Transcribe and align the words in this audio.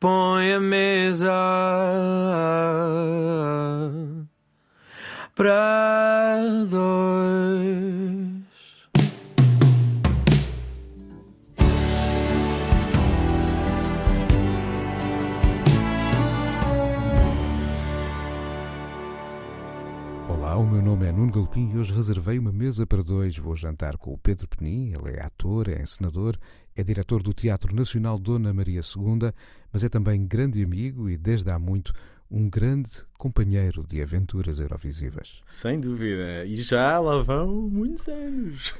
põe 0.00 0.54
a 0.54 0.60
mesa 0.60 1.30
para 5.34 6.40
dois. 6.70 8.40
Olá, 20.26 20.56
o 20.56 20.66
meu 20.66 20.80
nome 20.80 21.06
é 21.06 21.12
Nuno 21.12 21.30
Galpim 21.30 21.72
e 21.74 21.78
hoje 21.78 21.92
reservei 21.92 22.38
uma 22.38 22.50
mesa 22.50 22.86
para 22.86 23.02
dois. 23.02 23.36
Vou 23.36 23.54
jantar 23.54 23.98
com 23.98 24.14
o 24.14 24.18
Pedro 24.18 24.48
Penin, 24.48 24.94
ele 24.94 25.18
é 25.18 25.22
ator, 25.22 25.68
é 25.68 25.82
encenador, 25.82 26.38
é 26.74 26.82
diretor 26.82 27.22
do 27.22 27.34
Teatro 27.34 27.76
Nacional 27.76 28.18
Dona 28.18 28.54
Maria 28.54 28.80
II, 28.80 29.30
mas 29.72 29.84
é 29.84 29.88
também 29.88 30.26
grande 30.26 30.62
amigo 30.62 31.08
e, 31.08 31.16
desde 31.16 31.50
há 31.50 31.58
muito, 31.58 31.92
um 32.30 32.48
grande 32.48 32.90
companheiro 33.18 33.84
de 33.86 34.00
aventuras 34.00 34.60
eurovisivas. 34.60 35.42
Sem 35.44 35.80
dúvida. 35.80 36.44
E 36.44 36.54
já 36.56 36.98
lá 36.98 37.20
vão 37.22 37.68
muitos 37.68 38.06
anos. 38.08 38.74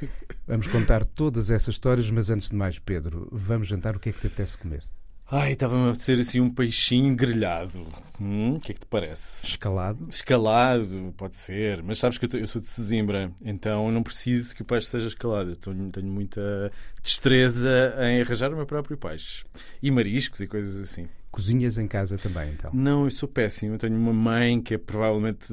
Vamos 0.47 0.69
contar 0.69 1.05
todas 1.05 1.51
essas 1.51 1.75
histórias, 1.75 2.11
mas 2.11 2.31
antes 2.31 2.51
de 2.51 2.57
mais, 2.57 2.79
Pedro, 2.79 3.29
vamos 3.33 3.67
jantar. 3.67 3.97
O 3.97 3.99
que 3.99 4.11
é 4.11 4.13
que 4.13 4.21
te 4.21 4.29
apetece 4.29 4.57
comer? 4.57 4.85
Ai, 5.33 5.53
estava-me 5.53 5.87
a 5.87 5.91
apetecer 5.91 6.19
assim 6.19 6.41
um 6.41 6.51
peixinho 6.51 7.15
grelhado. 7.15 7.87
Hum, 8.21 8.57
o 8.57 8.61
que 8.61 8.73
é 8.73 8.75
que 8.75 8.81
te 8.81 8.87
parece? 8.87 9.47
Escalado? 9.47 10.09
Escalado, 10.09 11.15
pode 11.17 11.37
ser. 11.37 11.83
Mas 11.85 11.99
sabes 11.99 12.19
que 12.19 12.25
eu, 12.25 12.29
tô- 12.29 12.37
eu 12.37 12.47
sou 12.49 12.61
de 12.61 12.69
Sesimbra, 12.69 13.31
então 13.41 13.93
não 13.93 14.03
preciso 14.03 14.55
que 14.57 14.63
o 14.63 14.65
peixe 14.65 14.89
seja 14.89 15.07
escalado. 15.07 15.51
Eu 15.51 15.57
tenho, 15.57 15.89
tenho 15.91 16.07
muita 16.09 16.73
destreza 17.01 17.95
em 18.01 18.21
arranjar 18.23 18.53
o 18.53 18.57
meu 18.57 18.67
próprio 18.67 18.97
peixe. 18.97 19.45
E 19.81 19.89
mariscos 19.91 20.41
e 20.41 20.49
coisas 20.49 20.77
assim. 20.83 21.09
Cozinhas 21.31 21.79
em 21.79 21.87
casa 21.87 22.19
também, 22.19 22.51
então. 22.53 22.73
Não, 22.75 23.05
eu 23.05 23.11
sou 23.11 23.29
péssimo. 23.29 23.75
Eu 23.75 23.79
tenho 23.79 23.97
uma 23.97 24.13
mãe 24.13 24.61
que 24.61 24.75
é 24.75 24.79
provavelmente. 24.79 25.53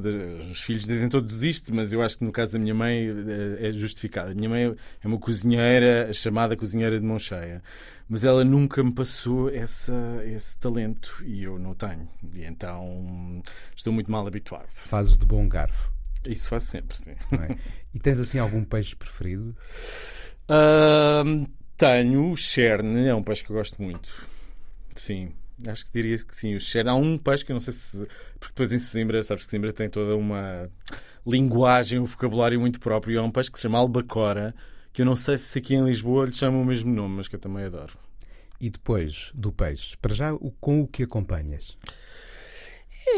Os 0.52 0.62
filhos 0.62 0.86
dizem 0.86 1.08
todos 1.08 1.44
isto, 1.44 1.74
mas 1.74 1.94
eu 1.94 2.02
acho 2.02 2.18
que 2.18 2.26
no 2.26 2.32
caso 2.32 2.54
da 2.54 2.60
minha 2.60 2.74
mãe 2.74 3.08
eh, 3.08 3.68
é 3.68 3.72
justificado. 3.72 4.32
A 4.32 4.34
minha 4.34 4.50
mãe 4.50 4.76
é 5.04 5.08
uma 5.08 5.20
cozinheira, 5.20 6.12
chamada 6.14 6.58
cozinheira 6.58 7.00
de 7.00 7.06
mão 7.06 7.20
cheia. 7.20 7.62
Mas 8.10 8.24
ela 8.24 8.44
nunca 8.44 8.84
me 8.84 8.92
passou 8.92 9.50
essa, 9.50 9.94
esse 10.26 10.58
talento 10.58 11.22
e 11.26 11.44
eu 11.44 11.60
não 11.60 11.76
tenho. 11.76 12.08
E 12.34 12.44
então 12.44 13.44
estou 13.76 13.94
muito 13.94 14.12
mal 14.12 14.26
habituado. 14.26 14.68
Fazes 14.70 15.18
de 15.18 15.26
bom 15.26 15.48
garfo, 15.48 15.92
Isso 16.26 16.50
faço 16.50 16.68
sempre, 16.68 16.98
sim. 16.98 17.12
é? 17.34 17.56
e 17.94 18.00
tens 18.00 18.20
assim 18.20 18.40
algum 18.40 18.64
peixe 18.64 18.96
preferido? 18.96 19.56
Ahm, 20.50 21.46
tenho 21.76 22.32
o 22.32 22.36
cherne, 22.38 23.08
é 23.08 23.14
um 23.14 23.22
peixe 23.22 23.44
que 23.44 23.52
eu 23.52 23.58
gosto 23.58 23.82
muito. 23.82 24.26
Sim, 24.96 25.34
acho 25.66 25.86
que 25.86 25.92
diria 25.94 26.18
que 26.18 26.36
sim. 26.36 26.54
O 26.56 26.60
cherne, 26.60 26.90
há 26.90 26.96
um 26.96 27.18
peixe 27.18 27.46
que 27.46 27.52
eu 27.52 27.56
não 27.56 27.60
sei 27.62 27.74
se. 27.74 27.98
Porque 28.40 28.50
depois 28.54 28.72
em 28.72 28.80
Sesimbra, 28.80 29.24
sabes 29.24 29.46
que 29.46 29.50
Sesimbra 29.52 29.72
tem 29.74 29.90
toda 29.90 30.16
uma 30.16 30.70
linguagem, 31.26 32.00
um 32.00 32.06
vocabulário 32.06 32.60
muito 32.60 32.80
próprio. 32.80 33.20
Há 33.20 33.24
um 33.24 33.32
peixe 33.32 33.52
que 33.52 33.58
se 33.58 33.64
chama 33.64 33.78
albacora, 33.78 34.54
que 34.94 35.02
eu 35.02 35.06
não 35.06 35.16
sei 35.16 35.38
se 35.38 35.58
aqui 35.60 35.76
em 35.76 35.84
Lisboa 35.86 36.26
lhe 36.26 36.34
chamam 36.34 36.62
o 36.62 36.66
mesmo 36.66 36.94
nome, 36.94 37.16
mas 37.18 37.28
que 37.28 37.36
eu 37.36 37.40
também 37.40 37.64
adoro. 37.66 37.98
E 38.60 38.70
depois 38.70 39.32
do 39.36 39.52
peixe, 39.52 39.96
para 39.98 40.14
já, 40.16 40.32
com 40.60 40.82
o 40.82 40.88
que 40.88 41.04
acompanhas? 41.04 41.78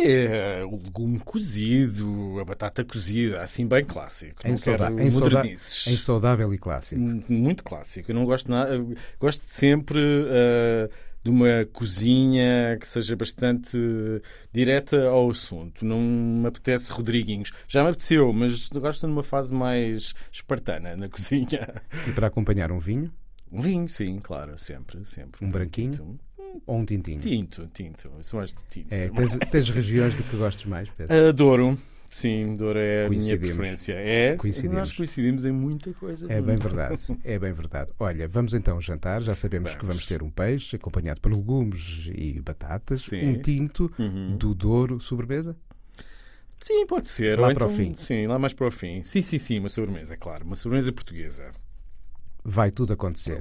É 0.04 0.64
o 0.66 0.76
legume 0.78 1.20
cozido, 1.20 2.38
a 2.40 2.46
batata 2.46 2.84
cozida, 2.86 3.42
assim 3.42 3.66
bem 3.68 3.84
clássico. 3.84 4.46
Em, 4.46 4.52
sauda- 4.56 4.86
em, 5.04 5.10
sauda- 5.12 5.42
em 5.92 5.98
saudável 5.98 6.54
e 6.54 6.58
clássico. 6.60 7.02
Muito 7.02 7.64
clássico. 7.64 8.12
Eu 8.12 8.16
não 8.16 8.24
gosto 8.26 8.52
nada. 8.52 8.78
Gosto 9.20 9.42
sempre 9.46 10.00
uh, 10.00 10.90
de 11.24 11.30
uma 11.30 11.66
cozinha 11.74 12.78
que 12.80 12.88
seja 12.88 13.16
bastante 13.16 13.78
direta 14.52 15.08
ao 15.08 15.30
assunto. 15.30 15.86
Não 15.86 16.00
me 16.00 16.48
apetece 16.48 16.92
Rodriguinhos. 16.92 17.52
Já 17.68 17.84
me 17.84 17.90
apeteceu, 17.90 18.32
mas 18.32 18.70
agora 18.76 18.94
estou 18.94 19.10
numa 19.10 19.24
fase 19.24 19.54
mais 19.54 20.14
espartana 20.32 20.96
na 20.96 21.08
cozinha. 21.10 21.82
E 22.08 22.12
para 22.12 22.28
acompanhar 22.28 22.72
um 22.72 22.80
vinho 22.80 23.12
Um 23.52 23.62
vinho, 23.62 23.88
sim, 23.88 24.20
claro, 24.20 24.58
sempre, 24.58 25.06
sempre. 25.06 25.46
Um 25.46 25.52
branquinho? 25.52 26.20
Ou 26.66 26.78
um 26.78 26.86
tintinho? 26.86 27.20
tinto. 27.20 27.70
tinto. 27.74 28.10
Eu 28.16 28.24
sou 28.24 28.40
mais 28.40 28.54
de 28.54 28.60
tinto. 28.70 28.92
É, 28.92 29.08
tens, 29.10 29.38
tens 29.52 29.70
regiões 29.70 30.16
de 30.16 30.24
que 30.24 30.36
gostes 30.36 30.66
mais, 30.66 30.90
Pedro? 30.90 31.30
Adoro. 31.30 31.78
Sim, 32.10 32.56
Douro 32.56 32.80
é 32.80 33.06
a 33.06 33.10
minha 33.10 33.38
preferência. 33.38 33.94
É, 33.94 34.36
Coincidimos. 34.36 34.76
nós 34.78 34.92
coincidimos 34.92 35.46
em 35.46 35.52
muita 35.52 35.94
coisa. 35.94 36.26
É 36.32 36.42
bem 36.42 36.56
verdade, 36.58 37.00
é 37.24 37.38
bem 37.38 37.54
verdade. 37.54 37.92
Olha, 38.00 38.28
vamos 38.28 38.54
então 38.56 38.82
jantar. 38.82 39.22
Já 39.22 39.36
sabemos 39.36 39.72
que 39.72 39.78
Vamos. 39.82 39.90
vamos 39.98 40.06
ter 40.08 40.24
um 40.24 40.30
peixe 40.30 40.76
acompanhado 40.76 41.22
por 41.22 41.32
legumes 41.32 42.10
e 42.14 42.42
batatas, 42.42 43.04
Sim. 43.04 43.28
um 43.30 43.42
tinto 43.42 43.92
Uhum. 44.00 44.36
do 44.38 44.56
Douro, 44.56 45.00
sobremesa. 45.00 45.56
Sim, 46.60 46.86
pode 46.88 47.08
ser. 47.08 47.40
Lá 47.40 47.50
Ou 47.50 47.54
para 47.54 47.68
o 47.68 47.72
então- 47.72 47.86
fim. 47.86 47.96
Sim, 47.96 48.26
lá 48.28 48.38
mais 48.40 48.54
para 48.54 48.68
o 48.68 48.72
fim. 48.72 49.02
Sim, 49.04 49.22
sim, 49.22 49.38
sim, 49.38 49.60
uma 49.60 49.70
sobremesa, 49.70 50.18
claro. 50.18 50.44
Uma 50.46 50.56
sobremesa 50.56 50.92
portuguesa. 50.92 51.52
Vai 52.44 52.72
tudo 52.72 52.92
acontecer. 52.94 53.40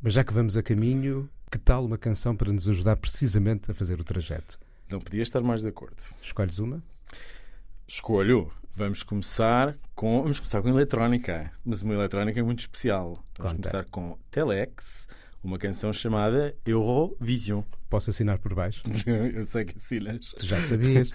Mas 0.00 0.12
já 0.12 0.22
que 0.22 0.32
vamos 0.34 0.56
a 0.56 0.62
caminho, 0.62 1.28
que 1.50 1.58
tal 1.58 1.84
uma 1.84 1.96
canção 1.98 2.36
para 2.36 2.52
nos 2.52 2.68
ajudar 2.68 2.96
precisamente 2.96 3.70
a 3.70 3.74
fazer 3.74 3.98
o 4.00 4.04
trajeto? 4.04 4.58
Não 4.88 5.00
podia 5.00 5.22
estar 5.22 5.40
mais 5.40 5.62
de 5.62 5.68
acordo. 5.68 5.96
Escolhes 6.20 6.58
uma? 6.58 6.82
Escolho. 7.92 8.50
Vamos 8.74 9.02
começar 9.02 9.76
com. 9.94 10.22
Vamos 10.22 10.38
começar 10.38 10.62
com 10.62 10.68
eletrónica. 10.70 11.52
Mas 11.62 11.82
uma 11.82 11.92
eletrónica 11.92 12.42
muito 12.42 12.60
especial. 12.60 13.22
Vamos 13.36 13.52
Conta. 13.52 13.54
começar 13.68 13.84
com 13.90 14.16
Telex, 14.30 15.10
uma 15.44 15.58
canção 15.58 15.92
chamada 15.92 16.56
Eurovision. 16.64 17.60
Posso 17.90 18.08
assinar 18.08 18.38
por 18.38 18.54
baixo? 18.54 18.82
Eu 19.06 19.44
sei 19.44 19.66
que 19.66 19.76
assinas. 19.76 20.32
Tu 20.32 20.46
já 20.46 20.62
sabias. 20.62 21.10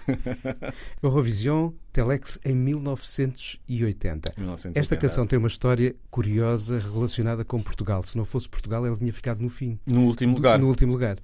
Eurovision 1.02 1.72
Telex 1.92 2.38
em 2.44 2.54
1980. 2.54 4.34
1980. 4.36 4.78
Esta 4.78 4.96
canção 4.96 5.26
tem 5.26 5.36
uma 5.36 5.48
história 5.48 5.96
curiosa 6.12 6.78
relacionada 6.78 7.44
com 7.44 7.60
Portugal. 7.60 8.04
Se 8.04 8.16
não 8.16 8.24
fosse 8.24 8.48
Portugal, 8.48 8.86
ela 8.86 8.96
tinha 8.96 9.12
ficado 9.12 9.42
no 9.42 9.50
fim. 9.50 9.80
No 9.84 10.02
último 10.02 10.36
lugar. 10.36 10.56
No 10.60 10.68
último 10.68 10.92
lugar. 10.92 11.18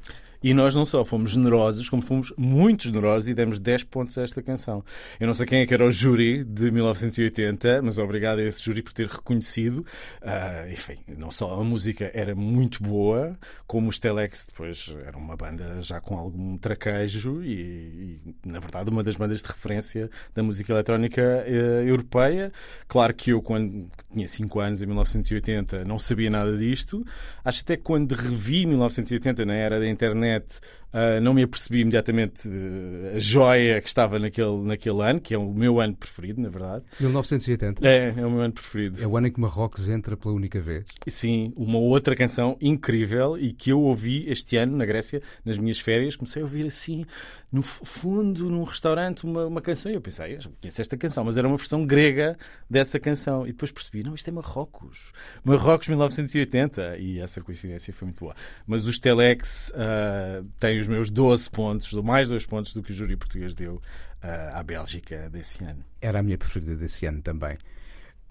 E 0.45 0.53
nós 0.53 0.75
não 0.75 0.85
só 0.85 1.03
fomos 1.03 1.31
generosos, 1.31 1.89
como 1.89 2.03
fomos 2.03 2.31
muito 2.37 2.83
generosos 2.83 3.31
e 3.31 3.35
demos 3.35 3.59
10 3.59 3.85
pontos 3.85 4.19
a 4.19 4.25
esta 4.25 4.43
canção. 4.43 4.85
Eu 5.19 5.27
não 5.27 5.33
sei 5.33 5.47
quem 5.47 5.61
é 5.61 5.67
que 5.67 5.73
era 5.73 5.87
o 5.87 5.91
júri 5.91 6.45
de 6.45 6.71
1980, 6.71 7.81
mas 7.81 7.97
obrigado 7.97 8.41
a 8.41 8.43
esse 8.43 8.63
júri 8.63 8.83
por 8.83 8.93
ter 8.93 9.07
reconhecido. 9.07 9.87
Ah, 10.21 10.67
enfim, 10.71 10.99
não 11.17 11.31
só 11.31 11.59
a 11.59 11.65
música 11.65 12.11
era 12.13 12.35
muito 12.35 12.83
boa, 12.83 13.39
como 13.67 13.89
os 13.89 13.99
Telex 13.99 14.45
depois 14.45 14.95
eram 15.07 15.19
uma 15.19 15.35
banda 15.35 15.81
já 15.81 15.99
com 15.99 16.19
algum 16.19 16.59
traquejo 16.59 17.43
e, 17.43 18.21
e, 18.27 18.35
na 18.45 18.61
verdade, 18.61 18.91
uma 18.91 19.03
das 19.03 19.17
bandas 19.17 19.41
de 19.41 19.49
referência 19.49 20.11
da 20.35 20.43
música 20.43 20.75
eletrónica 20.75 21.23
eh, 21.23 21.85
europeia. 21.87 22.53
Claro 22.87 23.15
que 23.15 23.31
eu, 23.31 23.41
quando 23.41 23.89
tinha 24.13 24.29
5 24.29 24.61
anos, 24.61 24.83
em 24.83 24.87
1980, 24.87 25.87
não 25.87 25.99
sabia 25.99 26.29
nada 26.29 26.55
disto. 26.55 27.03
Acho 27.43 27.63
até 27.63 27.79
que 27.79 27.83
quando 27.83 28.13
revi 28.13 28.67
1980 28.67 29.47
na 29.47 29.55
era 29.55 29.81
da 29.81 29.89
internet, 29.89 30.34
internet 30.35 30.61
ah, 30.95 31.21
não 31.21 31.35
me 31.35 31.43
apercebi 31.43 31.81
imediatamente 31.81 32.49
eh, 32.49 33.17
a 33.17 33.19
joia 33.19 33.81
que 33.83 33.89
estava 33.89 34.19
naquele, 34.19 34.57
naquele 34.63 35.03
ano, 35.03 35.21
que 35.21 35.35
é 35.35 35.39
o 35.39 35.53
meu 35.53 35.81
ano 35.81 35.97
preferido, 35.97 36.41
na 36.41 36.49
verdade. 36.49 36.85
1980 37.01 37.87
É, 37.87 38.15
é 38.17 38.25
o 38.27 38.31
meu 38.31 38.41
ano 38.41 38.53
preferido. 38.55 39.03
é 39.03 39.07
o 39.07 39.17
ano 39.17 39.27
em 39.27 39.33
que 39.33 39.41
Marrocos 39.41 39.89
entra 39.89 40.17
pela 40.17 40.33
única 40.33 40.61
vez. 40.61 40.85
Sim, 41.09 41.53
uma 41.57 41.79
outra 41.79 42.15
canção 42.15 42.57
incrível 42.61 43.37
e 43.37 43.53
que 43.53 43.71
eu 43.71 43.81
ouvi 43.81 44.25
este 44.31 44.57
ano 44.57 44.77
na 44.77 44.85
Grécia, 44.87 45.21
nas 45.45 45.59
minhas 45.59 45.81
férias. 45.81 46.15
Comecei 46.17 46.41
a 46.41 46.45
ouvir 46.45 46.65
assim, 46.67 47.05
no 47.51 47.61
fu- 47.63 47.85
fundo, 47.85 48.49
num 48.49 48.63
restaurante, 48.63 49.25
uma, 49.25 49.47
uma 49.47 49.61
canção. 49.61 49.91
E 49.91 49.97
eu 49.97 50.01
pensei, 50.01 50.41
já 50.41 50.49
conheço 50.61 50.81
esta 50.81 50.97
canção, 50.97 51.25
mas 51.25 51.37
era 51.37 51.49
uma 51.49 51.57
versão 51.57 51.85
grega 51.85 52.39
dessa 52.71 53.01
canção. 53.01 53.45
E 53.47 53.49
depois 53.53 53.73
percebi, 53.73 54.03
não, 54.05 54.15
isto 54.15 54.29
é 54.29 54.33
Marrocos. 54.33 55.13
Marrocos 55.45 55.89
1980. 55.89 56.99
E 56.99 57.19
essa 57.19 57.41
coincidência 57.41 57.93
foi 57.93 58.07
muito 58.07 58.21
boa. 58.21 58.35
Mas 58.67 58.87
os 58.87 58.99
Telex 59.01 59.73
ah, 59.75 60.43
têm 60.61 60.84
os 60.85 60.89
meus 60.89 61.11
12 61.11 61.51
pontos, 61.51 61.93
mais 61.93 62.29
2 62.29 62.47
pontos 62.47 62.75
do 62.75 62.83
que 62.83 62.93
o 62.93 62.95
júri 62.95 63.17
português 63.17 63.55
deu 63.55 63.81
ah, 64.23 64.59
à 64.59 64.63
Bélgica 64.63 65.29
desse 65.31 65.65
ano. 65.65 65.85
Era 66.01 66.21
a 66.21 66.23
minha 66.23 66.39
preferida 66.39 66.77
desse 66.77 67.07
ano 67.07 67.21
também. 67.23 67.57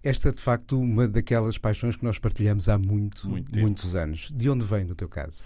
Esta 0.04 0.30
é, 0.30 0.32
de 0.32 0.40
facto, 0.40 0.80
uma 0.80 1.08
daquelas 1.08 1.58
paixões 1.58 1.96
que 1.96 2.04
nós 2.04 2.20
partilhamos 2.20 2.70
há 2.70 2.78
muito, 2.78 3.28
Muito 3.28 3.60
muitos 3.60 3.96
anos. 3.96 4.30
De 4.32 4.50
onde 4.50 4.64
vem, 4.66 4.84
no 4.84 4.96
teu 4.96 5.08
caso? 5.08 5.44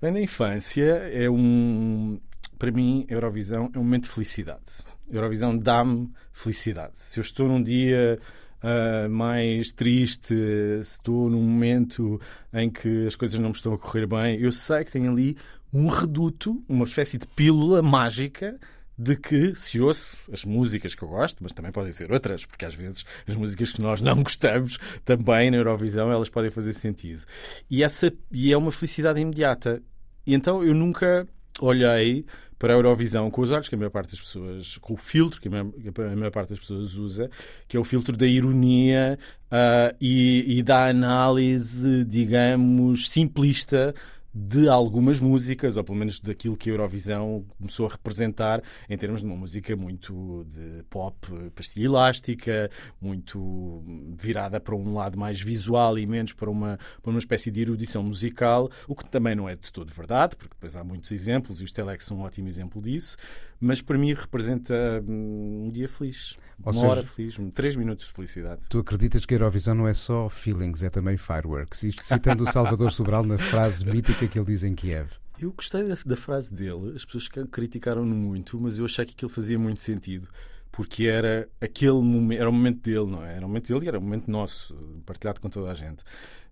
Bem, 0.00 0.12
na 0.12 0.20
infância 0.20 0.84
é 0.84 1.28
um. 1.28 2.20
Para 2.58 2.70
mim, 2.70 3.04
Eurovisão 3.08 3.70
é 3.74 3.78
um 3.78 3.82
momento 3.82 4.04
de 4.04 4.10
felicidade. 4.10 4.62
Eurovisão 5.10 5.56
dá-me 5.56 6.10
felicidade. 6.32 6.92
Se 6.94 7.18
eu 7.18 7.22
estou 7.22 7.48
num 7.48 7.62
dia 7.62 8.18
ah, 8.62 9.08
mais 9.08 9.70
triste, 9.72 10.34
se 10.82 10.92
estou 10.94 11.28
num 11.30 11.42
momento 11.42 12.20
em 12.52 12.70
que 12.70 13.06
as 13.06 13.14
coisas 13.14 13.38
não 13.38 13.50
me 13.50 13.54
estão 13.54 13.72
a 13.72 13.78
correr 13.78 14.06
bem, 14.06 14.40
eu 14.40 14.50
sei 14.50 14.84
que 14.84 14.90
tenho 14.90 15.12
ali 15.12 15.36
um 15.72 15.88
reduto, 15.88 16.62
uma 16.68 16.84
espécie 16.84 17.18
de 17.18 17.26
pílula 17.26 17.82
mágica 17.82 18.58
de 18.98 19.14
que 19.14 19.54
se 19.54 19.80
ouço 19.80 20.16
as 20.32 20.44
músicas 20.44 20.94
que 20.94 21.02
eu 21.02 21.08
gosto, 21.08 21.42
mas 21.42 21.52
também 21.52 21.70
podem 21.70 21.92
ser 21.92 22.10
outras, 22.10 22.46
porque 22.46 22.64
às 22.64 22.74
vezes 22.74 23.04
as 23.26 23.36
músicas 23.36 23.72
que 23.72 23.82
nós 23.82 24.00
não 24.00 24.22
gostamos 24.22 24.78
também 25.04 25.50
na 25.50 25.58
Eurovisão 25.58 26.10
elas 26.10 26.28
podem 26.28 26.50
fazer 26.50 26.72
sentido. 26.72 27.22
E, 27.70 27.82
essa, 27.82 28.12
e 28.32 28.52
é 28.52 28.56
uma 28.56 28.72
felicidade 28.72 29.20
imediata. 29.20 29.82
E 30.26 30.34
então 30.34 30.64
eu 30.64 30.74
nunca 30.74 31.26
olhei 31.60 32.24
para 32.58 32.72
a 32.72 32.76
Eurovisão 32.76 33.30
com 33.30 33.42
os 33.42 33.50
olhos 33.50 33.68
que 33.68 33.74
a 33.74 33.78
maior 33.78 33.90
parte 33.90 34.12
das 34.12 34.20
pessoas, 34.20 34.78
com 34.78 34.94
o 34.94 34.96
filtro 34.96 35.40
que 35.40 35.48
a 35.48 35.50
maior, 35.50 35.70
que 35.72 36.00
a 36.00 36.16
maior 36.16 36.30
parte 36.30 36.50
das 36.50 36.58
pessoas 36.58 36.96
usa, 36.96 37.30
que 37.68 37.76
é 37.76 37.80
o 37.80 37.84
filtro 37.84 38.16
da 38.16 38.26
ironia 38.26 39.18
uh, 39.46 39.94
e, 40.00 40.58
e 40.58 40.62
da 40.62 40.88
análise, 40.88 42.04
digamos, 42.04 43.10
simplista 43.10 43.94
de 44.38 44.68
algumas 44.68 45.18
músicas, 45.18 45.78
ou 45.78 45.84
pelo 45.84 45.96
menos 45.96 46.20
daquilo 46.20 46.58
que 46.58 46.68
a 46.68 46.72
Eurovisão 46.74 47.42
começou 47.56 47.86
a 47.86 47.92
representar 47.92 48.62
em 48.86 48.94
termos 48.98 49.22
de 49.22 49.26
uma 49.26 49.34
música 49.34 49.74
muito 49.74 50.44
de 50.44 50.82
pop, 50.90 51.16
pastilha 51.54 51.86
elástica, 51.86 52.70
muito 53.00 53.82
virada 54.14 54.60
para 54.60 54.76
um 54.76 54.92
lado 54.92 55.18
mais 55.18 55.40
visual 55.40 55.98
e 55.98 56.06
menos 56.06 56.34
para 56.34 56.50
uma, 56.50 56.78
para 57.02 57.10
uma 57.10 57.18
espécie 57.18 57.50
de 57.50 57.62
erudição 57.62 58.02
musical, 58.02 58.70
o 58.86 58.94
que 58.94 59.08
também 59.08 59.34
não 59.34 59.48
é 59.48 59.56
de 59.56 59.72
todo 59.72 59.90
verdade, 59.90 60.36
porque 60.36 60.54
depois 60.54 60.76
há 60.76 60.84
muitos 60.84 61.10
exemplos 61.12 61.62
e 61.62 61.64
os 61.64 61.72
Telex 61.72 62.04
são 62.04 62.18
um 62.18 62.20
ótimo 62.20 62.46
exemplo 62.46 62.82
disso, 62.82 63.16
mas 63.60 63.80
para 63.80 63.98
mim 63.98 64.12
representa 64.14 64.74
hum, 65.06 65.66
um 65.66 65.70
dia 65.70 65.88
feliz. 65.88 66.36
Ou 66.62 66.72
uma 66.72 66.74
seja, 66.74 66.86
hora 66.86 67.02
feliz, 67.02 67.36
três 67.54 67.76
minutos 67.76 68.06
de 68.06 68.12
felicidade. 68.12 68.62
Tu 68.68 68.78
acreditas 68.78 69.26
que 69.26 69.34
a 69.34 69.36
Eurovisão 69.36 69.74
não 69.74 69.86
é 69.86 69.94
só 69.94 70.28
feelings, 70.28 70.82
é 70.82 70.90
também 70.90 71.16
fireworks? 71.16 71.82
Isto 71.82 72.04
citando 72.04 72.44
o 72.44 72.50
Salvador 72.50 72.90
Sobral 72.92 73.24
na 73.24 73.38
frase 73.38 73.84
mítica 73.84 74.26
que 74.26 74.38
ele 74.38 74.46
diz 74.46 74.64
em 74.64 74.74
Kiev. 74.74 75.10
Eu 75.38 75.52
gostei 75.52 75.86
da, 75.86 75.94
da 76.06 76.16
frase 76.16 76.52
dele, 76.54 76.94
as 76.96 77.04
pessoas 77.04 77.28
criticaram-no 77.28 78.14
muito, 78.14 78.58
mas 78.58 78.78
eu 78.78 78.86
achei 78.86 79.04
que 79.04 79.12
aquilo 79.12 79.28
fazia 79.28 79.58
muito 79.58 79.80
sentido 79.80 80.28
porque 80.76 81.06
era 81.06 81.48
aquele 81.58 82.02
momento, 82.02 82.38
era 82.38 82.50
o 82.50 82.52
momento 82.52 82.82
dele, 82.82 83.06
não 83.06 83.24
é? 83.24 83.36
Era 83.36 83.46
o 83.46 83.48
momento 83.48 83.72
dele 83.72 83.86
e 83.86 83.88
era 83.88 83.98
o 83.98 84.02
momento 84.02 84.30
nosso, 84.30 84.74
partilhado 85.06 85.40
com 85.40 85.48
toda 85.48 85.70
a 85.70 85.74
gente. 85.74 86.04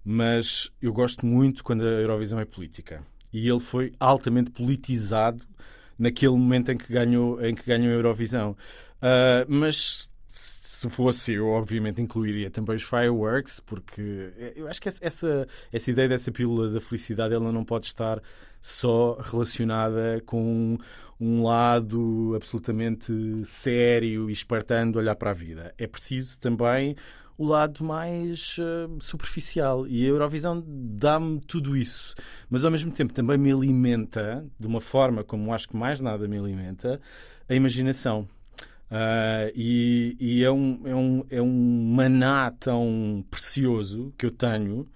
Mas 0.02 0.70
eu 0.80 0.94
gosto 0.94 1.26
muito 1.26 1.62
quando 1.62 1.82
a 1.82 2.00
Eurovisão 2.00 2.40
é 2.40 2.46
política. 2.46 3.02
E 3.30 3.46
ele 3.46 3.60
foi 3.60 3.92
altamente 4.00 4.50
politizado 4.50 5.44
naquele 5.98 6.32
momento 6.32 6.72
em 6.72 6.76
que 6.76 6.92
ganhou, 6.92 7.44
em 7.44 7.54
que 7.54 7.66
ganhou 7.66 7.90
a 7.92 7.94
Eurovisão. 7.94 8.56
Uh, 9.00 9.44
mas 9.48 10.08
se 10.28 10.90
fosse 10.90 11.34
eu, 11.34 11.48
obviamente 11.48 12.02
incluiria 12.02 12.50
também 12.50 12.76
os 12.76 12.82
fireworks, 12.82 13.60
porque 13.60 14.32
eu 14.54 14.68
acho 14.68 14.80
que 14.80 14.88
essa, 14.88 15.46
essa 15.72 15.90
ideia 15.90 16.08
dessa 16.08 16.30
pílula 16.30 16.70
da 16.70 16.80
felicidade 16.80 17.32
ela 17.32 17.50
não 17.50 17.64
pode 17.64 17.86
estar 17.86 18.20
só 18.60 19.18
relacionada 19.20 20.22
com 20.26 20.76
um 21.20 21.42
lado 21.44 22.32
absolutamente 22.34 23.12
sério 23.44 24.28
e 24.28 24.32
espartano 24.32 24.92
de 24.92 24.98
olhar 24.98 25.14
para 25.14 25.30
a 25.30 25.34
vida. 25.34 25.74
É 25.78 25.86
preciso 25.86 26.38
também 26.38 26.96
o 27.36 27.46
lado 27.46 27.84
mais 27.84 28.56
uh, 28.58 29.00
superficial. 29.00 29.86
E 29.86 30.04
a 30.04 30.08
Eurovisão 30.08 30.62
dá-me 30.66 31.40
tudo 31.40 31.76
isso. 31.76 32.14
Mas 32.48 32.64
ao 32.64 32.70
mesmo 32.70 32.92
tempo 32.92 33.12
também 33.12 33.36
me 33.36 33.52
alimenta, 33.52 34.46
de 34.58 34.66
uma 34.66 34.80
forma 34.80 35.24
como 35.24 35.52
acho 35.52 35.68
que 35.68 35.76
mais 35.76 36.00
nada 36.00 36.28
me 36.28 36.38
alimenta, 36.38 37.00
a 37.48 37.54
imaginação. 37.54 38.28
Uh, 38.90 39.50
e, 39.54 40.16
e 40.20 40.44
é, 40.44 40.50
um, 40.50 40.80
é, 40.84 40.94
um, 40.94 41.26
é 41.30 41.42
um 41.42 41.94
maná 41.94 42.50
tão 42.52 43.24
precioso 43.30 44.12
que 44.16 44.26
eu 44.26 44.30
tenho 44.30 44.88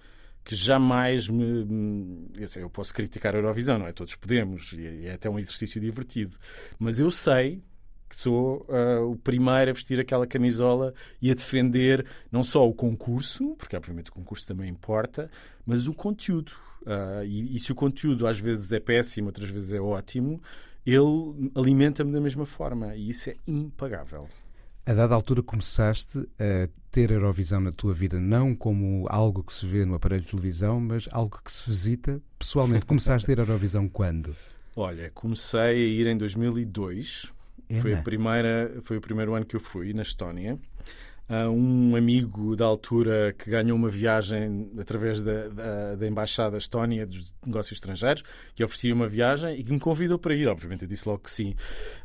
que 0.49 0.55
jamais 0.55 1.27
me. 1.27 2.27
Eu, 2.35 2.47
sei, 2.47 2.63
eu 2.63 2.71
posso 2.71 2.91
criticar 2.91 3.35
a 3.35 3.37
Eurovisão, 3.37 3.77
não 3.77 3.85
é? 3.85 3.91
Todos 3.91 4.15
podemos, 4.15 4.73
e 4.73 5.05
é 5.05 5.13
até 5.13 5.29
um 5.29 5.37
exercício 5.37 5.79
divertido. 5.79 6.33
Mas 6.79 6.97
eu 6.97 7.11
sei 7.11 7.61
que 8.09 8.15
sou 8.15 8.65
uh, 8.67 9.11
o 9.11 9.15
primeiro 9.15 9.69
a 9.69 9.73
vestir 9.73 9.99
aquela 9.99 10.25
camisola 10.25 10.93
e 11.21 11.29
a 11.29 11.33
defender 11.33 12.05
não 12.31 12.43
só 12.43 12.67
o 12.67 12.73
concurso, 12.73 13.55
porque 13.55 13.77
obviamente 13.77 14.09
o 14.09 14.13
concurso 14.13 14.47
também 14.47 14.69
importa, 14.69 15.29
mas 15.65 15.87
o 15.87 15.93
conteúdo. 15.93 16.51
Uh, 16.81 17.23
e, 17.23 17.55
e 17.55 17.59
se 17.59 17.71
o 17.71 17.75
conteúdo 17.75 18.25
às 18.25 18.39
vezes 18.39 18.71
é 18.71 18.79
péssimo, 18.79 19.27
outras 19.27 19.49
vezes 19.49 19.73
é 19.73 19.79
ótimo, 19.79 20.41
ele 20.85 21.51
alimenta-me 21.53 22.11
da 22.11 22.19
mesma 22.19 22.45
forma 22.45 22.95
e 22.95 23.09
isso 23.09 23.29
é 23.29 23.35
impagável. 23.45 24.27
A 24.85 24.93
dada 24.93 25.13
altura 25.13 25.43
começaste 25.43 26.17
a 26.39 26.67
ter 26.89 27.11
a 27.11 27.15
Eurovisão 27.15 27.59
na 27.59 27.71
tua 27.71 27.93
vida 27.93 28.19
não 28.19 28.55
como 28.55 29.05
algo 29.07 29.43
que 29.43 29.53
se 29.53 29.67
vê 29.67 29.85
no 29.85 29.93
aparelho 29.93 30.21
de 30.21 30.29
televisão, 30.29 30.79
mas 30.79 31.07
algo 31.11 31.39
que 31.43 31.51
se 31.51 31.69
visita 31.69 32.19
pessoalmente. 32.39 32.87
Começaste 32.87 33.25
a 33.25 33.35
ter 33.35 33.39
a 33.39 33.43
Eurovisão 33.45 33.87
quando? 33.87 34.35
Olha, 34.75 35.11
comecei 35.13 35.59
a 35.59 35.73
ir 35.73 36.07
em 36.07 36.17
2002. 36.17 37.31
Foi, 37.81 37.93
a 37.93 38.01
primeira, 38.01 38.81
foi 38.83 38.97
o 38.97 39.01
primeiro 39.01 39.35
ano 39.35 39.45
que 39.45 39.55
eu 39.55 39.59
fui 39.59 39.93
na 39.93 40.01
Estónia 40.01 40.59
um 41.29 41.95
amigo 41.95 42.55
da 42.55 42.65
altura 42.65 43.35
que 43.37 43.51
ganhou 43.51 43.77
uma 43.77 43.89
viagem 43.89 44.71
através 44.79 45.21
da, 45.21 45.47
da, 45.47 45.95
da, 45.95 46.07
Embaixada 46.07 46.57
Estónia 46.57 47.05
dos 47.05 47.33
Negócios 47.45 47.73
Estrangeiros, 47.73 48.23
que 48.55 48.63
oferecia 48.63 48.93
uma 48.93 49.07
viagem 49.07 49.59
e 49.59 49.63
que 49.63 49.71
me 49.71 49.79
convidou 49.79 50.17
para 50.17 50.33
ir. 50.33 50.47
Obviamente, 50.47 50.83
eu 50.83 50.87
disse 50.87 51.07
logo 51.07 51.19
que 51.19 51.31
sim. 51.31 51.51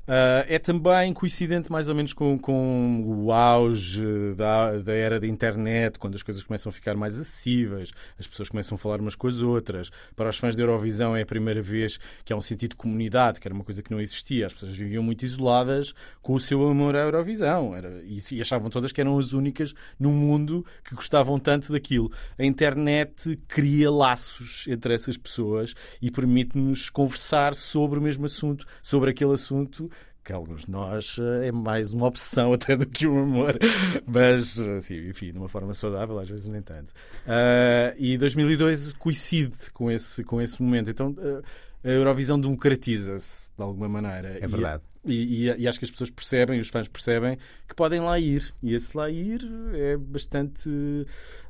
Uh, 0.06 0.44
é 0.47 0.59
também 0.59 1.15
coincidente 1.15 1.73
mais 1.73 1.88
ou 1.88 1.94
menos 1.94 2.12
com, 2.12 2.38
com 2.38 3.03
o 3.06 3.32
auge 3.32 4.05
da, 4.37 4.76
da 4.76 4.93
era 4.93 5.19
da 5.19 5.26
internet, 5.26 5.99
quando 5.99 6.15
as 6.15 6.23
coisas 6.23 6.43
começam 6.43 6.69
a 6.69 6.73
ficar 6.73 6.94
mais 6.94 7.19
acessíveis, 7.19 7.93
as 8.19 8.26
pessoas 8.26 8.50
começam 8.50 8.75
a 8.75 8.79
falar 8.79 9.00
umas 9.00 9.15
com 9.15 9.26
as 9.26 9.41
outras. 9.41 9.91
Para 10.15 10.29
os 10.29 10.37
fãs 10.37 10.55
da 10.55 10.62
Eurovisão 10.62 11.17
é 11.17 11.23
a 11.23 11.26
primeira 11.26 11.62
vez 11.62 11.99
que 12.23 12.35
há 12.35 12.37
um 12.37 12.43
sentido 12.43 12.73
de 12.73 12.76
comunidade, 12.76 13.41
que 13.41 13.49
era 13.49 13.55
uma 13.55 13.65
coisa 13.65 13.82
que 13.82 13.91
não 13.91 14.00
existia. 14.00 14.47
As 14.47 14.53
pessoas 14.53 14.76
viviam 14.76 15.03
muito 15.03 15.25
isoladas 15.25 15.94
com 16.21 16.35
o 16.35 16.41
seu 16.41 16.69
amor 16.69 16.94
à 16.94 17.00
Eurovisão 17.00 17.75
era, 17.75 18.03
e, 18.05 18.19
e 18.32 18.41
achavam 18.43 18.69
todas 18.69 18.93
que 18.93 19.00
eram 19.00 19.13
as 19.19 19.32
únicas 19.32 19.75
no 19.99 20.11
mundo 20.11 20.64
que 20.84 20.94
gostavam 20.94 21.38
tanto 21.38 21.72
daquilo. 21.72 22.11
A 22.38 22.44
internet 22.44 23.38
cria 23.49 23.90
laços 23.90 24.66
entre 24.69 24.94
essas 24.94 25.16
pessoas 25.16 25.75
e 26.00 26.11
permite-nos 26.11 26.90
conversar 26.90 27.55
sobre 27.55 27.99
o 27.99 28.02
mesmo 28.02 28.26
assunto, 28.26 28.66
sobre 28.82 29.11
aquele 29.11 29.32
assunto 29.32 29.90
que 30.25 30.32
alguns 30.32 30.64
de 30.64 30.70
nós 30.70 31.19
eh, 31.19 31.49
é 31.49 31.52
mais 31.52 31.93
uma 31.93 32.06
obsessão 32.06 32.55
até 32.55 32.75
do 32.75 32.87
que 32.87 33.06
um 33.06 33.22
amor, 33.22 33.58
mas 34.06 34.58
assim, 34.58 35.08
enfim, 35.08 35.32
de 35.32 35.38
uma 35.38 35.49
forma 35.49 35.75
saudável, 35.75 36.19
às 36.19 36.28
vezes 36.28 36.46
nem 36.46 36.62
tanto. 36.62 36.90
Uh, 37.26 37.94
e 37.99 38.16
2002 38.16 38.94
coincide 38.94 39.55
com 39.75 39.90
esse, 39.90 40.25
com 40.25 40.40
esse 40.40 40.62
momento, 40.62 40.90
então 40.90 41.11
uh, 41.11 41.43
a 41.84 41.88
Eurovisão 41.88 42.40
democratiza-se 42.40 43.50
de 43.55 43.62
alguma 43.62 43.88
maneira. 43.88 44.38
É 44.40 44.49
verdade. 44.49 44.82
E, 45.04 45.48
e, 45.48 45.56
e, 45.58 45.68
acho 45.68 45.78
que 45.78 45.84
as 45.84 45.90
pessoas 45.90 46.10
percebem, 46.10 46.60
os 46.60 46.68
fãs 46.68 46.88
percebem, 46.88 47.38
que 47.68 47.74
podem 47.74 48.00
lá 48.00 48.18
ir. 48.18 48.54
E 48.62 48.74
esse 48.74 48.96
lá 48.96 49.10
ir 49.10 49.40
é 49.74 49.96
bastante 49.96 50.68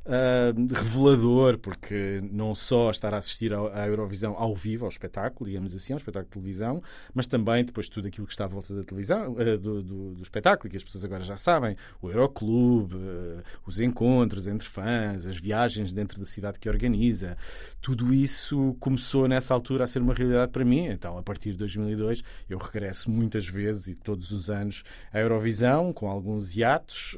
uh, 0.05 0.73
revelador, 0.73 1.57
porque 1.57 2.21
não 2.31 2.53
só 2.53 2.89
estar 2.89 3.13
a 3.13 3.17
assistir 3.17 3.53
à 3.53 3.87
Eurovisão 3.87 4.35
ao 4.37 4.55
vivo, 4.55 4.85
ao 4.85 4.89
espetáculo, 4.89 5.49
digamos 5.49 5.75
assim, 5.75 5.93
ao 5.93 5.97
espetáculo 5.97 6.29
de 6.29 6.33
televisão, 6.33 6.81
mas 7.13 7.27
também 7.27 7.65
depois 7.65 7.89
tudo 7.89 8.07
aquilo 8.07 8.27
que 8.27 8.33
está 8.33 8.45
à 8.45 8.47
volta 8.47 8.73
da 8.73 8.83
televisão, 8.83 9.33
uh, 9.33 9.57
do, 9.57 9.81
do, 9.81 10.15
do, 10.15 10.23
espetáculo, 10.23 10.69
que 10.69 10.77
as 10.77 10.83
pessoas 10.83 11.03
agora 11.03 11.23
já 11.23 11.37
sabem, 11.37 11.75
o 12.01 12.09
Euroclube, 12.09 12.95
uh, 12.95 13.43
os 13.65 13.79
encontros 13.79 14.47
entre 14.47 14.67
fãs, 14.67 15.25
as 15.25 15.37
viagens 15.37 15.91
dentro 15.91 16.19
da 16.19 16.25
cidade 16.25 16.59
que 16.59 16.69
organiza, 16.69 17.37
tudo 17.81 18.13
isso 18.13 18.75
começou 18.79 19.27
nessa 19.27 19.53
altura 19.53 19.83
a 19.83 19.87
ser 19.87 20.01
uma 20.01 20.13
realidade 20.13 20.51
para 20.51 20.65
mim. 20.65 20.85
Então, 20.87 21.17
a 21.17 21.23
partir 21.23 21.51
de 21.51 21.57
2002, 21.57 22.23
eu 22.49 22.57
regresso 22.57 23.09
muitas 23.09 23.47
vezes 23.47 23.87
e 23.87 23.95
todos 23.95 24.31
os 24.31 24.49
anos 24.49 24.83
à 25.11 25.19
Eurovisão, 25.19 25.93
com 25.93 26.09
alguns 26.09 26.55
hiatos. 26.55 27.15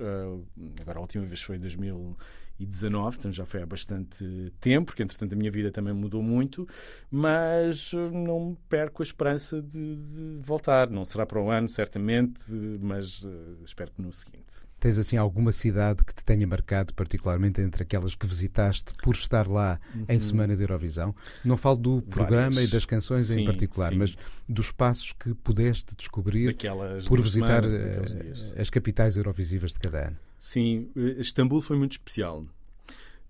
agora, 0.82 1.00
a 1.00 1.02
última 1.02 1.26
vez 1.26 1.42
foi 1.42 1.56
em 1.56 1.60
2000 1.60 2.18
2019, 2.60 3.18
então 3.18 3.32
já 3.32 3.46
foi 3.46 3.62
há 3.62 3.66
bastante 3.66 4.52
tempo, 4.60 4.88
porque 4.88 5.04
entretanto 5.04 5.34
a 5.34 5.36
minha 5.36 5.52
vida 5.52 5.72
também 5.72 5.94
mudou 5.94 6.24
muito, 6.24 6.68
mas 7.10 7.92
eh, 7.94 8.10
não 8.10 8.58
perco 8.68 9.02
a 9.02 9.06
esperança 9.06 9.62
de, 9.62 9.96
de 9.96 10.40
voltar. 10.42 10.90
Não 10.90 11.06
será 11.06 11.26
para 11.26 11.42
o 11.42 11.50
ano, 11.50 11.70
certamente, 11.70 12.52
mas 12.82 13.24
uh, 13.24 13.58
espero 13.64 13.92
que 13.92 14.02
no 14.02 14.12
seguinte. 14.12 14.66
Tens 14.80 14.98
assim 14.98 15.18
alguma 15.18 15.52
cidade 15.52 16.04
que 16.04 16.14
te 16.14 16.24
tenha 16.24 16.46
marcado 16.46 16.94
particularmente 16.94 17.62
entre 17.62 17.84
aquelas 17.84 18.16
que 18.16 18.28
visitaste 18.28 18.94
por 19.02 19.16
estar 19.16 19.48
lá 19.48 19.80
uhum. 19.96 20.06
em 20.08 20.20
Semana 20.20 20.56
de 20.56 20.62
Eurovisão? 20.62 21.16
Não 21.44 21.58
falo 21.58 21.78
do 21.78 22.02
programa 22.04 22.52
Várias. 22.52 22.70
e 22.70 22.72
das 22.72 22.86
canções 22.86 23.26
sim, 23.26 23.42
em 23.42 23.46
particular, 23.46 23.90
sim. 23.90 23.98
mas 23.98 24.16
dos 24.48 24.72
passos 24.72 25.14
que 25.14 25.34
pudeste 25.34 25.96
descobrir 25.96 26.48
Daquelas 26.48 27.08
por 27.08 27.22
visitar 27.22 27.64
semana, 27.64 28.14
eh, 28.56 28.62
as 28.62 28.70
capitais 28.70 29.18
eurovisivas 29.18 29.74
de 29.74 29.80
cada 29.80 30.08
ano. 30.08 30.18
Sim, 30.38 30.90
Istambul 30.96 31.62
foi 31.62 31.78
muito 31.78 31.94
especial 31.94 32.46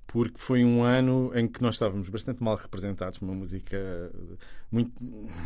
porque 0.08 0.38
foi 0.38 0.64
um 0.64 0.84
ano 0.84 1.32
em 1.36 1.48
que 1.48 1.62
nós 1.62 1.76
estávamos 1.76 2.08
bastante 2.08 2.42
mal 2.42 2.56
representados, 2.56 3.20
uma 3.20 3.34
música 3.34 4.10
muito, 4.72 4.92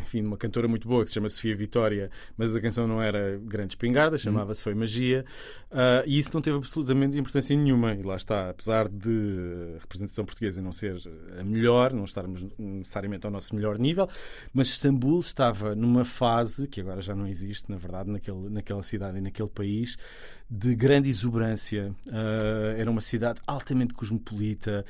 enfim, 0.04 0.22
uma 0.22 0.38
cantora 0.38 0.68
muito 0.68 0.88
boa 0.88 1.04
que 1.04 1.10
se 1.10 1.16
chama 1.16 1.30
Sofia 1.30 1.56
Vitória, 1.56 2.12
mas 2.38 2.56
a 2.56 2.62
canção 2.62 2.88
não 2.88 3.02
era 3.02 3.40
grande 3.40 3.74
espingarda, 3.74 4.18
chamava-se 4.20 4.62
Foi 4.62 4.76
Magia, 4.76 5.26
uh, 5.72 6.04
e 6.06 6.18
isso 6.18 6.32
não 6.34 6.42
teve 6.42 6.58
absolutamente 6.58 7.18
importância 7.18 7.56
nenhuma. 7.56 7.94
E 7.94 8.04
lá 8.04 8.16
está, 8.16 8.52
apesar 8.52 8.88
de 8.88 9.76
a 9.78 9.80
representação 9.80 10.26
portuguesa 10.26 10.62
não 10.62 10.72
ser 10.72 10.96
a 11.40 11.44
melhor, 11.44 11.92
não 11.92 12.04
estarmos 12.04 12.46
necessariamente 12.58 13.26
ao 13.26 13.32
nosso 13.32 13.56
melhor 13.56 13.80
nível, 13.80 14.08
mas 14.54 14.70
Istambul 14.70 15.20
estava 15.22 15.76
numa 15.76 16.06
fase 16.06 16.68
que 16.68 16.82
agora 16.82 17.02
já 17.02 17.16
não 17.16 17.28
existe, 17.28 17.70
na 17.70 17.78
verdade, 17.78 18.12
naquele, 18.12 18.50
naquela 18.50 18.84
cidade 18.84 19.18
e 19.18 19.22
naquele 19.22 19.50
país, 19.50 19.98
de 20.54 20.76
grande 20.76 21.08
exuberância. 21.08 21.96
Uh, 22.06 22.78
era 22.78 22.92
uma 22.92 23.00
cidade 23.00 23.40
altamente 23.48 23.94
cosmopolita 23.94 24.86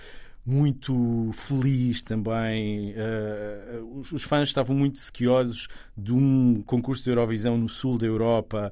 muito 0.45 1.29
feliz 1.33 2.01
também. 2.01 2.93
Uh, 2.93 3.99
os, 3.99 4.11
os, 4.11 4.23
fãs 4.23 4.49
estavam 4.49 4.75
muito 4.75 4.99
sequiosos 4.99 5.67
de 5.95 6.13
um 6.13 6.63
concurso 6.63 7.03
de 7.03 7.11
Eurovisão 7.11 7.57
no 7.57 7.69
sul 7.69 7.97
da 7.97 8.07
Europa. 8.07 8.71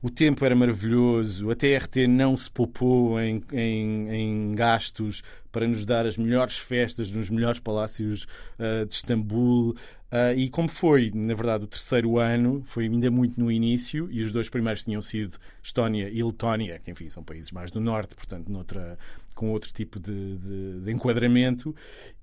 O 0.00 0.08
tempo 0.08 0.44
era 0.44 0.54
maravilhoso. 0.54 1.50
A 1.50 1.56
TRT 1.56 2.06
não 2.06 2.36
se 2.36 2.50
poupou 2.50 3.20
em, 3.20 3.42
em, 3.52 4.08
em 4.10 4.54
gastos 4.54 5.22
para 5.50 5.66
nos 5.66 5.84
dar 5.84 6.06
as 6.06 6.16
melhores 6.16 6.56
festas 6.56 7.10
nos 7.10 7.30
melhores 7.30 7.58
palácios 7.58 8.24
uh, 8.58 8.86
de 8.86 8.94
Istambul. 8.94 9.74
Uh, 10.10 10.32
e 10.34 10.48
como 10.48 10.68
foi, 10.68 11.10
na 11.12 11.34
verdade, 11.34 11.64
o 11.64 11.66
terceiro 11.66 12.18
ano, 12.18 12.62
foi 12.64 12.84
ainda 12.84 13.10
muito 13.10 13.38
no 13.38 13.52
início, 13.52 14.08
e 14.10 14.22
os 14.22 14.32
dois 14.32 14.48
primeiros 14.48 14.82
tinham 14.82 15.02
sido 15.02 15.36
Estónia 15.62 16.08
e 16.08 16.22
Letónia, 16.22 16.78
que 16.78 16.90
enfim 16.90 17.10
são 17.10 17.22
países 17.22 17.52
mais 17.52 17.70
do 17.70 17.78
norte, 17.78 18.14
portanto, 18.14 18.50
noutra, 18.50 18.96
com 19.38 19.52
outro 19.52 19.72
tipo 19.72 20.00
de, 20.00 20.36
de, 20.36 20.80
de, 20.80 20.90
enquadramento. 20.90 21.72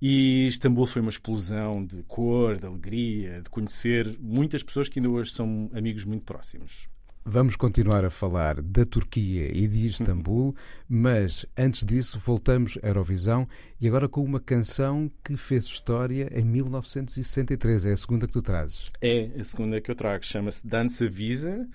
E 0.01 0.47
Istambul 0.47 0.85
foi 0.85 1.01
uma 1.01 1.09
explosão 1.09 1.85
de 1.85 2.03
cor, 2.03 2.57
de 2.57 2.65
alegria, 2.65 3.41
de 3.41 3.49
conhecer 3.49 4.17
muitas 4.19 4.61
pessoas 4.61 4.89
que 4.89 4.99
ainda 4.99 5.09
hoje 5.09 5.31
são 5.31 5.71
amigos 5.73 6.03
muito 6.03 6.25
próximos. 6.25 6.89
Vamos 7.23 7.55
continuar 7.55 8.03
a 8.03 8.09
falar 8.09 8.61
da 8.61 8.85
Turquia 8.85 9.49
e 9.51 9.65
de 9.65 9.87
Istambul, 9.87 10.53
mas 10.89 11.45
antes 11.57 11.85
disso 11.85 12.19
voltamos 12.19 12.77
à 12.83 12.87
Eurovisão 12.87 13.47
e 13.79 13.87
agora 13.87 14.09
com 14.09 14.21
uma 14.21 14.39
canção 14.39 15.09
que 15.23 15.37
fez 15.37 15.63
história 15.63 16.29
em 16.37 16.43
1963. 16.43 17.85
É 17.85 17.91
a 17.93 17.97
segunda 17.97 18.27
que 18.27 18.33
tu 18.33 18.41
trazes. 18.41 18.91
É 19.01 19.31
a 19.39 19.43
segunda 19.45 19.79
que 19.79 19.89
eu 19.89 19.95
trago. 19.95 20.23
Chama-se 20.23 20.67
Dança 20.67 21.07
Visa. 21.07 21.65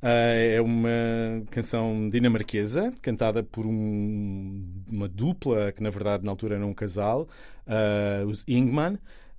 Uh, 0.00 0.54
é 0.54 0.60
uma 0.60 0.88
canção 1.50 2.08
dinamarquesa, 2.08 2.90
cantada 3.02 3.42
por 3.42 3.66
um, 3.66 4.64
uma 4.90 5.08
dupla, 5.08 5.72
que 5.72 5.82
na 5.82 5.90
verdade 5.90 6.24
na 6.24 6.30
altura 6.30 6.54
era 6.54 6.64
um 6.64 6.74
casal, 6.74 7.28
uh, 7.66 8.26
os 8.26 8.44
Ingman. 8.46 8.94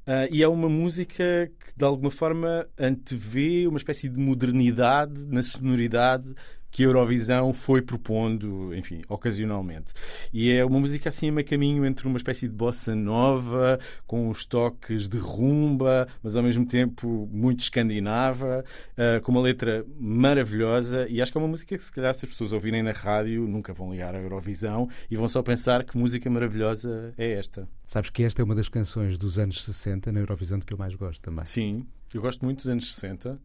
Uh, 0.05 0.27
e 0.31 0.41
é 0.41 0.47
uma 0.47 0.67
música 0.67 1.51
que 1.59 1.77
de 1.77 1.85
alguma 1.85 2.09
forma 2.11 2.67
antevê 2.77 3.67
uma 3.67 3.77
espécie 3.77 4.09
de 4.09 4.19
modernidade 4.19 5.25
na 5.27 5.43
sonoridade 5.43 6.33
que 6.71 6.83
a 6.83 6.85
Eurovisão 6.85 7.53
foi 7.53 7.81
propondo, 7.81 8.73
enfim, 8.75 9.01
ocasionalmente. 9.07 9.93
E 10.31 10.51
é 10.51 10.63
uma 10.63 10.79
música 10.79 11.09
assim 11.09 11.29
a 11.29 11.31
meio 11.31 11.47
caminho 11.47 11.85
entre 11.85 12.07
uma 12.07 12.17
espécie 12.17 12.47
de 12.47 12.53
bossa 12.53 12.95
nova, 12.95 13.79
com 14.05 14.29
os 14.29 14.45
toques 14.45 15.07
de 15.07 15.17
rumba, 15.17 16.07
mas 16.21 16.35
ao 16.35 16.43
mesmo 16.43 16.65
tempo 16.65 17.27
muito 17.31 17.61
escandinava, 17.61 18.63
uh, 18.93 19.21
com 19.21 19.31
uma 19.31 19.41
letra 19.41 19.85
maravilhosa. 19.99 21.07
E 21.09 21.21
acho 21.21 21.31
que 21.31 21.37
é 21.37 21.41
uma 21.41 21.47
música 21.47 21.75
que, 21.75 21.83
se 21.83 21.91
calhar, 21.91 22.13
se 22.13 22.25
as 22.25 22.31
pessoas 22.31 22.51
ouvirem 22.51 22.83
na 22.83 22.91
rádio, 22.91 23.47
nunca 23.47 23.73
vão 23.73 23.91
ligar 23.91 24.15
à 24.15 24.19
Eurovisão 24.19 24.87
e 25.09 25.15
vão 25.15 25.27
só 25.27 25.41
pensar 25.41 25.83
que 25.83 25.97
música 25.97 26.29
maravilhosa 26.29 27.13
é 27.17 27.33
esta. 27.33 27.67
Sabes 27.85 28.09
que 28.09 28.23
esta 28.23 28.41
é 28.41 28.45
uma 28.45 28.55
das 28.55 28.69
canções 28.69 29.17
dos 29.17 29.39
anos 29.39 29.63
60 29.63 30.11
na 30.11 30.19
Eurovisão 30.19 30.59
de 30.59 30.65
que 30.65 30.73
eu 30.73 30.77
mais 30.77 30.93
gosto 30.93 31.21
também. 31.21 31.45
Sim, 31.45 31.85
eu 32.13 32.21
gosto 32.21 32.43
muito 32.45 32.57
dos 32.57 32.69
anos 32.69 32.93
60. 32.93 33.39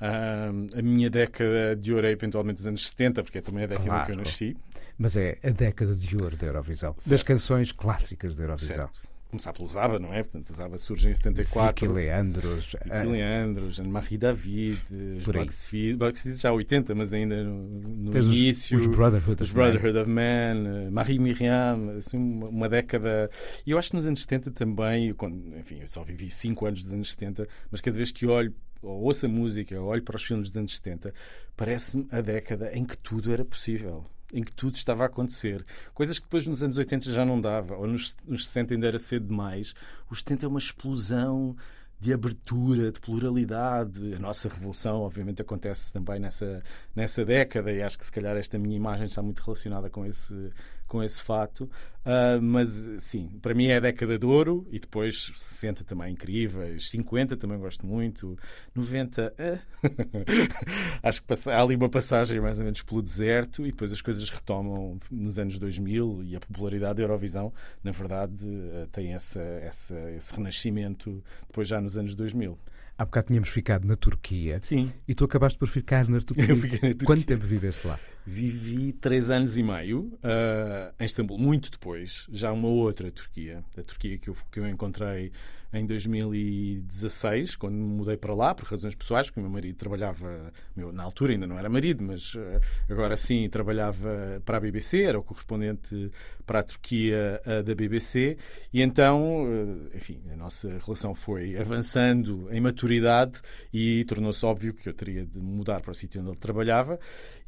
Uh, 0.00 0.78
a 0.78 0.82
minha 0.82 1.10
década 1.10 1.74
de 1.74 1.92
ouro 1.92 2.06
é 2.06 2.12
eventualmente 2.12 2.56
dos 2.56 2.66
anos 2.66 2.88
70, 2.88 3.24
porque 3.24 3.38
é 3.38 3.40
também 3.40 3.64
a 3.64 3.66
década 3.66 3.88
claro. 3.88 4.06
que 4.06 4.12
eu 4.12 4.16
nasci. 4.16 4.56
Mas 4.96 5.16
é 5.16 5.38
a 5.42 5.50
década 5.50 5.94
de 5.94 6.16
ouro 6.16 6.36
da 6.36 6.46
Eurovisão, 6.46 6.94
certo. 6.96 7.10
das 7.10 7.22
canções 7.22 7.72
clássicas 7.72 8.36
da 8.36 8.44
Eurovisão. 8.44 8.74
Certo. 8.74 9.18
Começar 9.30 9.52
pelo 9.52 9.68
Zaba, 9.68 9.98
não 9.98 10.14
é? 10.14 10.22
Portanto, 10.22 10.48
o 10.48 10.52
Zaba 10.54 10.78
surge 10.78 11.10
em 11.10 11.14
74. 11.14 11.86
Vicky 11.86 11.94
Leandros. 11.94 12.74
Vicky 12.82 13.06
uh... 13.06 13.10
Leandros, 13.10 13.78
Anne-Marie 13.78 14.16
David, 14.16 14.82
Bugs 15.26 15.64
Fizz, 15.66 16.40
já 16.40 16.50
80, 16.50 16.94
mas 16.94 17.12
ainda 17.12 17.44
no, 17.44 17.68
no 18.10 18.18
início. 18.18 18.78
Os, 18.78 18.86
os 18.86 18.96
Brotherhood, 18.96 19.42
os 19.42 19.50
of, 19.50 19.54
Brotherhood 19.54 19.92
Man. 19.92 20.00
of 20.00 20.10
Man, 20.10 20.88
uh, 20.88 20.92
Marie 20.92 21.18
Miriam, 21.18 21.96
assim, 21.98 22.16
uma, 22.16 22.48
uma, 22.48 22.68
década. 22.70 23.30
E 23.66 23.72
eu 23.72 23.78
acho 23.78 23.90
que 23.90 23.96
nos 23.96 24.06
anos 24.06 24.22
70 24.22 24.50
também, 24.52 25.12
quando, 25.12 25.54
enfim, 25.58 25.78
eu 25.82 25.88
só 25.88 26.02
vivi 26.02 26.30
5 26.30 26.64
anos 26.64 26.84
dos 26.84 26.92
anos 26.94 27.10
70, 27.10 27.46
mas 27.70 27.82
cada 27.82 27.96
vez 27.98 28.10
que 28.10 28.26
olho 28.26 28.54
ou 28.82 29.02
ouço 29.02 29.26
a 29.26 29.28
música, 29.28 29.80
ou 29.80 29.88
olho 29.88 30.02
para 30.02 30.16
os 30.16 30.24
filmes 30.24 30.50
dos 30.50 30.56
anos 30.56 30.76
70, 30.76 31.12
parece-me 31.56 32.06
a 32.10 32.20
década 32.20 32.70
em 32.72 32.84
que 32.84 32.96
tudo 32.96 33.32
era 33.32 33.44
possível. 33.44 34.04
Em 34.32 34.42
que 34.42 34.52
tudo 34.52 34.74
estava 34.74 35.04
a 35.04 35.06
acontecer. 35.06 35.64
Coisas 35.94 36.18
que 36.18 36.26
depois 36.26 36.46
nos 36.46 36.62
anos 36.62 36.76
80 36.76 37.10
já 37.10 37.24
não 37.24 37.40
dava, 37.40 37.76
ou 37.76 37.86
nos, 37.86 38.14
nos 38.26 38.46
60 38.46 38.74
ainda 38.74 38.86
era 38.86 38.98
cedo 38.98 39.26
demais. 39.26 39.74
Os 40.10 40.18
70 40.18 40.44
é 40.44 40.48
uma 40.48 40.58
explosão 40.58 41.56
de 42.00 42.12
abertura, 42.12 42.92
de 42.92 43.00
pluralidade. 43.00 44.14
A 44.14 44.18
nossa 44.18 44.48
revolução, 44.48 45.00
obviamente, 45.00 45.42
acontece 45.42 45.92
também 45.92 46.20
nessa, 46.20 46.62
nessa 46.94 47.24
década 47.24 47.72
e 47.72 47.82
acho 47.82 47.98
que 47.98 48.04
se 48.04 48.12
calhar 48.12 48.36
esta 48.36 48.58
minha 48.58 48.76
imagem 48.76 49.06
está 49.06 49.22
muito 49.22 49.42
relacionada 49.42 49.90
com 49.90 50.06
esse, 50.06 50.52
com 50.88 51.02
esse 51.02 51.22
fato. 51.22 51.70
Uh, 52.04 52.40
mas 52.40 52.88
sim, 52.98 53.28
para 53.42 53.52
mim 53.52 53.66
é 53.66 53.76
a 53.76 53.80
década 53.80 54.18
de 54.18 54.24
ouro 54.24 54.66
e 54.70 54.78
depois 54.78 55.30
60 55.36 55.84
também 55.84 56.12
incríveis, 56.12 56.88
50 56.88 57.36
também 57.36 57.58
gosto 57.58 57.86
muito, 57.86 58.34
90 58.74 59.34
uh, 59.34 59.58
acho 61.02 61.22
que 61.22 61.50
há 61.50 61.60
ali 61.60 61.76
uma 61.76 61.90
passagem 61.90 62.40
mais 62.40 62.58
ou 62.60 62.64
menos 62.64 62.80
pelo 62.80 63.02
deserto 63.02 63.66
e 63.66 63.72
depois 63.72 63.92
as 63.92 64.00
coisas 64.00 64.30
retomam 64.30 64.98
nos 65.10 65.38
anos 65.38 65.58
2000 65.58 66.22
e 66.24 66.34
a 66.34 66.40
popularidade 66.40 66.94
da 66.96 67.02
Eurovisão, 67.02 67.52
na 67.84 67.90
verdade, 67.90 68.46
uh, 68.46 68.86
tem 68.90 69.12
essa, 69.12 69.42
essa, 69.42 70.10
esse 70.12 70.34
renascimento 70.34 71.22
depois 71.46 71.68
já 71.68 71.78
nos 71.78 71.98
anos 71.98 72.14
2000. 72.14 72.58
Há 72.96 73.04
bocado 73.04 73.28
tínhamos 73.28 73.50
ficado 73.50 73.86
na 73.86 73.94
Turquia. 73.94 74.58
Sim. 74.62 74.92
E 75.06 75.14
tu 75.14 75.24
acabaste 75.24 75.56
por 75.56 75.68
ficar 75.68 76.08
na 76.08 76.18
Turquia. 76.24 76.48
Eu 76.48 76.56
fiquei 76.56 76.88
na 76.88 76.94
Turquia. 76.94 77.06
Quanto 77.06 77.24
tempo 77.24 77.46
viveste 77.46 77.86
lá? 77.86 78.00
Vivi 78.30 78.92
três 78.92 79.30
anos 79.30 79.56
e 79.56 79.62
meio 79.62 80.12
uh, 80.22 80.92
em 81.00 81.06
Istambul. 81.06 81.38
Muito 81.38 81.70
depois, 81.70 82.26
já 82.30 82.52
uma 82.52 82.68
outra 82.68 83.10
Turquia. 83.10 83.64
A 83.74 83.82
Turquia 83.82 84.18
que 84.18 84.28
eu, 84.28 84.36
que 84.52 84.60
eu 84.60 84.68
encontrei 84.68 85.32
em 85.72 85.86
2016, 85.86 87.56
quando 87.56 87.74
me 87.74 87.96
mudei 87.96 88.16
para 88.18 88.34
lá, 88.34 88.54
por 88.54 88.66
razões 88.66 88.94
pessoais, 88.94 89.28
porque 89.28 89.40
o 89.40 89.42
meu 89.42 89.52
marido 89.52 89.76
trabalhava, 89.76 90.52
meu, 90.76 90.92
na 90.92 91.02
altura 91.02 91.32
ainda 91.32 91.46
não 91.46 91.58
era 91.58 91.70
marido, 91.70 92.04
mas 92.04 92.34
uh, 92.34 92.60
agora 92.88 93.16
sim 93.16 93.48
trabalhava 93.48 94.42
para 94.44 94.58
a 94.58 94.60
BBC, 94.60 95.02
era 95.02 95.18
o 95.18 95.22
correspondente 95.22 96.10
para 96.46 96.60
a 96.60 96.62
Turquia 96.62 97.40
uh, 97.44 97.62
da 97.62 97.74
BBC, 97.74 98.36
e 98.72 98.80
então, 98.80 99.46
enfim, 99.94 100.22
a 100.32 100.36
nossa 100.36 100.78
relação 100.84 101.14
foi 101.14 101.56
avançando 101.58 102.48
em 102.50 102.60
maturidade 102.60 103.40
e 103.72 104.04
tornou-se 104.06 104.44
óbvio 104.44 104.72
que 104.72 104.88
eu 104.88 104.94
teria 104.94 105.26
de 105.26 105.38
mudar 105.38 105.80
para 105.82 105.92
o 105.92 105.94
sítio 105.94 106.20
onde 106.20 106.30
ele 106.30 106.38
trabalhava. 106.38 106.98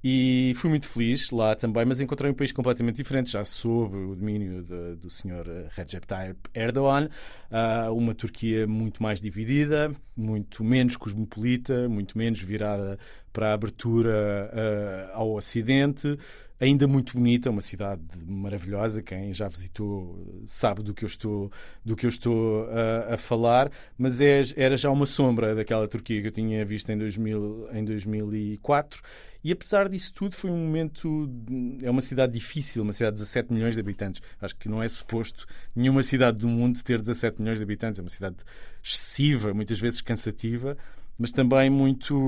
E 0.02 0.54
fui 0.56 0.70
muito 0.70 0.86
feliz 0.86 1.30
lá 1.30 1.54
também, 1.54 1.84
mas 1.84 2.00
encontrei 2.00 2.30
um 2.30 2.34
país 2.34 2.52
completamente 2.52 2.96
diferente, 2.96 3.30
já 3.30 3.44
sob 3.44 3.94
o 3.94 4.16
domínio 4.16 4.62
de, 4.62 4.96
do 4.96 5.10
senhor 5.10 5.46
Recep 5.72 6.06
Tayyip 6.06 6.38
Erdogan, 6.54 7.10
uh, 7.50 7.94
uma 7.94 8.14
Turquia 8.14 8.66
muito 8.66 9.02
mais 9.02 9.20
dividida, 9.20 9.94
muito 10.16 10.64
menos 10.64 10.96
cosmopolita, 10.96 11.86
muito 11.86 12.16
menos 12.16 12.40
virada 12.40 12.98
para 13.30 13.50
a 13.50 13.52
abertura 13.52 14.50
uh, 14.52 15.18
ao 15.18 15.34
Ocidente, 15.34 16.18
ainda 16.60 16.86
muito 16.86 17.14
bonita, 17.14 17.50
uma 17.50 17.62
cidade 17.62 18.02
maravilhosa. 18.26 19.02
Quem 19.02 19.32
já 19.32 19.48
visitou 19.48 20.42
sabe 20.46 20.82
do 20.82 20.92
que 20.92 21.04
eu 21.04 21.08
estou, 21.08 21.50
do 21.84 21.96
que 21.96 22.04
eu 22.04 22.08
estou 22.08 22.64
uh, 22.64 23.14
a 23.14 23.16
falar, 23.16 23.70
mas 23.96 24.20
é, 24.20 24.42
era 24.56 24.76
já 24.76 24.90
uma 24.90 25.06
sombra 25.06 25.54
daquela 25.54 25.88
Turquia 25.88 26.20
que 26.20 26.28
eu 26.28 26.32
tinha 26.32 26.64
visto 26.64 26.90
em, 26.90 26.98
2000, 26.98 27.68
em 27.72 27.84
2004 27.84 29.02
e 29.42 29.52
apesar 29.52 29.88
disso 29.88 30.12
tudo, 30.12 30.34
foi 30.34 30.50
um 30.50 30.56
momento. 30.58 31.30
É 31.82 31.90
uma 31.90 32.02
cidade 32.02 32.34
difícil, 32.34 32.82
uma 32.82 32.92
cidade 32.92 33.16
de 33.16 33.22
17 33.22 33.52
milhões 33.52 33.74
de 33.74 33.80
habitantes. 33.80 34.20
Acho 34.40 34.54
que 34.54 34.68
não 34.68 34.82
é 34.82 34.88
suposto 34.88 35.46
nenhuma 35.74 36.02
cidade 36.02 36.38
do 36.38 36.48
mundo 36.48 36.82
ter 36.84 36.98
17 36.98 37.40
milhões 37.40 37.58
de 37.58 37.64
habitantes. 37.64 37.98
É 37.98 38.02
uma 38.02 38.10
cidade 38.10 38.36
excessiva, 38.84 39.54
muitas 39.54 39.80
vezes 39.80 40.02
cansativa 40.02 40.76
mas 41.20 41.32
também 41.32 41.68
muito, 41.68 42.18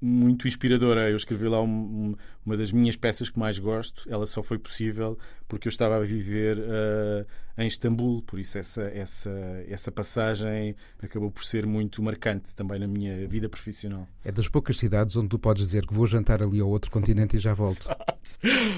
muito 0.00 0.48
inspiradora. 0.48 1.10
Eu 1.10 1.16
escrevi 1.16 1.46
lá 1.46 1.60
um, 1.60 2.16
uma 2.46 2.56
das 2.56 2.72
minhas 2.72 2.96
peças 2.96 3.28
que 3.28 3.38
mais 3.38 3.58
gosto. 3.58 4.08
Ela 4.10 4.26
só 4.26 4.42
foi 4.42 4.58
possível 4.58 5.18
porque 5.46 5.68
eu 5.68 5.70
estava 5.70 5.96
a 5.96 6.00
viver 6.00 6.56
uh, 6.56 7.26
em 7.58 7.66
Istambul, 7.66 8.22
por 8.22 8.40
isso 8.40 8.56
essa, 8.56 8.84
essa, 8.84 9.30
essa 9.68 9.92
passagem 9.92 10.74
acabou 11.02 11.30
por 11.30 11.44
ser 11.44 11.66
muito 11.66 12.02
marcante 12.02 12.54
também 12.54 12.78
na 12.78 12.86
minha 12.86 13.28
vida 13.28 13.50
profissional. 13.50 14.08
É 14.24 14.32
das 14.32 14.48
poucas 14.48 14.78
cidades 14.78 15.14
onde 15.14 15.28
tu 15.28 15.38
podes 15.38 15.66
dizer 15.66 15.86
que 15.86 15.92
vou 15.92 16.06
jantar 16.06 16.42
ali 16.42 16.58
ao 16.58 16.70
outro 16.70 16.90
continente 16.90 17.36
e 17.36 17.38
já 17.38 17.52
volto. 17.52 17.86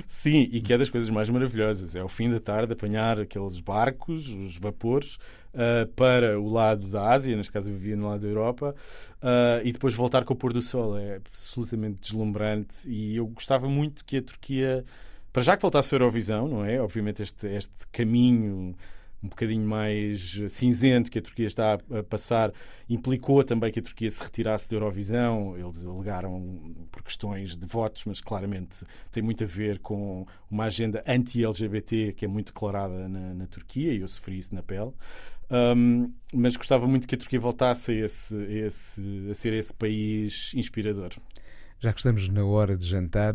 Sim, 0.04 0.48
e 0.50 0.60
que 0.60 0.72
é 0.72 0.78
das 0.78 0.90
coisas 0.90 1.10
mais 1.10 1.30
maravilhosas. 1.30 1.94
É 1.94 2.00
ao 2.00 2.08
fim 2.08 2.28
da 2.28 2.40
tarde 2.40 2.72
apanhar 2.72 3.20
aqueles 3.20 3.60
barcos, 3.60 4.28
os 4.30 4.58
vapores, 4.58 5.16
uh, 5.54 5.86
para 5.94 6.38
o 6.40 6.50
lado 6.50 6.88
da 6.88 7.10
Ásia, 7.10 7.36
neste 7.36 7.52
caso 7.52 7.70
eu 7.70 7.74
vivia 7.74 7.96
no 7.96 8.08
lado 8.08 8.20
da 8.20 8.28
Europa, 8.28 8.74
uh, 9.22 9.64
e 9.64 9.72
depois 9.72 9.94
voltar 9.94 10.24
com 10.24 10.34
o 10.34 10.36
pôr 10.36 10.52
do 10.52 10.62
sol. 10.62 10.98
É 10.98 11.16
absolutamente 11.16 11.98
deslumbrante 12.00 12.88
e 12.88 13.16
eu 13.16 13.26
gostava 13.26 13.68
muito 13.68 14.04
que 14.04 14.18
a 14.18 14.22
Turquia, 14.22 14.84
para 15.32 15.42
já 15.42 15.56
que 15.56 15.62
voltasse 15.62 15.94
a 15.94 15.96
Eurovisão, 15.96 16.48
não 16.48 16.64
é? 16.64 16.80
Obviamente 16.80 17.22
este, 17.22 17.46
este 17.46 17.86
caminho 17.90 18.74
um 19.22 19.28
bocadinho 19.28 19.66
mais 19.66 20.40
cinzento 20.48 21.10
que 21.10 21.18
a 21.18 21.22
Turquia 21.22 21.46
está 21.46 21.74
a 21.74 22.02
passar 22.02 22.52
implicou 22.90 23.44
também 23.44 23.70
que 23.70 23.78
a 23.78 23.82
Turquia 23.82 24.10
se 24.10 24.22
retirasse 24.22 24.68
da 24.68 24.76
Eurovisão. 24.76 25.56
Eles 25.56 25.86
alegaram 25.86 26.74
por 26.90 27.02
questões 27.02 27.56
de 27.56 27.64
votos, 27.64 28.04
mas 28.04 28.20
claramente 28.20 28.84
tem 29.12 29.22
muito 29.22 29.44
a 29.44 29.46
ver 29.46 29.78
com 29.78 30.26
uma 30.50 30.64
agenda 30.64 31.04
anti-LGBT 31.06 32.14
que 32.14 32.24
é 32.24 32.28
muito 32.28 32.52
declarada 32.52 33.08
na, 33.08 33.32
na, 33.34 33.46
Turquia 33.46 33.92
e 33.92 34.00
eu 34.00 34.08
sofri 34.08 34.38
isso 34.38 34.54
na 34.54 34.62
pele. 34.62 34.92
Um, 35.52 36.12
mas 36.32 36.56
gostava 36.56 36.86
muito 36.86 37.06
que 37.06 37.14
a 37.14 37.18
Turquia 37.18 37.38
voltasse 37.38 37.92
a, 37.92 38.06
esse, 38.06 38.34
a, 38.34 38.66
esse, 38.66 39.28
a 39.30 39.34
ser 39.34 39.52
esse 39.52 39.74
país 39.74 40.52
inspirador. 40.54 41.10
Já 41.78 41.92
que 41.92 41.98
estamos 41.98 42.28
na 42.28 42.44
hora 42.44 42.76
de 42.76 42.86
jantar, 42.86 43.34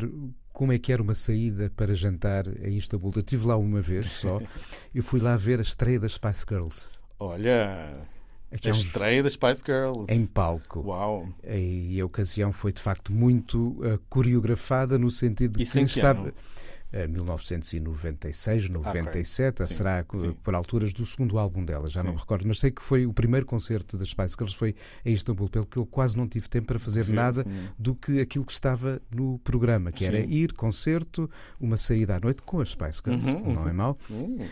como 0.51 0.73
é 0.73 0.79
que 0.79 0.91
era 0.91 1.01
uma 1.03 1.13
saída 1.13 1.71
para 1.75 1.93
jantar 1.93 2.47
em 2.65 2.77
Istambul? 2.77 3.11
Eu 3.15 3.19
estive 3.19 3.45
lá 3.45 3.55
uma 3.55 3.81
vez 3.81 4.11
só. 4.11 4.41
Eu 4.95 5.03
fui 5.03 5.19
lá 5.19 5.37
ver 5.37 5.59
a 5.59 5.61
estreia 5.61 5.99
das 5.99 6.13
Spice 6.13 6.45
Girls. 6.49 6.87
Olha, 7.19 8.07
Aqui 8.51 8.69
a 8.69 8.71
estreia 8.71 9.21
das 9.21 9.33
Spice 9.33 9.61
Girls. 9.65 10.11
Em 10.11 10.25
palco. 10.25 10.79
Uau! 10.79 11.27
E 11.43 11.99
a 11.99 12.05
ocasião 12.05 12.53
foi 12.53 12.71
de 12.71 12.81
facto 12.81 13.11
muito 13.11 13.71
uh, 13.81 13.99
coreografada 14.09 14.97
no 14.97 15.11
sentido 15.11 15.59
de 15.59 15.69
que 15.69 15.79
estava. 15.79 16.21
Ano? 16.21 16.33
1996, 16.91 18.69
97, 18.69 19.61
ah, 19.61 19.65
okay. 19.65 19.75
será 19.75 20.05
sim. 20.13 20.33
por 20.43 20.55
alturas 20.55 20.93
do 20.93 21.05
segundo 21.05 21.37
álbum 21.37 21.63
dela, 21.63 21.89
já 21.89 22.01
sim. 22.01 22.07
não 22.07 22.13
me 22.13 22.19
recordo, 22.19 22.47
mas 22.47 22.59
sei 22.59 22.71
que 22.71 22.81
foi 22.81 23.05
o 23.05 23.13
primeiro 23.13 23.45
concerto 23.45 23.97
das 23.97 24.09
Spice 24.09 24.35
Girls 24.37 24.55
foi 24.55 24.75
em 25.05 25.13
Istambul, 25.13 25.49
pelo 25.49 25.65
que 25.65 25.77
eu 25.77 25.85
quase 25.85 26.17
não 26.17 26.27
tive 26.27 26.47
tempo 26.47 26.67
para 26.67 26.79
fazer 26.79 27.03
sim, 27.03 27.13
nada 27.13 27.45
do 27.77 27.93
que 27.93 28.21
aquilo 28.21 28.45
que 28.45 28.53
estava 28.53 29.01
no 29.13 29.37
programa, 29.39 29.91
que 29.91 30.05
era 30.05 30.19
ir, 30.19 30.53
concerto, 30.53 31.29
uma 31.59 31.77
saída 31.77 32.15
à 32.15 32.19
noite 32.19 32.41
com 32.41 32.61
as 32.61 32.69
Spice 32.69 33.01
Girls, 33.03 33.29
uhum, 33.29 33.53
não 33.53 33.63
é 33.63 33.71
uhum. 33.71 33.73
mau, 33.73 33.97
uhum. 34.09 34.37
uh, 34.41 34.47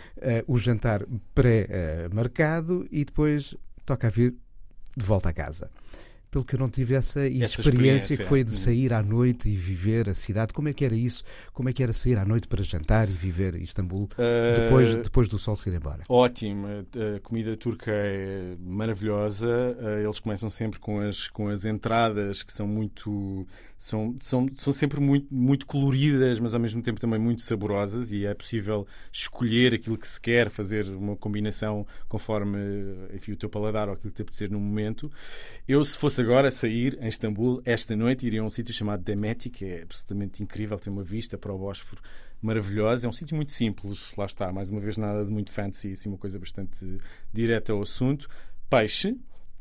o 0.48 0.58
jantar 0.58 1.06
pré-marcado 1.34 2.82
uh, 2.82 2.88
e 2.92 3.06
depois 3.06 3.56
toca 3.86 4.08
a 4.08 4.10
vir 4.10 4.36
de 4.98 5.06
volta 5.06 5.30
a 5.30 5.34
casa 5.34 5.70
pelo 6.36 6.44
que 6.44 6.56
eu 6.56 6.60
não 6.60 6.70
tive 6.70 6.96
essa, 6.96 7.22
essa 7.22 7.30
experiência, 7.30 7.62
experiência, 7.62 8.18
que 8.18 8.24
foi 8.26 8.44
de 8.44 8.52
uhum. 8.52 8.58
sair 8.58 8.92
à 8.92 9.02
noite 9.02 9.50
e 9.50 9.56
viver 9.56 10.10
a 10.10 10.14
cidade. 10.14 10.54
Como 10.54 10.68
é 10.68 10.74
que 10.74 10.84
era 10.84 10.94
isso? 10.94 11.24
Como 11.54 11.70
é 11.70 11.74
que 11.74 11.82
era 11.82 11.94
sair 11.94 12.18
à 12.18 12.26
noite 12.26 12.46
para 12.46 12.62
jantar 12.62 13.08
e 13.08 13.14
viver 13.14 13.56
Istambul 13.56 14.10
uh, 14.12 14.60
depois, 14.62 14.98
depois 14.98 15.30
do 15.30 15.38
sol 15.38 15.56
se 15.56 15.70
ir 15.70 15.76
embora? 15.76 16.04
Ótimo. 16.10 16.68
A 16.68 17.20
comida 17.22 17.56
turca 17.56 17.90
é 17.90 18.54
maravilhosa. 18.60 19.48
Uh, 19.80 20.04
eles 20.04 20.20
começam 20.20 20.50
sempre 20.50 20.78
com 20.78 21.00
as, 21.00 21.30
com 21.30 21.48
as 21.48 21.64
entradas 21.64 22.44
que 22.44 22.52
são 22.52 22.68
muito 22.68 23.48
são, 23.78 24.16
são, 24.20 24.48
são 24.56 24.74
sempre 24.74 25.00
muito, 25.00 25.34
muito 25.34 25.66
coloridas, 25.66 26.40
mas 26.40 26.54
ao 26.54 26.60
mesmo 26.60 26.82
tempo 26.82 27.00
também 27.00 27.20
muito 27.20 27.42
saborosas 27.42 28.12
e 28.12 28.26
é 28.26 28.34
possível 28.34 28.88
escolher 29.12 29.74
aquilo 29.74 29.98
que 29.98 30.08
se 30.08 30.20
quer, 30.20 30.50
fazer 30.50 30.88
uma 30.88 31.16
combinação 31.16 31.86
conforme 32.08 32.58
enfim, 33.14 33.34
o 33.34 33.38
teu 33.38 33.50
paladar 33.50 33.88
ou 33.88 33.94
aquilo 33.94 34.12
que 34.12 34.18
te 34.18 34.22
apetecer 34.22 34.50
no 34.50 34.60
momento. 34.60 35.12
Eu, 35.68 35.84
se 35.84 35.98
fosse 35.98 36.22
agora 36.22 36.50
sair 36.50 36.98
em 37.02 37.08
Istambul, 37.08 37.62
esta 37.66 37.96
noite 37.96 38.26
iria 38.26 38.42
a 38.42 38.44
um 38.44 38.50
sítio 38.50 38.74
chamado 38.74 39.04
Demeti, 39.04 39.50
que 39.50 39.66
é 39.66 39.82
absolutamente 39.84 40.42
incrível, 40.42 40.80
tem 40.80 40.92
uma 40.92 41.04
vista 41.04 41.38
para 41.38 41.54
o 41.54 41.58
Bósforo 41.58 42.02
maravilhosa. 42.42 43.08
É 43.08 43.10
um 43.10 43.14
sítio 43.14 43.36
muito 43.36 43.52
simples, 43.52 44.14
lá 44.18 44.26
está, 44.26 44.52
mais 44.52 44.70
uma 44.70 44.80
vez 44.80 44.98
nada 44.98 45.26
de 45.26 45.32
muito 45.32 45.52
fancy, 45.52 45.94
assim, 45.94 46.10
uma 46.10 46.18
coisa 46.18 46.40
bastante 46.40 46.86
direta 47.34 47.74
ao 47.74 47.82
assunto. 47.82 48.30
Peixe, 48.70 49.16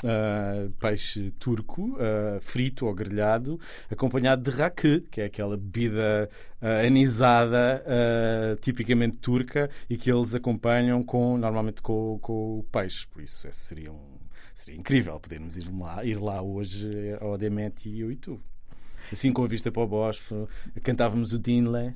Uh, 0.04 0.70
peixe 0.72 1.30
turco, 1.38 1.96
uh, 1.96 2.38
frito 2.38 2.84
ou 2.84 2.94
grelhado, 2.94 3.58
acompanhado 3.90 4.50
de 4.50 4.54
raki, 4.54 5.00
que 5.10 5.22
é 5.22 5.24
aquela 5.24 5.56
bebida 5.56 6.28
uh, 6.60 6.86
anisada, 6.86 7.82
tipicamente 8.60 9.16
turca, 9.16 9.70
e 9.88 9.96
que 9.96 10.12
eles 10.12 10.34
acompanham 10.34 11.02
com, 11.02 11.38
normalmente 11.38 11.80
com, 11.80 12.18
com 12.20 12.58
o 12.58 12.62
peixe. 12.64 13.06
Por 13.06 13.22
isso, 13.22 13.48
esse 13.48 13.60
seria, 13.60 13.90
um, 13.90 14.18
seria 14.54 14.78
incrível 14.78 15.18
podermos 15.18 15.56
ir 15.56 15.70
lá, 15.72 16.04
ir 16.04 16.20
lá 16.20 16.42
hoje 16.42 17.16
ao 17.18 17.38
Demet 17.38 17.88
e 17.88 18.00
eu 18.00 18.12
e 18.12 18.16
tu. 18.16 18.38
Assim 19.10 19.32
com 19.32 19.42
a 19.42 19.46
vista 19.46 19.72
para 19.72 19.82
o 19.82 19.86
Bósforo, 19.86 20.48
cantávamos 20.82 21.32
o 21.32 21.38
Dinle. 21.38 21.94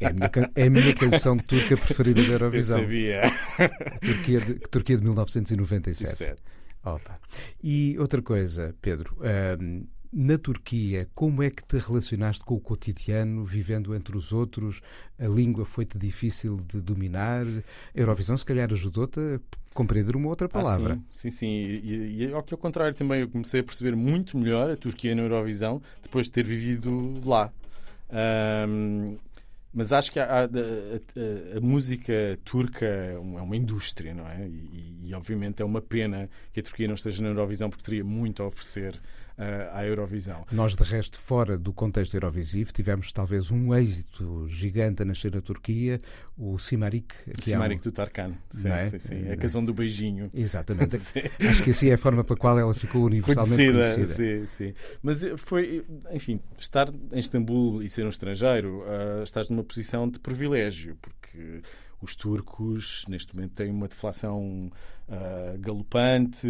É 0.00 0.06
a, 0.06 0.12
minha, 0.12 0.30
é 0.54 0.66
a 0.66 0.70
minha 0.70 0.94
canção 0.94 1.38
turca 1.38 1.76
preferida 1.76 2.22
da 2.22 2.28
Eurovisão. 2.34 2.78
Eu 2.78 2.84
sabia. 2.84 3.22
A 3.58 3.98
Turquia 3.98 4.40
de, 4.40 4.54
Turquia 4.54 4.96
de 4.98 5.02
1997. 5.02 6.10
17. 6.10 6.67
Opa. 6.84 7.18
E 7.62 7.96
outra 7.98 8.22
coisa, 8.22 8.74
Pedro, 8.80 9.16
um, 9.60 9.86
na 10.12 10.38
Turquia, 10.38 11.08
como 11.14 11.42
é 11.42 11.50
que 11.50 11.62
te 11.62 11.76
relacionaste 11.76 12.44
com 12.44 12.54
o 12.54 12.60
cotidiano, 12.60 13.44
vivendo 13.44 13.94
entre 13.94 14.16
os 14.16 14.32
outros? 14.32 14.80
A 15.18 15.26
língua 15.26 15.64
foi-te 15.64 15.98
difícil 15.98 16.56
de 16.56 16.80
dominar? 16.80 17.44
A 17.46 17.62
Eurovisão, 17.94 18.36
se 18.36 18.44
calhar, 18.44 18.72
ajudou-te 18.72 19.20
a 19.20 19.40
compreender 19.74 20.16
uma 20.16 20.28
outra 20.28 20.48
palavra. 20.48 20.94
Ah, 20.94 21.04
sim, 21.10 21.30
sim, 21.30 21.36
sim. 21.36 21.46
E, 21.46 22.24
e, 22.24 22.32
ao 22.32 22.42
que 22.42 22.54
ao 22.54 22.58
contrário 22.58 22.94
também, 22.94 23.20
eu 23.20 23.28
comecei 23.28 23.60
a 23.60 23.64
perceber 23.64 23.94
muito 23.94 24.36
melhor 24.38 24.70
a 24.70 24.76
Turquia 24.76 25.14
na 25.14 25.22
Eurovisão 25.22 25.82
depois 26.02 26.26
de 26.26 26.32
ter 26.32 26.44
vivido 26.44 27.20
lá. 27.24 27.52
Um, 28.10 29.18
mas 29.78 29.92
acho 29.92 30.10
que 30.10 30.18
a, 30.18 30.24
a, 30.24 30.44
a, 30.44 31.56
a, 31.56 31.60
música 31.60 32.36
turca 32.44 32.84
é 32.84 33.16
uma 33.16 33.56
indústria, 33.56 34.12
não 34.12 34.26
é? 34.26 34.48
E, 34.48 35.06
e, 35.08 35.14
obviamente 35.14 35.62
é 35.62 35.64
uma 35.64 35.80
pena 35.80 36.28
que 36.52 36.58
a 36.58 36.62
Turquia 36.64 36.88
não 36.88 36.96
esteja 36.96 37.22
na 37.22 37.28
Eurovisão 37.28 37.70
porque 37.70 37.84
teria 37.84 38.02
muito 38.02 38.42
a 38.42 38.46
oferecer 38.46 39.00
à 39.72 39.84
Eurovisão. 39.86 40.44
Nós, 40.50 40.74
de 40.74 40.82
resto, 40.82 41.18
fora 41.18 41.56
do 41.56 41.72
contexto 41.72 42.14
Eurovisivo, 42.14 42.72
tivemos 42.72 43.12
talvez 43.12 43.50
um 43.50 43.74
êxito 43.74 44.46
gigante 44.48 45.02
a 45.02 45.04
nascer 45.04 45.34
na 45.34 45.40
Turquia, 45.40 46.00
o 46.36 46.58
Simarik. 46.58 47.14
O 47.38 47.42
Simarik 47.42 47.76
é 47.76 47.78
um... 47.78 47.82
do 47.82 47.92
Tarkan, 47.92 48.32
sim, 48.50 48.68
é? 48.68 48.90
sim, 48.90 48.98
sim. 48.98 49.30
a 49.30 49.36
canção 49.36 49.64
do 49.64 49.72
beijinho. 49.72 50.30
Exatamente. 50.34 50.96
Acho 51.48 51.62
que 51.62 51.70
assim 51.70 51.88
é 51.88 51.94
a 51.94 51.98
forma 51.98 52.24
pela 52.24 52.38
qual 52.38 52.58
ela 52.58 52.74
ficou 52.74 53.04
universalmente 53.04 53.72
conhecida. 53.72 53.94
conhecida. 53.94 54.46
Sim, 54.46 54.66
sim. 54.66 54.74
Mas 55.02 55.22
eh, 55.22 55.36
foi, 55.36 55.84
enfim, 56.12 56.40
estar 56.58 56.88
em 57.12 57.18
Istambul 57.18 57.82
e 57.82 57.88
ser 57.88 58.04
um 58.04 58.08
estrangeiro, 58.08 58.82
uh, 58.82 59.22
estás 59.22 59.48
numa 59.48 59.64
posição 59.64 60.08
de 60.08 60.18
privilégio, 60.18 60.96
porque 61.00 61.62
os 62.00 62.14
turcos, 62.14 63.04
neste 63.08 63.34
momento, 63.34 63.54
têm 63.54 63.70
uma 63.70 63.88
deflação 63.88 64.70
uh, 65.08 65.58
galopante, 65.58 66.48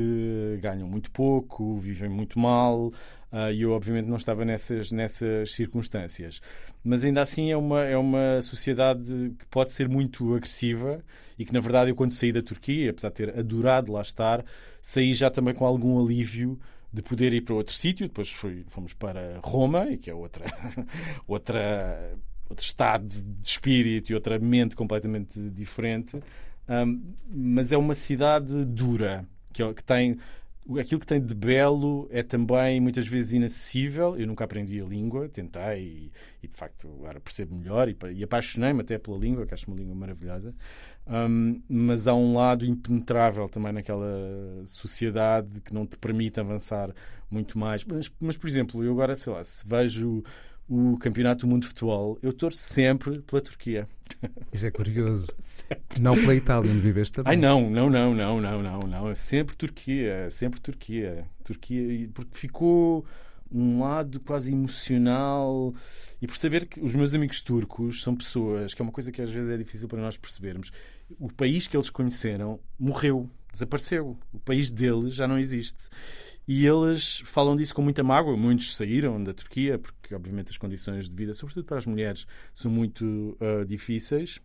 ganham 0.61 0.87
muito 0.87 1.11
pouco, 1.11 1.77
vivem 1.77 2.09
muito 2.09 2.39
mal. 2.39 2.89
Uh, 3.31 3.53
e 3.53 3.63
eu, 3.63 3.73
obviamente, 3.73 4.07
não 4.07 4.17
estava 4.17 4.45
nessas, 4.45 4.91
nessas 4.91 5.53
circunstâncias. 5.53 6.41
Mas 6.83 7.05
ainda 7.05 7.23
assim 7.23 7.51
é 7.51 7.57
uma, 7.57 7.83
é 7.83 7.97
uma 7.97 8.41
sociedade 8.43 9.35
que 9.39 9.47
pode 9.47 9.71
ser 9.71 9.89
muito 9.89 10.35
agressiva 10.35 11.03
e 11.39 11.45
que, 11.45 11.53
na 11.53 11.61
verdade, 11.61 11.91
eu, 11.91 11.97
quando 11.97 12.13
saí 12.13 12.33
da 12.33 12.43
Turquia, 12.43 12.91
apesar 12.91 13.09
de 13.09 13.15
ter 13.15 13.39
adorado 13.39 13.93
lá 13.93 14.03
estar, 14.03 14.45
saí 14.81 15.13
já 15.15 15.31
também 15.31 15.55
com 15.55 15.67
algum 15.67 16.03
alívio 16.03 16.59
de 16.93 17.03
poder 17.03 17.33
ir 17.33 17.43
para 17.43 17.55
outro 17.55 17.75
sítio. 17.75 18.09
Depois 18.09 18.31
fui, 18.31 18.65
fomos 18.69 18.93
para 18.93 19.41
Roma, 19.43 19.97
que 19.97 20.11
é 20.11 20.15
outra, 20.15 20.47
outra 21.27 22.19
outro 22.49 22.65
estado 22.65 23.09
de 23.09 23.47
espírito 23.47 24.11
e 24.11 24.15
outra 24.15 24.39
mente 24.39 24.75
completamente 24.75 25.39
diferente. 25.51 26.19
Um, 26.69 27.15
mas 27.31 27.73
é 27.73 27.79
uma 27.79 27.95
cidade 27.95 28.65
dura, 28.65 29.25
que, 29.53 29.63
é 29.63 29.73
que 29.73 29.83
tem 29.83 30.19
aquilo 30.79 31.01
que 31.01 31.07
tem 31.07 31.21
de 31.21 31.35
belo 31.35 32.07
é 32.11 32.23
também 32.23 32.81
muitas 32.81 33.07
vezes 33.07 33.33
inacessível. 33.33 34.19
Eu 34.19 34.27
nunca 34.27 34.45
aprendi 34.45 34.81
a 34.81 34.85
língua, 34.85 35.29
tentei 35.29 35.83
e, 35.83 36.13
e 36.43 36.49
de 36.49 36.55
facto 36.55 36.89
agora 36.99 37.21
percebo 37.21 37.55
melhor 37.55 37.89
e, 37.89 37.97
e 38.13 38.25
apaixonei-me 38.25 38.83
até 38.83 38.99
pela 38.99 39.17
língua, 39.17 39.47
que 39.47 39.55
acho 39.55 39.71
uma 39.71 39.77
língua 39.77 39.95
maravilhosa. 39.95 40.55
Um, 41.07 41.63
mas 41.69 42.07
há 42.07 42.15
um 42.15 42.35
lado 42.35 42.67
impenetrável 42.67 43.49
também 43.49 43.73
naquela 43.73 44.07
sociedade 44.67 45.61
que 45.63 45.73
não 45.73 45.87
te 45.87 45.97
permite 45.97 46.39
avançar 46.39 46.93
muito 47.31 47.59
mais. 47.59 47.85
Mas, 47.85 48.13
mas 48.21 48.37
por 48.37 48.49
exemplo, 48.49 48.85
eu 48.85 48.93
agora, 48.93 49.15
sei 49.15 49.33
lá, 49.33 49.43
se 49.43 49.67
vejo 49.67 50.23
o 50.69 50.99
Campeonato 50.99 51.47
do 51.47 51.51
Mundo 51.51 51.63
de 51.63 51.69
Futebol, 51.69 52.19
eu 52.23 52.33
torço 52.33 52.59
sempre 52.59 53.21
pela 53.23 53.41
Turquia. 53.41 53.89
Isso 54.53 54.67
é 54.67 54.71
curioso. 54.71 55.29
não 55.99 56.15
pela 56.15 56.35
Itália, 56.35 56.71
onde 56.71 56.81
viveste 56.81 57.15
também. 57.15 57.31
Ai, 57.31 57.37
não, 57.37 57.71
não, 57.71 57.89
não, 57.89 58.15
não, 58.15 58.41
não, 58.41 58.63
não, 58.63 58.81
não. 58.81 59.11
É 59.11 59.15
sempre 59.15 59.57
Turquia, 59.57 60.29
sempre 60.31 60.61
Turquia. 60.61 61.25
Turquia, 61.43 62.09
porque 62.13 62.39
ficou 62.39 63.07
um 63.51 63.81
lado 63.81 64.21
quase 64.21 64.53
emocional 64.53 65.75
e 66.21 66.27
por 66.27 66.37
saber 66.37 66.67
que 66.67 66.81
os 66.81 66.95
meus 66.95 67.15
amigos 67.15 67.41
turcos 67.41 68.03
são 68.03 68.15
pessoas, 68.15 68.75
que 68.75 68.83
é 68.83 68.85
uma 68.85 68.93
coisa 68.93 69.11
que 69.11 69.23
às 69.23 69.31
vezes 69.31 69.51
é 69.51 69.57
difícil 69.57 69.89
para 69.89 70.03
nós 70.03 70.19
percebermos. 70.19 70.71
O 71.19 71.33
país 71.33 71.67
que 71.67 71.77
eles 71.77 71.89
conheceram 71.89 72.61
morreu, 72.79 73.31
desapareceu. 73.51 74.19
O 74.33 74.39
país 74.39 74.71
deles 74.71 75.15
já 75.15 75.27
não 75.27 75.39
existe. 75.39 75.89
E 76.49 76.67
eles 76.67 77.19
falam 77.27 77.55
disso 77.55 77.75
com 77.75 77.83
muita 77.83 78.03
mágoa. 78.03 78.35
Muitos 78.35 78.75
saíram 78.75 79.23
da 79.23 79.35
Turquia, 79.35 79.79
porque, 79.79 80.15
obviamente, 80.15 80.49
as 80.49 80.57
condições 80.57 81.07
de 81.07 81.15
vida, 81.15 81.35
sobretudo 81.35 81.67
para 81.67 81.77
as 81.77 81.85
mulheres, 81.85 82.27
são 82.55 82.71
muito 82.71 83.37
uh, 83.39 83.67
difíceis. 83.67 84.41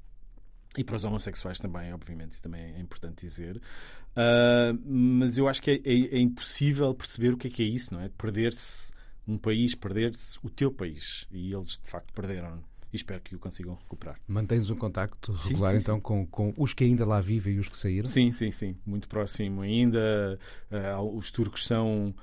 E 0.77 0.83
para 0.83 0.97
os 0.97 1.05
homossexuais 1.05 1.59
também, 1.59 1.93
obviamente, 1.93 2.41
também 2.41 2.75
é 2.75 2.79
importante 2.81 3.25
dizer. 3.25 3.55
Uh, 3.55 4.77
mas 4.85 5.37
eu 5.37 5.47
acho 5.47 5.61
que 5.61 5.71
é, 5.71 5.75
é, 5.75 6.17
é, 6.17 6.19
impossível 6.19 6.93
perceber 6.93 7.35
o 7.35 7.37
que 7.37 7.47
é 7.47 7.49
que 7.49 7.63
é 7.63 7.65
isso, 7.67 7.93
não 7.93 8.01
é? 8.01 8.09
Perder-se 8.09 8.91
um 9.25 9.37
país, 9.37 9.73
perder-se 9.73 10.37
o 10.43 10.49
teu 10.49 10.73
país. 10.73 11.25
E 11.31 11.53
eles, 11.53 11.79
de 11.81 11.89
facto, 11.89 12.11
perderam. 12.13 12.61
E 12.93 12.95
espero 12.95 13.19
que 13.21 13.35
o 13.35 13.39
consigam 13.39 13.73
recuperar. 13.73 14.19
Mantens 14.27 14.69
um 14.69 14.75
contacto 14.75 15.31
regular 15.31 15.73
sim, 15.73 15.79
sim, 15.79 15.83
então 15.83 15.99
Com, 15.99 16.27
com 16.27 16.53
os 16.55 16.73
que 16.73 16.83
ainda 16.83 17.03
lá 17.05 17.19
vivem 17.19 17.55
e 17.55 17.59
os 17.59 17.67
que 17.67 17.75
saíram? 17.75 18.07
Sim, 18.07 18.31
sim, 18.31 18.51
sim, 18.51 18.77
muito 18.85 19.07
próximo 19.09 19.61
ainda. 19.61 20.39
Uh, 20.71 21.17
os 21.17 21.31
turcos 21.31 21.65
são 21.65 22.13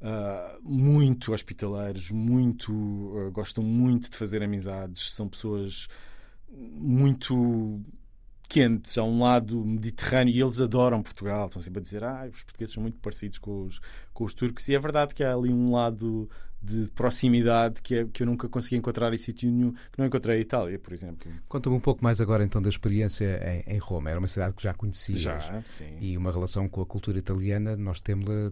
uh, 0.00 0.62
muito 0.62 1.32
hospitaleiros, 1.34 2.10
muito 2.10 2.72
uh, 2.72 3.30
gostam 3.30 3.62
muito 3.62 4.10
de 4.10 4.16
fazer 4.16 4.42
amizades, 4.42 5.12
são 5.12 5.28
pessoas 5.28 5.86
muito 6.50 7.82
quentes, 8.48 8.96
a 8.96 9.02
um 9.02 9.22
lado 9.22 9.64
mediterrâneo, 9.64 10.34
e 10.34 10.40
eles 10.40 10.60
adoram 10.60 11.02
Portugal. 11.02 11.46
Estão 11.46 11.60
sempre 11.60 11.80
a 11.80 11.82
dizer, 11.82 12.04
ah, 12.04 12.26
os 12.32 12.42
portugueses 12.42 12.74
são 12.74 12.82
muito 12.82 12.98
parecidos 13.00 13.38
com 13.38 13.64
os, 13.64 13.80
com 14.14 14.24
os 14.24 14.32
turcos. 14.32 14.66
E 14.68 14.74
é 14.74 14.78
verdade 14.78 15.14
que 15.14 15.22
há 15.22 15.34
ali 15.34 15.52
um 15.52 15.72
lado 15.72 16.30
de 16.66 16.90
proximidade 16.94 17.80
que, 17.80 17.94
é, 17.94 18.04
que 18.04 18.22
eu 18.22 18.26
nunca 18.26 18.48
consegui 18.48 18.76
encontrar 18.76 19.12
em 19.14 19.18
sítio 19.18 19.50
nenhum, 19.50 19.72
que 19.72 19.98
não 19.98 20.06
encontrei 20.06 20.38
em 20.38 20.40
Itália, 20.40 20.78
por 20.78 20.92
exemplo. 20.92 21.30
Conta-me 21.48 21.76
um 21.76 21.80
pouco 21.80 22.02
mais 22.02 22.20
agora 22.20 22.42
então 22.42 22.60
da 22.60 22.68
experiência 22.68 23.40
em, 23.66 23.74
em, 23.74 23.78
Roma. 23.78 24.10
Era 24.10 24.18
uma 24.18 24.28
cidade 24.28 24.54
que 24.54 24.62
já 24.62 24.74
conhecias. 24.74 25.20
Já, 25.20 25.62
sim. 25.64 25.96
E 26.00 26.16
uma 26.16 26.32
relação 26.32 26.68
com 26.68 26.80
a 26.82 26.86
cultura 26.86 27.18
italiana, 27.18 27.76
nós 27.76 28.00
temos-la 28.00 28.50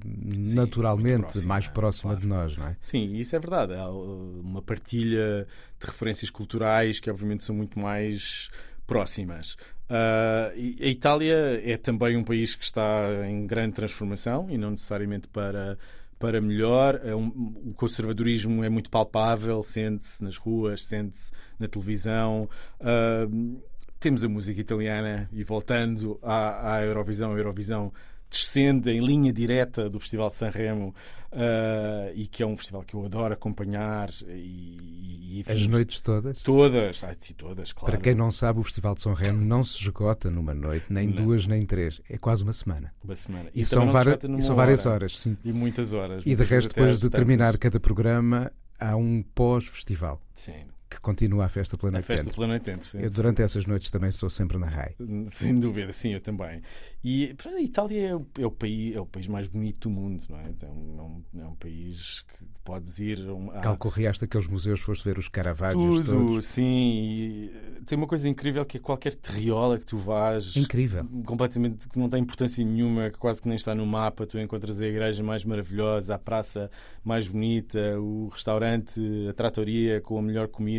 naturalmente 0.54 1.22
próxima, 1.22 1.46
mais 1.46 1.68
próxima 1.68 2.12
claro. 2.12 2.20
de 2.20 2.26
nós, 2.28 2.56
não 2.56 2.68
é? 2.68 2.76
Sim, 2.80 3.16
isso 3.16 3.34
é 3.34 3.38
verdade. 3.38 3.74
Há 3.74 3.88
uma 3.90 4.62
partilha 4.62 5.46
de 5.80 5.86
referências 5.86 6.30
culturais 6.30 7.00
que 7.00 7.10
obviamente 7.10 7.42
são 7.42 7.54
muito 7.54 7.78
mais 7.78 8.50
próximas. 8.86 9.56
Uh, 9.84 10.82
a 10.82 10.86
Itália 10.86 11.60
é 11.62 11.76
também 11.76 12.16
um 12.16 12.24
país 12.24 12.54
que 12.54 12.64
está 12.64 13.26
em 13.28 13.46
grande 13.46 13.74
transformação 13.74 14.48
e 14.48 14.56
não 14.56 14.70
necessariamente 14.70 15.28
para 15.28 15.76
para 16.24 16.40
melhor. 16.40 16.98
É 17.04 17.14
um, 17.14 17.26
o 17.66 17.74
conservadorismo 17.74 18.64
é 18.64 18.70
muito 18.70 18.88
palpável, 18.88 19.62
sente-se 19.62 20.24
nas 20.24 20.38
ruas, 20.38 20.82
sente-se 20.82 21.30
na 21.58 21.68
televisão. 21.68 22.48
Uh, 22.80 23.60
temos 24.00 24.24
a 24.24 24.28
música 24.28 24.58
italiana 24.58 25.28
e 25.34 25.44
voltando 25.44 26.18
à, 26.22 26.76
à 26.76 26.82
Eurovisão, 26.82 27.32
a 27.32 27.36
Eurovisão 27.36 27.92
descende 28.30 28.90
em 28.90 29.04
linha 29.04 29.34
direta 29.34 29.90
do 29.90 30.00
Festival 30.00 30.30
Sanremo 30.30 30.94
uh, 31.30 32.10
e 32.14 32.26
que 32.26 32.42
é 32.42 32.46
um 32.46 32.56
festival 32.56 32.82
que 32.84 32.94
eu 32.94 33.04
adoro 33.04 33.34
acompanhar 33.34 34.08
e, 34.26 35.03
e 35.40 35.44
as 35.46 35.66
noites 35.66 36.00
todas? 36.00 36.42
Todas 36.42 37.02
ah, 37.04 37.14
sim, 37.18 37.34
todas 37.34 37.72
claro. 37.72 37.92
Para 37.92 38.00
quem 38.00 38.14
não 38.14 38.30
sabe 38.30 38.60
o 38.60 38.62
Festival 38.62 38.94
de 38.94 39.02
Sanremo 39.02 39.44
não 39.44 39.64
se 39.64 39.78
esgota 39.78 40.30
numa 40.30 40.54
noite 40.54 40.86
nem 40.90 41.08
não. 41.08 41.24
duas 41.24 41.46
nem 41.46 41.64
três. 41.64 42.00
É 42.08 42.18
quase 42.18 42.42
uma 42.42 42.52
semana. 42.52 42.92
Uma 43.02 43.16
semana. 43.16 43.50
E, 43.54 43.62
e 43.62 43.64
são, 43.64 43.90
várias, 43.90 44.18
e 44.22 44.42
são 44.42 44.54
várias 44.54 44.86
horas 44.86 45.18
sim. 45.18 45.36
E 45.44 45.52
muitas 45.52 45.92
horas 45.92 46.22
e 46.26 46.34
de 46.34 46.44
resto 46.44 46.68
depois 46.68 46.98
de 46.98 47.10
terminar 47.10 47.56
cada 47.58 47.80
programa 47.80 48.52
há 48.78 48.96
um 48.96 49.22
pós-festival. 49.34 50.20
Sim 50.34 50.73
que 50.88 51.00
continua 51.00 51.46
a 51.46 51.48
festa 51.48 51.76
planetente. 51.76 52.12
A 52.12 52.16
festa 52.16 52.34
planetente, 52.34 52.86
sim. 52.86 52.98
Eu 53.00 53.10
durante 53.10 53.38
sim. 53.38 53.42
essas 53.42 53.66
noites 53.66 53.90
também 53.90 54.10
estou 54.10 54.30
sempre 54.30 54.58
na 54.58 54.66
RAI. 54.66 54.94
Sem 55.28 55.58
dúvida, 55.58 55.92
sim, 55.92 56.12
eu 56.12 56.20
também. 56.20 56.62
E 57.02 57.34
a 57.44 57.60
Itália 57.60 58.08
é 58.08 58.14
o, 58.14 58.26
é 58.38 58.46
o, 58.46 58.50
país, 58.50 58.94
é 58.94 59.00
o 59.00 59.06
país 59.06 59.26
mais 59.26 59.48
bonito 59.48 59.88
do 59.88 59.90
mundo, 59.90 60.22
não 60.28 60.38
é? 60.38 60.48
Então, 60.48 60.68
é, 60.68 61.02
um, 61.02 61.42
é 61.42 61.46
um 61.46 61.54
país 61.56 62.22
que 62.22 62.44
podes 62.64 62.98
ir. 62.98 63.18
A... 63.54 63.60
Calcorreaste 63.60 64.24
aqueles 64.24 64.46
museus, 64.46 64.80
foste 64.80 65.04
ver 65.04 65.18
os 65.18 65.28
Caravaggio 65.28 66.02
todos. 66.04 66.44
sim. 66.46 66.64
E 66.64 67.80
tem 67.84 67.98
uma 67.98 68.06
coisa 68.06 68.28
incrível 68.28 68.64
que 68.64 68.76
é 68.76 68.80
qualquer 68.80 69.14
terriola 69.14 69.78
que 69.78 69.86
tu 69.86 69.98
vás. 69.98 70.56
Incrível. 70.56 71.04
Completamente 71.24 71.88
que 71.88 71.98
não 71.98 72.08
tem 72.08 72.20
importância 72.20 72.64
nenhuma, 72.64 73.10
que 73.10 73.18
quase 73.18 73.42
que 73.42 73.48
nem 73.48 73.56
está 73.56 73.74
no 73.74 73.86
mapa. 73.86 74.26
Tu 74.26 74.38
encontras 74.38 74.80
a 74.80 74.86
igreja 74.86 75.22
mais 75.22 75.44
maravilhosa, 75.44 76.14
a 76.14 76.18
praça 76.18 76.70
mais 77.04 77.28
bonita, 77.28 77.98
o 78.00 78.28
restaurante, 78.28 79.00
a 79.28 79.32
tratoria 79.32 80.00
com 80.00 80.18
a 80.18 80.22
melhor 80.22 80.48
comida 80.48 80.73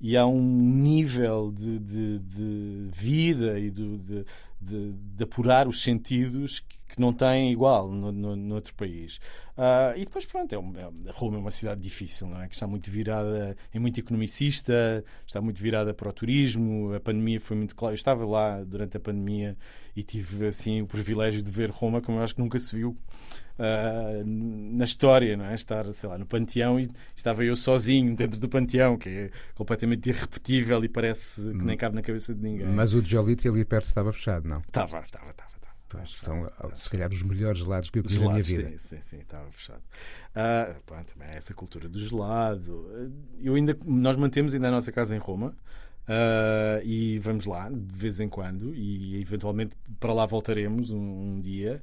e 0.00 0.16
há 0.16 0.26
um 0.26 0.42
nível 0.42 1.52
de, 1.52 1.78
de, 1.78 2.18
de 2.20 2.88
vida 2.92 3.58
e 3.58 3.70
de, 3.70 3.98
de, 4.60 5.24
apurar 5.24 5.68
os 5.68 5.82
sentidos 5.82 6.60
que, 6.60 6.79
que 6.90 7.00
não 7.00 7.12
tem 7.12 7.52
igual 7.52 7.88
no, 7.88 8.10
no, 8.10 8.36
no 8.36 8.54
outro 8.56 8.74
país. 8.74 9.20
Uh, 9.56 9.96
e 9.96 10.04
depois, 10.04 10.24
pronto, 10.24 10.52
é, 10.52 10.58
um, 10.58 10.72
é, 10.76 11.10
Roma 11.12 11.36
é 11.36 11.40
uma 11.40 11.50
cidade 11.50 11.80
difícil, 11.80 12.26
não 12.26 12.42
é? 12.42 12.48
Que 12.48 12.54
está 12.54 12.66
muito 12.66 12.90
virada, 12.90 13.56
é 13.72 13.78
muito 13.78 14.00
economicista, 14.00 15.04
está 15.26 15.40
muito 15.40 15.60
virada 15.62 15.94
para 15.94 16.08
o 16.08 16.12
turismo. 16.12 16.92
A 16.94 17.00
pandemia 17.00 17.40
foi 17.40 17.56
muito 17.56 17.76
clara. 17.76 17.92
Eu 17.92 17.96
estava 17.96 18.24
lá 18.24 18.62
durante 18.64 18.96
a 18.96 19.00
pandemia 19.00 19.56
e 19.94 20.02
tive, 20.02 20.46
assim, 20.46 20.82
o 20.82 20.86
privilégio 20.86 21.42
de 21.42 21.50
ver 21.50 21.70
Roma 21.70 22.00
como 22.00 22.18
eu 22.18 22.24
acho 22.24 22.34
que 22.34 22.40
nunca 22.40 22.58
se 22.58 22.74
viu 22.74 22.96
uh, 23.58 24.24
na 24.24 24.84
história, 24.84 25.36
não 25.36 25.44
é? 25.44 25.54
Estar, 25.54 25.92
sei 25.92 26.08
lá, 26.08 26.18
no 26.18 26.26
panteão 26.26 26.80
e 26.80 26.88
estava 27.14 27.44
eu 27.44 27.54
sozinho 27.54 28.16
dentro 28.16 28.40
do 28.40 28.48
panteão, 28.48 28.96
que 28.96 29.08
é 29.08 29.30
completamente 29.54 30.08
irrepetível 30.08 30.82
e 30.84 30.88
parece 30.88 31.42
que 31.42 31.64
nem 31.64 31.76
cabe 31.76 31.94
na 31.94 32.02
cabeça 32.02 32.34
de 32.34 32.42
ninguém. 32.42 32.66
Mas 32.66 32.94
o 32.94 33.04
Jolite 33.04 33.48
ali 33.48 33.64
perto 33.64 33.86
estava 33.86 34.12
fechado, 34.12 34.48
não? 34.48 34.58
Estava, 34.60 35.00
estava, 35.00 35.30
estava. 35.30 35.49
Pois, 35.90 36.16
são, 36.20 36.50
se 36.72 36.88
calhar, 36.88 37.10
os 37.10 37.22
melhores 37.22 37.58
gelados 37.58 37.90
que 37.90 37.98
eu 37.98 38.02
comi 38.02 38.18
na 38.20 38.30
minha 38.30 38.42
vida. 38.42 38.70
Sim, 38.70 38.78
sim, 38.78 39.00
sim, 39.00 39.18
estava 39.18 39.50
fechado. 39.50 39.82
Pronto, 40.86 41.12
também 41.12 41.28
é 41.28 41.36
essa 41.36 41.52
cultura 41.52 41.88
do 41.88 41.98
gelado. 41.98 43.12
Eu 43.42 43.56
ainda, 43.56 43.76
nós 43.84 44.16
mantemos 44.16 44.54
ainda 44.54 44.68
a 44.68 44.70
nossa 44.70 44.92
casa 44.92 45.14
em 45.14 45.18
Roma. 45.18 45.54
Uh, 46.02 46.82
e 46.82 47.18
vamos 47.20 47.44
lá 47.44 47.68
de 47.70 47.94
vez 47.94 48.18
em 48.18 48.28
quando 48.28 48.74
e 48.74 49.20
eventualmente 49.20 49.76
para 50.00 50.12
lá 50.12 50.26
voltaremos 50.26 50.90
um, 50.90 50.98
um 50.98 51.40
dia 51.40 51.80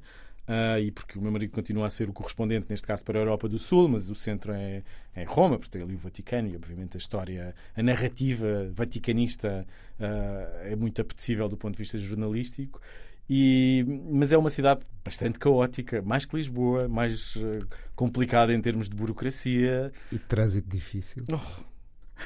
Uh, 0.48 0.80
e 0.80 0.90
porque 0.90 1.18
o 1.18 1.20
meu 1.22 1.30
marido 1.30 1.50
continua 1.50 1.86
a 1.86 1.90
ser 1.90 2.08
o 2.08 2.12
correspondente, 2.12 2.66
neste 2.70 2.86
caso, 2.86 3.04
para 3.04 3.18
a 3.18 3.20
Europa 3.20 3.46
do 3.46 3.58
Sul, 3.58 3.86
mas 3.86 4.08
o 4.08 4.14
centro 4.14 4.50
é, 4.50 4.82
é 5.14 5.24
Roma, 5.24 5.58
porque 5.58 5.72
tem 5.72 5.82
ali 5.82 5.94
o 5.94 5.98
Vaticano 5.98 6.48
e, 6.48 6.56
obviamente, 6.56 6.96
a 6.96 6.98
história, 6.98 7.54
a 7.76 7.82
narrativa 7.82 8.70
vaticanista 8.72 9.66
uh, 10.00 10.66
é 10.66 10.74
muito 10.74 11.02
apetecível 11.02 11.50
do 11.50 11.56
ponto 11.58 11.74
de 11.74 11.82
vista 11.82 11.98
jornalístico. 11.98 12.80
E, 13.28 13.84
mas 14.10 14.32
é 14.32 14.38
uma 14.38 14.50
cidade 14.50 14.80
bastante 15.04 15.38
caótica, 15.38 16.00
mais 16.02 16.24
que 16.24 16.36
Lisboa, 16.36 16.88
mais 16.88 17.36
uh, 17.36 17.66
complicada 17.94 18.54
em 18.54 18.60
termos 18.60 18.88
de 18.88 18.96
burocracia. 18.96 19.92
E 20.10 20.18
trânsito 20.18 20.68
difícil. 20.68 21.24
Oh, 21.30 21.62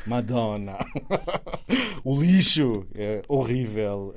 Madonna! 0.07 0.79
o 2.05 2.21
lixo 2.21 2.87
é 2.95 3.23
horrível 3.29 4.15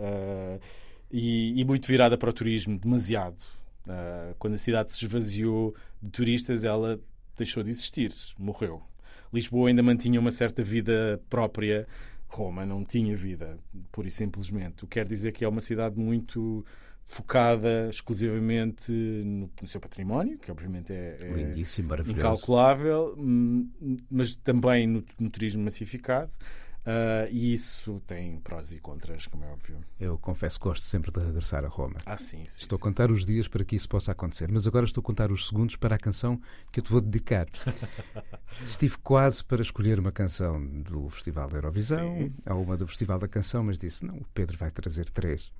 e, 1.11 1.59
e 1.59 1.65
muito 1.65 1.87
virada 1.87 2.17
para 2.17 2.29
o 2.29 2.33
turismo, 2.33 2.77
demasiado 2.77 3.41
Uh, 3.85 4.33
quando 4.39 4.55
a 4.55 4.57
cidade 4.57 4.91
se 4.91 5.05
esvaziou 5.05 5.75
de 6.01 6.09
turistas, 6.09 6.63
ela 6.63 6.99
deixou 7.37 7.61
de 7.63 7.69
existir, 7.69 8.11
morreu. 8.37 8.81
Lisboa 9.31 9.69
ainda 9.69 9.83
mantinha 9.83 10.19
uma 10.19 10.31
certa 10.31 10.63
vida 10.63 11.21
própria, 11.29 11.87
Roma 12.35 12.65
não 12.65 12.83
tinha 12.83 13.15
vida, 13.15 13.57
pura 13.91 14.07
e 14.07 14.11
simplesmente. 14.11 14.83
O 14.83 14.87
que 14.87 14.99
quer 14.99 15.05
dizer 15.05 15.31
que 15.31 15.45
é 15.45 15.47
uma 15.47 15.61
cidade 15.61 15.97
muito 15.97 16.65
focada 17.05 17.87
exclusivamente 17.89 18.91
no, 18.91 19.49
no 19.61 19.67
seu 19.67 19.79
património, 19.79 20.37
que 20.39 20.51
obviamente 20.51 20.91
é, 20.91 21.17
é 21.21 22.11
incalculável, 22.11 23.15
hum, 23.17 23.69
mas 24.09 24.35
também 24.35 24.87
no, 24.87 25.03
no 25.19 25.29
turismo 25.29 25.63
massificado. 25.63 26.31
Uh, 26.85 27.27
e 27.31 27.51
isso 27.51 27.99
tem 28.05 28.39
prós 28.41 28.71
e 28.71 28.79
contras, 28.79 29.25
como 29.25 29.43
é 29.43 29.47
óbvio. 29.47 29.83
Eu 29.99 30.19
confesso 30.19 30.59
que 30.59 30.65
gosto 30.65 30.83
sempre 30.83 31.11
de 31.11 31.19
regressar 31.19 31.65
a 31.65 31.67
Roma. 31.67 31.97
Ah, 32.05 32.15
sim. 32.15 32.45
sim 32.45 32.61
estou 32.61 32.77
sim, 32.77 32.81
a 32.81 32.83
contar 32.83 33.07
sim. 33.07 33.13
os 33.13 33.25
dias 33.25 33.47
para 33.47 33.65
que 33.65 33.75
isso 33.75 33.89
possa 33.89 34.11
acontecer, 34.11 34.51
mas 34.51 34.67
agora 34.67 34.85
estou 34.85 35.01
a 35.01 35.03
contar 35.03 35.31
os 35.31 35.47
segundos 35.47 35.75
para 35.75 35.95
a 35.95 35.97
canção 35.97 36.39
que 36.71 36.79
eu 36.79 36.83
te 36.83 36.91
vou 36.91 37.01
dedicar. 37.01 37.47
Estive 38.67 38.97
quase 38.99 39.43
para 39.43 39.63
escolher 39.63 39.99
uma 39.99 40.11
canção 40.11 40.63
do 40.83 41.09
Festival 41.09 41.49
da 41.49 41.57
Eurovisão, 41.57 42.31
ou 42.47 42.61
uma 42.61 42.77
do 42.77 42.87
Festival 42.87 43.17
da 43.17 43.27
Canção, 43.27 43.63
mas 43.63 43.79
disse: 43.79 44.05
não, 44.05 44.17
o 44.17 44.25
Pedro 44.33 44.55
vai 44.55 44.69
trazer 44.69 45.09
três. 45.09 45.51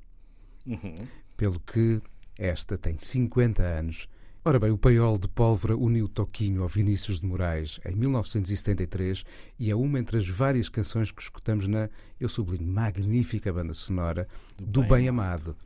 Uhum. 0.66 0.96
Pelo 1.36 1.60
que 1.60 2.02
esta 2.38 2.78
tem 2.78 2.98
50 3.00 3.64
anos 3.64 4.08
Ora 4.48 4.60
bem, 4.60 4.70
o 4.70 4.78
Paiol 4.78 5.18
de 5.18 5.28
Pólvora 5.28 5.76
uniu 5.76 6.08
Toquinho 6.08 6.62
ao 6.62 6.68
Vinícius 6.68 7.20
de 7.20 7.26
Moraes 7.26 7.80
em 7.84 7.96
1973 7.96 9.26
e 9.58 9.72
é 9.72 9.76
uma 9.76 9.98
entre 9.98 10.20
as 10.20 10.30
várias 10.30 10.70
canções 10.70 11.12
que 11.12 11.20
escutamos 11.20 11.68
na, 11.68 11.90
eu 12.20 12.30
sublinho, 12.30 12.72
magnífica 12.72 13.52
banda 13.52 13.74
sonora 13.74 14.28
do, 14.56 14.66
do 14.68 14.82
Bem, 14.82 14.90
Bem 14.90 15.08
Amado, 15.10 15.58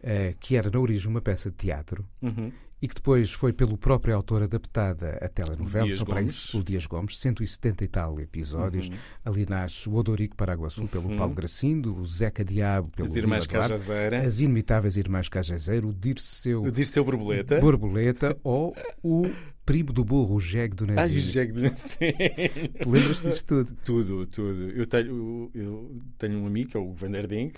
uh, 0.00 0.36
que 0.40 0.56
era 0.56 0.68
na 0.68 0.80
origem 0.80 1.08
uma 1.08 1.20
peça 1.20 1.48
de 1.48 1.58
teatro 1.58 2.04
uhum 2.20 2.50
e 2.80 2.88
que 2.88 2.94
depois 2.94 3.32
foi 3.32 3.52
pelo 3.52 3.78
próprio 3.78 4.14
autor 4.14 4.42
adaptada 4.42 5.18
a 5.20 5.28
telenovela, 5.28 5.92
só 5.92 6.04
para 6.04 6.20
isso, 6.20 6.58
o 6.58 6.64
Dias 6.64 6.86
Gomes, 6.86 7.18
170 7.18 7.84
e 7.84 7.88
tal 7.88 8.20
episódios. 8.20 8.88
Uhum. 8.88 8.96
Ali 9.24 9.46
nasce 9.48 9.88
o 9.88 9.94
Odorico 9.94 10.36
Paraguaçu 10.36 10.82
uhum. 10.82 10.86
pelo 10.86 11.16
Paulo 11.16 11.34
Gracindo, 11.34 11.96
o 11.98 12.06
Zeca 12.06 12.44
Diabo 12.44 12.90
pelo 12.90 13.08
As 13.08 13.16
Irmãs 13.16 13.46
Cajazeira, 13.46 14.18
as 14.18 14.40
Inimitáveis 14.40 14.96
Irmãs 14.96 15.28
Cajazeiro, 15.28 15.88
o 15.88 15.94
Dirceu, 15.94 16.62
o 16.62 16.70
Dirceu 16.70 17.04
Borboleta, 17.04 17.60
Borboleta 17.60 18.36
ou 18.42 18.76
o 19.02 19.30
primo 19.64 19.92
do 19.92 20.04
burro, 20.04 20.36
o 20.36 20.40
jegue 20.40 20.74
do 20.74 20.86
Nezinho. 20.86 21.18
Ah, 21.18 21.22
o 21.22 21.26
jegue 21.26 21.52
do 21.52 21.60
Nezinho. 21.62 22.72
Tu 22.80 22.90
lembras 22.90 23.22
disto 23.22 23.46
tudo? 23.46 23.76
Tudo, 23.84 24.26
tudo. 24.26 24.70
Eu 24.70 24.86
tenho, 24.86 25.50
eu 25.54 25.98
tenho 26.18 26.38
um 26.38 26.46
amigo, 26.46 26.70
que 26.70 26.76
é 26.76 26.80
o 26.80 26.92
Vanderding, 26.92 27.52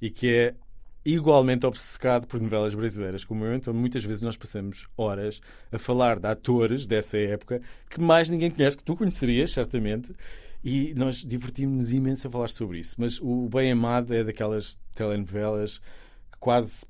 e 0.00 0.10
que 0.10 0.28
é 0.28 0.54
igualmente 1.04 1.66
obcecado 1.66 2.26
por 2.26 2.40
novelas 2.40 2.74
brasileiras 2.74 3.24
como 3.24 3.44
eu, 3.44 3.54
então 3.54 3.74
muitas 3.74 4.04
vezes 4.04 4.22
nós 4.22 4.36
passamos 4.36 4.86
horas 4.96 5.40
a 5.70 5.78
falar 5.78 6.18
de 6.18 6.28
atores 6.28 6.86
dessa 6.86 7.18
época 7.18 7.60
que 7.90 8.00
mais 8.00 8.28
ninguém 8.28 8.50
conhece, 8.50 8.76
que 8.76 8.84
tu 8.84 8.96
conhecerias, 8.96 9.50
certamente, 9.50 10.12
E 10.64 10.94
nós 10.94 11.16
divertimos-nos 11.16 11.92
imenso 11.92 12.28
a 12.28 12.30
falar 12.30 12.48
sobre 12.48 12.78
isso. 12.78 12.94
Mas 12.98 13.20
o 13.20 13.48
Bem 13.48 13.72
Amado 13.72 14.14
é 14.14 14.22
daquelas 14.22 14.78
telenovelas 14.94 15.78
que 16.30 16.38
quase, 16.38 16.86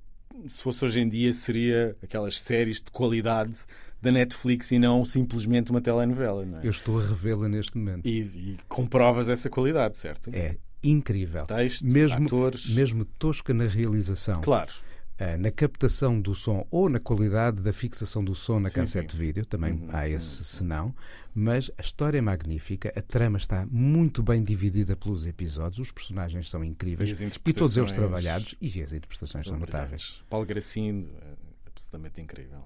se 0.47 0.63
fosse 0.63 0.85
hoje 0.85 1.01
em 1.01 1.09
dia, 1.09 1.33
seria 1.33 1.97
aquelas 2.03 2.39
séries 2.39 2.83
de 2.83 2.91
qualidade 2.91 3.57
da 4.03 4.11
Netflix 4.11 4.73
e 4.73 4.79
não 4.79 5.05
simplesmente 5.07 5.71
uma 5.71 5.81
telenovela. 5.81 6.45
Não 6.45 6.59
é? 6.59 6.67
Eu 6.67 6.71
estou 6.71 7.01
a 7.01 7.07
revê-la 7.07 7.49
neste 7.49 7.79
momento. 7.79 8.07
E, 8.07 8.21
e 8.21 8.59
comprovas 8.69 9.31
essa 9.31 9.49
qualidade, 9.49 9.97
certo? 9.97 10.29
É 10.35 10.57
incrível. 10.83 11.47
Texto, 11.47 11.87
mesmo, 11.87 12.27
atores. 12.27 12.67
mesmo 12.75 13.05
tosca 13.05 13.53
na 13.55 13.67
realização. 13.67 14.41
Claro. 14.41 14.73
Uh, 15.21 15.39
na 15.39 15.51
captação 15.53 16.21
do 16.21 16.35
som 16.35 16.67
ou 16.71 16.89
na 16.89 16.99
qualidade 16.99 17.63
da 17.63 17.73
fixação 17.73 18.25
do 18.25 18.35
som 18.35 18.59
na 18.59 18.71
Sim, 18.71 18.77
cassete 18.77 19.13
sim. 19.13 19.19
vídeo, 19.19 19.45
também 19.47 19.75
Uhum, 19.75 19.89
há 19.93 20.09
esse 20.09 20.43
senão, 20.43 20.93
mas 21.35 21.71
a 21.79 21.83
história 21.83 22.19
é 22.19 22.21
magnífica, 22.21 22.93
a 22.97 23.03
trama 23.03 23.37
está 23.37 23.65
muito 23.71 24.23
bem 24.23 24.43
dividida 24.43 24.97
pelos 24.97 25.27
episódios, 25.27 25.79
os 25.79 25.93
personagens 25.93 26.49
são 26.49 26.65
incríveis 26.65 27.21
E 27.21 27.25
e 27.47 27.53
todos 27.53 27.77
eles 27.77 27.93
trabalhados 27.93 28.55
e 28.61 28.67
as 28.83 28.93
interpretações 28.93 29.47
são 29.47 29.53
São 29.53 29.59
notáveis. 29.61 30.23
Paulo 30.29 30.47
Gracindo, 30.47 31.09
é 31.21 31.35
absolutamente 31.67 32.21
incrível. 32.21 32.65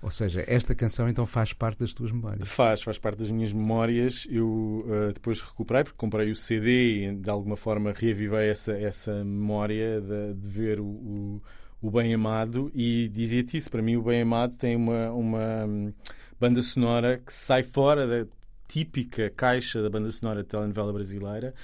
Ou 0.00 0.12
seja, 0.12 0.44
esta 0.46 0.74
canção 0.74 1.08
então 1.08 1.26
faz 1.26 1.52
parte 1.52 1.80
das 1.80 1.92
tuas 1.92 2.12
memórias. 2.12 2.48
Faz, 2.48 2.82
faz 2.82 2.98
parte 2.98 3.18
das 3.18 3.30
minhas 3.30 3.52
memórias. 3.52 4.26
Eu 4.30 4.84
uh, 4.86 5.12
depois 5.12 5.40
recuperei, 5.40 5.82
porque 5.82 5.96
comprei 5.96 6.30
o 6.30 6.36
CD 6.36 7.08
e 7.08 7.14
de 7.14 7.28
alguma 7.28 7.56
forma 7.56 7.92
reavivei 7.92 8.48
essa, 8.48 8.72
essa 8.72 9.24
memória 9.24 10.00
de, 10.00 10.34
de 10.34 10.48
ver 10.48 10.78
o, 10.78 10.84
o, 10.84 11.42
o 11.82 11.90
Bem 11.90 12.14
Amado 12.14 12.70
e 12.72 13.08
dizia-te 13.08 13.56
isso. 13.56 13.70
Para 13.70 13.82
mim, 13.82 13.96
o 13.96 14.02
Bem 14.02 14.22
Amado 14.22 14.54
tem 14.54 14.76
uma, 14.76 15.10
uma 15.10 15.64
hum, 15.66 15.92
banda 16.38 16.62
sonora 16.62 17.18
que 17.18 17.32
sai 17.32 17.64
fora 17.64 18.06
da 18.06 18.30
típica 18.68 19.30
caixa 19.30 19.82
da 19.82 19.90
banda 19.90 20.10
sonora 20.12 20.42
de 20.42 20.48
telenovela 20.48 20.92
brasileira 20.92 21.54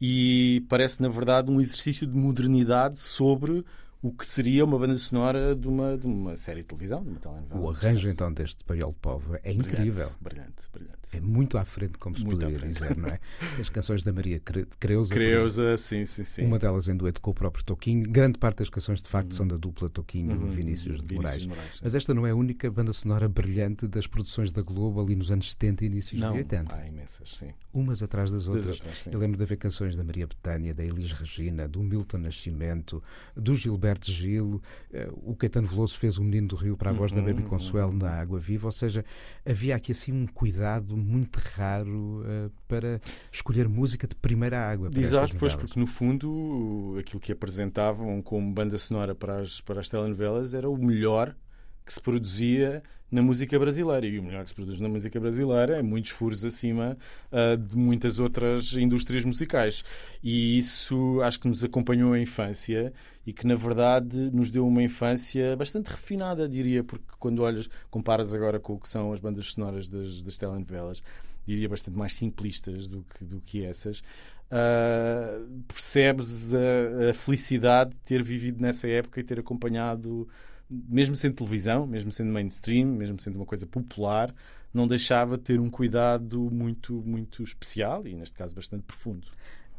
e 0.00 0.64
parece, 0.68 1.00
na 1.00 1.08
verdade, 1.08 1.50
um 1.50 1.60
exercício 1.60 2.06
de 2.06 2.16
modernidade 2.16 2.98
sobre 2.98 3.64
o 4.04 4.12
que 4.12 4.26
seria 4.26 4.66
uma 4.66 4.78
banda 4.78 4.94
sonora 4.96 5.56
de 5.56 5.66
uma, 5.66 5.96
de 5.96 6.06
uma 6.06 6.36
série 6.36 6.60
de 6.60 6.68
televisão, 6.68 7.02
de 7.02 7.08
uma 7.08 7.18
telenovela. 7.18 7.58
O 7.58 7.70
arranjo 7.70 8.06
então 8.06 8.30
deste 8.30 8.62
Paiol 8.62 8.92
de 8.92 8.98
Povo 8.98 9.38
é 9.42 9.50
incrível. 9.50 10.06
Brilhante, 10.20 10.68
brilhante. 10.70 11.03
É 11.16 11.20
muito 11.20 11.56
à 11.58 11.64
frente, 11.64 11.98
como 11.98 12.16
se 12.16 12.24
Muito 12.24 12.40
poderia 12.40 12.58
dizer, 12.66 12.96
não 12.96 13.08
é? 13.08 13.18
As 13.60 13.68
canções 13.68 14.02
da 14.02 14.12
Maria 14.12 14.40
Cre- 14.40 14.66
Creusa, 14.80 15.08
por 15.10 15.14
Creusa, 15.14 15.76
sim, 15.76 16.04
sim, 16.04 16.24
sim. 16.24 16.44
Uma 16.44 16.58
delas 16.58 16.88
em 16.88 16.96
dueto 16.96 17.20
com 17.20 17.30
o 17.30 17.34
próprio 17.34 17.64
Toquinho. 17.64 18.02
Grande 18.10 18.38
parte 18.38 18.58
das 18.58 18.70
canções, 18.70 19.00
de 19.00 19.08
facto, 19.08 19.34
são 19.34 19.46
da 19.46 19.56
dupla 19.56 19.88
Toquinho 19.88 20.32
Uhum, 20.32 20.50
Vinícius 20.50 21.00
de 21.02 21.14
Moraes. 21.14 21.42
sim. 21.44 21.50
Mas 21.82 21.94
esta 21.94 22.12
não 22.14 22.26
é 22.26 22.30
a 22.30 22.34
única 22.34 22.70
banda 22.70 22.92
sonora 22.92 23.28
brilhante 23.28 23.86
das 23.86 24.06
produções 24.06 24.50
da 24.50 24.62
Globo 24.62 25.00
ali 25.00 25.14
nos 25.14 25.30
anos 25.30 25.50
70 25.52 25.84
e 25.84 25.86
inícios 25.88 26.20
Não, 26.20 26.32
de 26.32 26.38
80. 26.38 26.74
há 26.76 26.86
imensas, 26.86 27.36
sim. 27.36 27.52
Umas 27.72 28.02
atrás 28.02 28.30
das 28.30 28.48
outras. 28.48 28.80
sim. 28.94 29.10
Eu 29.12 29.18
lembro 29.18 29.36
de 29.36 29.42
haver 29.42 29.56
canções 29.56 29.96
da 29.96 30.02
Maria 30.04 30.26
Betânia, 30.26 30.74
da 30.74 30.84
Elis 30.84 31.12
Regina, 31.12 31.66
do 31.68 31.82
Milton 31.82 32.18
Nascimento, 32.18 33.02
do 33.36 33.54
Gilberto 33.54 34.10
Gil. 34.10 34.60
Eh, 34.92 35.08
O 35.12 35.34
Caetano 35.36 35.66
Veloso 35.68 35.98
fez 35.98 36.18
o 36.18 36.24
Menino 36.24 36.48
do 36.48 36.56
Rio 36.56 36.76
para 36.76 36.90
a 36.90 36.92
voz 36.92 37.12
da 37.12 37.20
Uhum, 37.20 37.26
Baby 37.26 37.42
Consuelo 37.44 37.92
na 37.92 38.10
Água 38.10 38.38
Viva. 38.38 38.66
Ou 38.68 38.72
seja, 38.72 39.04
havia 39.44 39.74
aqui 39.76 39.92
assim 39.92 40.12
um 40.12 40.26
cuidado 40.26 40.96
muito 41.04 41.38
raro 41.56 42.22
eh, 42.26 42.50
para 42.66 43.00
escolher 43.30 43.68
música 43.68 44.06
de 44.06 44.16
primeira 44.16 44.58
água. 44.58 44.90
Exato, 44.94 45.36
pois, 45.36 45.54
porque 45.54 45.78
no 45.78 45.86
fundo 45.86 46.96
aquilo 46.98 47.20
que 47.20 47.32
apresentavam 47.32 48.22
como 48.22 48.52
banda 48.52 48.78
sonora 48.78 49.14
para 49.14 49.40
as, 49.40 49.60
para 49.60 49.80
as 49.80 49.88
telenovelas 49.88 50.54
era 50.54 50.68
o 50.68 50.76
melhor 50.76 51.34
que 51.84 51.92
se 51.92 52.00
produzia 52.00 52.82
na 53.10 53.22
música 53.22 53.56
brasileira. 53.58 54.06
E 54.06 54.18
o 54.18 54.22
melhor 54.22 54.42
que 54.42 54.50
se 54.50 54.54
produz 54.54 54.80
na 54.80 54.88
música 54.88 55.20
brasileira 55.20 55.78
é 55.78 55.82
muitos 55.82 56.10
furos 56.10 56.44
acima 56.44 56.96
ah, 57.30 57.56
de 57.56 57.76
muitas 57.76 58.18
outras 58.18 58.72
indústrias 58.74 59.24
musicais. 59.24 59.84
E 60.22 60.58
isso 60.58 61.20
acho 61.22 61.40
que 61.40 61.48
nos 61.48 61.62
acompanhou 61.62 62.12
a 62.12 62.18
infância 62.18 62.92
e 63.26 63.32
que, 63.32 63.46
na 63.46 63.54
verdade, 63.54 64.18
nos 64.32 64.50
deu 64.50 64.66
uma 64.66 64.82
infância 64.82 65.56
bastante 65.56 65.88
refinada, 65.88 66.48
diria, 66.48 66.82
porque 66.82 67.04
quando 67.18 67.40
olhas, 67.40 67.68
comparas 67.90 68.34
agora 68.34 68.58
com 68.58 68.74
o 68.74 68.80
que 68.80 68.88
são 68.88 69.12
as 69.12 69.20
bandas 69.20 69.46
sonoras 69.52 69.88
das, 69.88 70.24
das 70.24 70.36
telenovelas, 70.36 71.02
diria 71.46 71.68
bastante 71.68 71.96
mais 71.96 72.14
simplistas 72.16 72.86
do 72.86 73.04
que, 73.04 73.24
do 73.24 73.40
que 73.40 73.64
essas. 73.64 74.02
Uh, 74.50 75.62
percebes 75.66 76.52
a, 76.54 77.10
a 77.10 77.14
felicidade 77.14 77.92
de 77.92 78.00
ter 78.00 78.22
vivido 78.22 78.60
nessa 78.60 78.86
época 78.88 79.20
e 79.20 79.24
ter 79.24 79.40
acompanhado, 79.40 80.28
mesmo 80.70 81.16
sendo 81.16 81.34
televisão, 81.34 81.86
mesmo 81.86 82.10
sendo 82.10 82.32
mainstream, 82.32 82.86
mesmo 82.88 83.20
sendo 83.20 83.36
uma 83.36 83.46
coisa 83.46 83.66
popular, 83.66 84.34
não 84.72 84.86
deixava 84.86 85.36
de 85.36 85.44
ter 85.44 85.60
um 85.60 85.70
cuidado 85.70 86.50
muito, 86.50 86.94
muito 87.06 87.42
especial 87.42 88.06
e, 88.06 88.14
neste 88.14 88.34
caso, 88.34 88.54
bastante 88.54 88.82
profundo. 88.82 89.28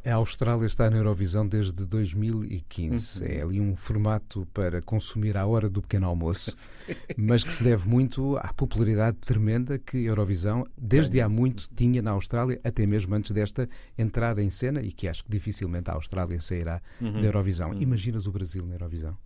A 0.05 0.13
Austrália 0.13 0.67
está 0.67 0.87
na 0.87 0.97
Eurovisão 0.97 1.47
desde 1.47 1.83
2015. 1.83 3.23
Uhum. 3.23 3.27
É 3.27 3.41
ali 3.41 3.59
um 3.59 3.75
formato 3.75 4.47
para 4.53 4.79
consumir 4.79 5.35
à 5.35 5.47
hora 5.47 5.67
do 5.67 5.81
pequeno 5.81 6.05
almoço, 6.05 6.53
mas 7.17 7.43
que 7.43 7.51
se 7.51 7.63
deve 7.63 7.89
muito 7.89 8.37
à 8.37 8.53
popularidade 8.53 9.17
tremenda 9.17 9.79
que 9.79 9.97
a 9.97 10.01
Eurovisão, 10.01 10.63
desde 10.77 11.19
há 11.19 11.27
muito, 11.27 11.67
tinha 11.75 12.03
na 12.03 12.11
Austrália, 12.11 12.61
até 12.63 12.85
mesmo 12.85 13.15
antes 13.15 13.31
desta 13.31 13.67
entrada 13.97 14.43
em 14.43 14.51
cena, 14.51 14.79
e 14.79 14.91
que 14.91 15.07
acho 15.07 15.23
que 15.23 15.31
dificilmente 15.31 15.89
a 15.89 15.93
Austrália 15.95 16.39
sairá 16.39 16.79
Uhum. 17.01 17.19
da 17.19 17.25
Eurovisão. 17.25 17.73
Imaginas 17.73 18.27
o 18.27 18.31
Brasil 18.31 18.63
na 18.63 18.75
Eurovisão? 18.75 19.17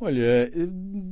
Olha, 0.00 0.20
eh, 0.22 0.50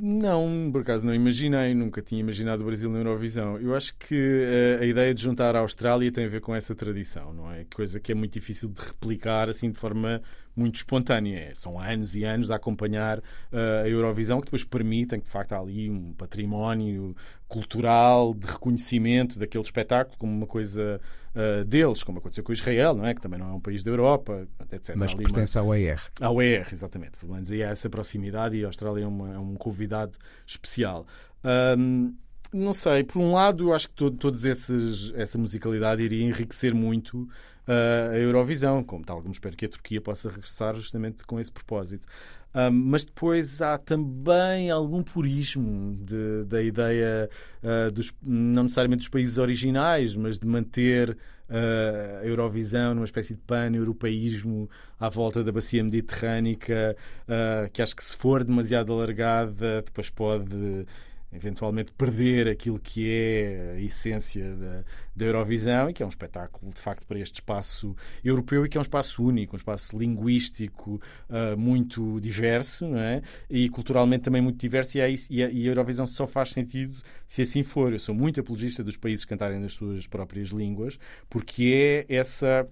não, 0.01 0.71
por 0.71 0.83
acaso 0.83 1.07
não 1.07 1.15
imaginei, 1.15 1.75
nunca 1.75 2.03
tinha 2.03 2.21
imaginado 2.21 2.63
o 2.63 2.67
Brasil 2.67 2.91
na 2.91 2.99
Eurovisão. 2.99 3.59
Eu 3.59 3.75
acho 3.75 3.97
que 3.97 4.15
eh, 4.15 4.79
a 4.83 4.85
ideia 4.85 5.15
de 5.15 5.23
juntar 5.23 5.55
a 5.57 5.61
Austrália 5.61 6.11
tem 6.13 6.25
a 6.25 6.29
ver 6.29 6.41
com 6.41 6.55
essa 6.55 6.75
tradição, 6.75 7.33
não 7.33 7.51
é? 7.51 7.65
Coisa 7.75 8.01
que 8.01 8.13
é 8.13 8.15
muito 8.15 8.33
difícil 8.35 8.69
de 8.69 8.81
replicar 8.83 9.49
assim 9.49 9.71
de 9.71 9.79
forma 9.79 10.21
muito 10.55 10.77
espontânea. 10.77 11.53
São 11.55 11.79
anos 11.79 12.15
e 12.15 12.25
anos 12.25 12.51
a 12.51 12.57
acompanhar 12.57 13.19
eh, 13.51 13.83
a 13.85 13.89
Eurovisão 13.89 14.39
que 14.41 14.47
depois 14.47 14.65
permitem 14.65 15.19
que 15.21 15.27
de 15.27 15.31
facto 15.33 15.53
há 15.53 15.59
ali 15.59 15.89
um 15.91 16.13
património 16.13 17.15
cultural 17.49 18.35
de 18.35 18.47
reconhecimento 18.47 19.39
daquele 19.39 19.63
espetáculo 19.65 20.17
como 20.19 20.33
uma 20.33 20.47
coisa 20.47 21.01
eh, 21.35 21.65
deles, 21.65 22.03
como 22.03 22.19
aconteceu 22.19 22.43
com 22.45 22.53
Israel, 22.53 22.95
não 22.95 23.07
é? 23.07 23.15
Que 23.15 23.21
também 23.21 23.39
não 23.39 23.51
é 23.51 23.53
um 23.53 23.61
país 23.61 23.83
da 23.85 23.91
Europa, 23.91 24.47
etc. 24.73 24.95
Mas 24.97 25.13
ali 25.13 25.21
uma- 25.25 25.31
pertence 25.31 25.59
ao 25.59 25.75
ER. 25.75 26.01
ao 26.21 26.43
ER, 26.43 26.67
exatamente. 26.73 27.19
Pelo 27.19 27.33
menos 27.35 27.51
aí 27.53 27.63
há 27.63 27.69
essa 27.71 27.89
proximidade 27.89 28.57
e 28.57 28.65
a 28.65 28.67
Austrália 28.69 29.05
é, 29.05 29.07
uma- 29.07 29.35
é 29.35 29.39
um 29.39 29.55
convidado 29.55 30.19
especial. 30.47 31.07
Ahm, 31.45 32.13
não 32.53 32.73
sei, 32.75 33.03
por 33.03 33.19
um 33.19 33.33
lado, 33.33 33.69
eu 33.69 33.75
acho 33.75 33.89
que 33.89 33.95
todo, 33.95 34.17
todos 34.17 34.45
esses, 34.45 35.13
essa 35.15 35.39
musicalidade 35.39 36.03
iria 36.03 36.23
enriquecer 36.23 36.75
muito 36.75 37.27
ah, 37.67 38.11
a 38.13 38.19
Eurovisão, 38.19 38.83
como 38.85 39.05
tal, 39.05 39.21
como 39.21 39.33
espero 39.33 39.57
que 39.57 39.67
a 39.67 39.69
Turquia 39.69 40.01
possa 40.01 40.31
regressar 40.31 40.75
justamente 40.77 41.25
com 41.25 41.39
esse 41.41 41.51
propósito. 41.53 42.07
Ahm, 42.55 42.71
mas 42.91 43.05
depois 43.05 43.63
há 43.63 43.79
também 43.79 44.71
algum 44.71 45.03
purismo 45.03 45.97
de- 46.05 46.45
da 46.45 46.63
ideia 46.63 47.31
ah, 47.63 47.91
dos, 47.91 48.13
não 48.23 48.65
necessariamente 48.65 49.01
dos 49.01 49.09
países 49.09 49.39
originais, 49.39 50.15
mas 50.15 50.39
de 50.39 50.47
manter 50.47 51.17
ah, 51.49 52.21
a 52.23 52.27
Eurovisão 52.27 52.95
numa 52.95 53.05
espécie 53.07 53.35
de 53.35 53.41
pan-europeísmo 53.43 54.69
à 55.01 55.09
volta 55.09 55.43
da 55.43 55.51
bacia 55.53 55.83
mediterrânica, 55.83 56.95
ah, 57.29 57.69
que 57.73 57.81
acho 57.83 57.97
que 57.97 58.05
se 58.05 58.17
for 58.17 58.45
demasiado 58.45 58.93
alargada, 58.93 59.83
depois 59.83 60.11
pode 60.11 60.87
eventualmente 61.33 61.93
perder 61.93 62.49
aquilo 62.49 62.79
que 62.79 63.09
é 63.09 63.75
a 63.77 63.81
essência 63.81 64.55
da, 64.55 64.85
da 65.17 65.25
Eurovisão 65.25 65.89
e 65.89 65.93
que 65.93 66.03
é 66.03 66.07
um 66.07 66.09
espetáculo 66.09 66.73
de 66.73 66.81
facto 66.81 67.07
para 67.07 67.19
este 67.19 67.37
espaço 67.37 67.97
europeu 68.25 68.67
e 68.67 68.69
que 68.69 68.77
é 68.77 68.81
um 68.81 68.83
espaço 68.83 69.25
único, 69.25 69.57
um 69.57 69.59
espaço 69.59 69.97
linguístico 69.99 71.01
ah, 71.29 71.57
muito 71.57 72.21
diverso 72.21 72.87
não 72.87 72.99
é? 72.99 73.23
e 73.49 73.69
culturalmente 73.69 74.25
também 74.25 74.43
muito 74.43 74.59
diverso 74.59 74.99
e, 74.99 75.01
é 75.01 75.15
e 75.31 75.43
a, 75.43 75.51
e 75.51 75.67
a 75.67 75.71
Eurovisão 75.71 76.07
só 76.07 76.27
faz 76.27 76.51
sentido 76.53 76.97
se 77.27 77.43
assim 77.43 77.63
for. 77.63 77.93
Eu 77.93 77.99
sou 77.99 78.15
muito 78.15 78.41
apologista 78.41 78.85
dos 78.85 78.97
países 78.97 79.25
cantarem 79.25 79.59
nas 79.59 79.73
suas 79.73 80.07
próprias 80.07 80.49
línguas 80.49 80.99
porque 81.31 82.07
é 82.09 82.15
essa 82.15 82.67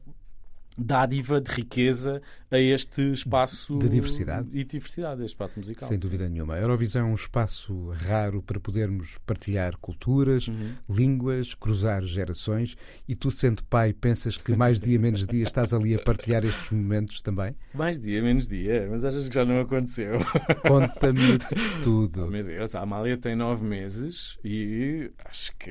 dádiva 0.77 1.41
de 1.41 1.51
riqueza 1.51 2.23
a 2.51 2.59
este 2.59 3.13
espaço 3.13 3.79
De 3.79 3.89
diversidade. 3.89 4.49
e 4.53 4.65
diversidade, 4.65 5.23
a 5.23 5.25
este 5.25 5.35
espaço 5.35 5.59
musical. 5.59 5.89
Sem 5.89 5.99
sim. 5.99 6.03
dúvida 6.03 6.29
nenhuma. 6.29 6.55
A 6.55 6.59
Eurovisão 6.59 7.07
é 7.07 7.11
um 7.11 7.15
espaço 7.15 7.91
raro 8.09 8.43
para 8.43 8.59
podermos 8.59 9.19
partilhar 9.25 9.77
culturas, 9.77 10.49
Uhum. 10.49 10.73
línguas, 10.89 11.55
cruzar 11.55 12.03
gerações. 12.03 12.77
E 13.09 13.15
tu, 13.15 13.31
sendo 13.31 13.63
pai, 13.65 13.93
pensas 13.93 14.37
que 14.37 14.55
mais 14.57 14.81
dia 14.81 14.99
menos 14.99 15.27
dia 15.27 15.45
estás 15.45 15.73
ali 15.73 15.95
a 15.95 15.99
partilhar 16.01 16.45
estes 16.45 16.71
momentos 16.71 17.23
também? 17.23 17.55
Mais 17.73 18.01
dia, 18.01 18.21
menos 18.23 18.49
dia, 18.49 18.89
mas 18.91 19.05
achas 19.05 19.29
que 19.29 19.35
já 19.35 19.45
não 19.45 19.61
aconteceu? 19.61 20.19
Conta-me 20.67 21.39
Oh, 21.81 21.83
tudo. 21.83 22.27
meu 22.29 22.43
Deus, 22.43 22.75
a 22.75 22.81
Amália 22.81 23.17
tem 23.17 23.35
nove 23.37 23.65
meses 23.65 24.39
e 24.45 25.09
acho 25.25 25.55
que 25.57 25.71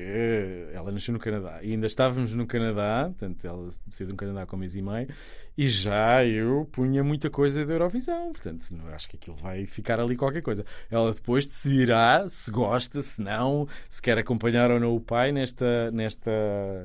ela 0.72 0.90
nasceu 0.90 1.12
no 1.12 1.18
Canadá 1.20 1.60
e 1.62 1.72
ainda 1.72 1.86
estávamos 1.86 2.34
no 2.34 2.46
Canadá, 2.46 3.04
portanto, 3.06 3.44
ela 3.46 3.68
saiu 3.90 4.08
do 4.08 4.16
Canadá 4.16 4.46
com 4.46 4.56
um 4.56 4.60
mês 4.60 4.74
e 4.76 4.82
meio, 4.82 5.08
e 5.56 5.68
já 5.68 6.24
eu 6.24 6.68
punha 6.72 7.02
muita 7.02 7.28
coisa 7.28 7.64
da 7.64 7.72
Eurovisão, 7.72 8.32
portanto, 8.32 8.64
acho 8.92 9.08
que 9.08 9.16
aquilo 9.16 9.36
vai 9.36 9.66
ficar 9.66 10.00
ali 10.00 10.16
qualquer 10.16 10.42
coisa. 10.42 10.64
Ela 10.90 11.12
depois 11.12 11.46
decidirá 11.46 12.28
se 12.28 12.50
gosta, 12.50 13.02
se 13.02 13.20
não, 13.20 13.68
se 13.88 14.00
quer 14.00 14.18
acompanhar 14.18 14.70
ou 14.70 14.80
não 14.80 14.94
o 14.94 15.00
pai 15.00 15.32
nesta, 15.32 15.90
nesta 15.90 16.30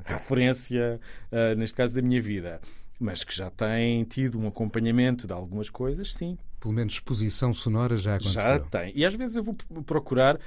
referência, 0.06 1.00
uh, 1.32 1.56
neste 1.58 1.76
caso 1.76 1.94
da 1.94 2.02
minha 2.02 2.22
vida. 2.22 2.60
Mas 3.00 3.24
que 3.24 3.36
já 3.36 3.50
tem 3.50 4.04
tido 4.06 4.40
um 4.40 4.48
acompanhamento 4.48 5.28
de 5.28 5.34
algumas 5.34 5.70
coisas, 5.70 6.14
sim. 6.14 6.38
Pelo 6.60 6.74
menos 6.74 6.94
exposição 6.94 7.54
sonora 7.54 7.98
já 7.98 8.16
aconteceu. 8.16 8.42
Já 8.42 8.60
tem. 8.60 8.92
E 8.96 9.06
às 9.06 9.14
vezes 9.14 9.36
eu 9.36 9.44
vou 9.44 9.56
procurar 9.86 10.40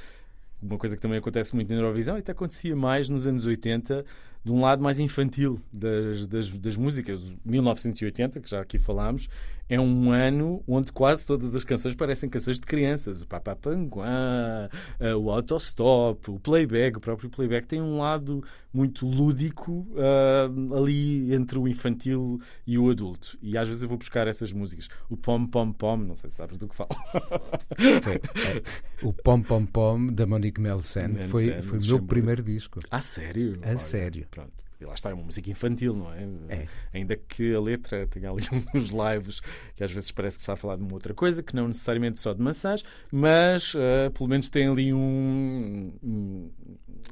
uma 0.61 0.77
coisa 0.77 0.97
que 0.97 1.03
também 1.03 1.19
acontece 1.19 1.55
muito 1.55 1.71
na 1.71 1.77
Eurovisão 1.77 2.17
e 2.17 2.21
até 2.21 2.33
acontecia 2.33 2.75
mais 2.75 3.09
nos 3.09 3.27
anos 3.27 3.47
80 3.47 4.05
de 4.45 4.53
um 4.53 4.61
lado 4.61 4.83
mais 4.83 4.99
infantil 4.99 5.61
das, 5.73 6.27
das, 6.27 6.51
das 6.51 6.77
músicas. 6.77 7.35
1980, 7.45 8.41
que 8.41 8.49
já 8.49 8.61
aqui 8.61 8.79
falámos, 8.79 9.29
é 9.69 9.79
um 9.79 10.11
ano 10.11 10.63
onde 10.67 10.93
quase 10.93 11.27
todas 11.27 11.55
as 11.55 11.65
canções 11.65 11.95
parecem 11.95 12.29
canções 12.29 12.59
de 12.59 12.67
crianças. 12.67 13.23
O 13.23 13.27
Papa 13.27 13.55
Panguã, 13.55 14.69
eh, 14.99 15.15
o 15.15 15.31
Autostop, 15.31 16.31
o 16.31 16.41
Playback, 16.41 16.97
o 16.97 17.01
próprio 17.01 17.29
Playback 17.29 17.67
tem 17.67 17.81
um 17.81 17.99
lado 17.99 18.43
muito 18.73 19.07
lúdico 19.07 19.87
uh, 19.93 20.75
ali 20.77 21.35
entre 21.35 21.59
o 21.59 21.67
infantil 21.67 22.41
e 22.67 22.79
o 22.79 22.91
adulto. 22.91 23.39
E 23.43 23.57
às 23.57 23.69
vezes 23.69 23.83
eu 23.83 23.89
vou 23.89 23.99
buscar 23.99 24.27
essas 24.29 24.53
músicas. 24.53 24.89
O 25.09 25.17
Pom 25.17 25.47
Pom 25.47 25.73
Pom, 25.73 25.97
não 25.97 26.15
sei 26.15 26.31
se 26.31 26.37
sabes 26.37 26.59
do 26.59 26.69
que 26.69 26.77
falo. 26.77 26.91
Foi, 28.03 28.15
é, 28.15 28.63
o 29.03 29.13
Pom 29.13 29.43
Pom 29.43 29.67
Pom 29.67 30.07
da 30.07 30.27
Monique 30.27 30.61
Melsen 30.61 31.29
foi, 31.29 31.63
foi 31.63 31.79
o 31.79 31.83
meu 31.83 32.03
primeiro 32.03 32.43
disco. 32.43 32.81
Ah, 32.91 33.01
sério? 33.01 33.59
A 33.63 33.69
Olha, 33.69 33.79
sério. 33.79 34.27
Pronto. 34.31 34.68
E 34.81 34.85
lá 34.85 34.95
está, 34.95 35.11
é 35.11 35.15
uma 35.15 35.25
música 35.25 35.51
infantil, 35.51 35.95
não 35.95 36.13
é? 36.13 36.29
é? 36.49 36.69
Ainda 36.95 37.17
que 37.17 37.53
a 37.53 37.61
letra 37.61 38.07
tenha 38.07 38.31
ali 38.31 38.43
uns 38.75 38.91
lives 38.91 39.41
que 39.75 39.83
às 39.83 39.91
vezes 39.91 40.11
parece 40.13 40.37
que 40.37 40.43
está 40.43 40.53
a 40.53 40.57
falar 40.57 40.77
de 40.77 40.83
uma 40.83 40.95
outra 40.95 41.13
coisa, 41.13 41.43
que 41.43 41.55
não 41.55 41.67
necessariamente 41.67 42.19
só 42.19 42.33
de 42.33 42.41
maçãs, 42.41 42.85
mas 43.11 43.75
uh, 43.75 44.11
pelo 44.15 44.29
menos 44.29 44.51
tem 44.51 44.69
ali 44.69 44.93
um, 44.93 45.93
um, 46.03 46.51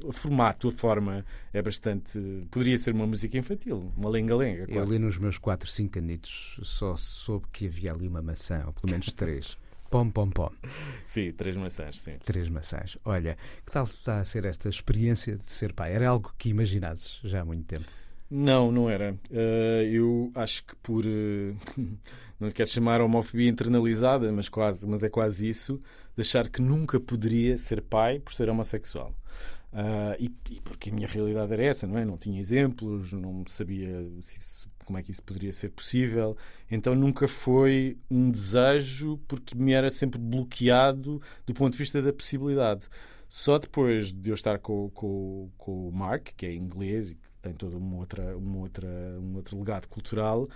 o 0.03 0.11
formato, 0.11 0.69
a 0.69 0.71
forma 0.71 1.25
é 1.51 1.61
bastante. 1.61 2.19
Poderia 2.49 2.77
ser 2.77 2.93
uma 2.93 3.05
música 3.05 3.37
infantil, 3.37 3.91
uma 3.97 4.09
lenga-lenga. 4.09 4.65
Eu 4.69 4.83
ali 4.83 4.97
nos 4.97 5.17
meus 5.17 5.37
4, 5.37 5.69
5 5.69 5.99
anitos 5.99 6.59
só 6.63 6.95
soube 6.95 7.47
que 7.51 7.67
havia 7.67 7.91
ali 7.91 8.07
uma 8.07 8.21
maçã, 8.21 8.63
ou 8.65 8.73
pelo 8.73 8.91
menos 8.91 9.11
três. 9.11 9.57
Pom, 9.89 10.09
pom, 10.09 10.29
pom. 10.29 10.51
Sim, 11.03 11.31
três 11.31 11.55
maçãs, 11.55 11.99
sim. 11.99 12.17
Três 12.23 12.49
maçãs. 12.49 12.97
Olha, 13.05 13.37
que 13.65 13.71
tal 13.71 13.85
está 13.85 14.19
a 14.19 14.25
ser 14.25 14.45
esta 14.45 14.67
experiência 14.67 15.37
de 15.37 15.51
ser 15.51 15.73
pai? 15.73 15.93
Era 15.93 16.09
algo 16.09 16.33
que 16.37 16.49
imaginasses 16.49 17.19
já 17.23 17.41
há 17.41 17.45
muito 17.45 17.65
tempo? 17.65 17.85
Não, 18.29 18.71
não 18.71 18.89
era. 18.89 19.13
Uh, 19.31 19.83
eu 19.89 20.31
acho 20.35 20.65
que 20.65 20.75
por. 20.77 21.05
Uh, 21.05 21.55
não 22.39 22.51
quero 22.51 22.69
chamar 22.69 22.99
homofobia 22.99 23.49
internalizada, 23.49 24.31
mas, 24.31 24.49
quase, 24.49 24.85
mas 24.85 25.03
é 25.03 25.09
quase 25.09 25.47
isso, 25.47 25.81
de 26.15 26.21
achar 26.21 26.49
que 26.49 26.61
nunca 26.61 26.99
poderia 26.99 27.57
ser 27.57 27.81
pai 27.81 28.19
por 28.19 28.33
ser 28.33 28.49
homossexual. 28.49 29.13
Uh, 29.71 30.15
e, 30.19 30.35
e, 30.49 30.61
porque 30.61 30.89
a 30.89 30.93
minha 30.93 31.07
realidade 31.07 31.53
era 31.53 31.63
essa, 31.63 31.87
não 31.87 31.97
é? 31.97 32.03
Não 32.03 32.17
tinha 32.17 32.39
exemplos, 32.39 33.13
não 33.13 33.43
sabia 33.47 34.05
se 34.21 34.39
isso, 34.39 34.69
como 34.87 34.97
é 34.97 35.03
que 35.03 35.11
isso 35.11 35.21
poderia 35.21 35.51
ser 35.51 35.69
possível. 35.69 36.37
Então 36.71 36.95
nunca 36.95 37.27
foi 37.27 37.97
um 38.09 38.31
desejo, 38.31 39.19
porque 39.27 39.53
me 39.53 39.73
era 39.73 39.89
sempre 39.89 40.17
bloqueado 40.17 41.21
do 41.45 41.53
ponto 41.53 41.73
de 41.73 41.77
vista 41.77 42.01
da 42.01 42.13
possibilidade. 42.13 42.87
Só 43.27 43.59
depois 43.59 44.13
de 44.13 44.29
eu 44.29 44.33
estar 44.33 44.57
com, 44.59 44.89
com, 44.91 45.51
com 45.57 45.89
o 45.89 45.91
Mark, 45.91 46.29
que 46.37 46.45
é 46.45 46.55
inglês 46.55 47.11
e 47.11 47.15
que 47.15 47.27
tem 47.41 47.53
todo 47.53 47.77
uma 47.77 47.97
outra, 47.97 48.37
uma 48.37 48.59
outra, 48.59 48.87
um 49.19 49.35
outro 49.35 49.59
legado 49.59 49.89
cultural, 49.89 50.47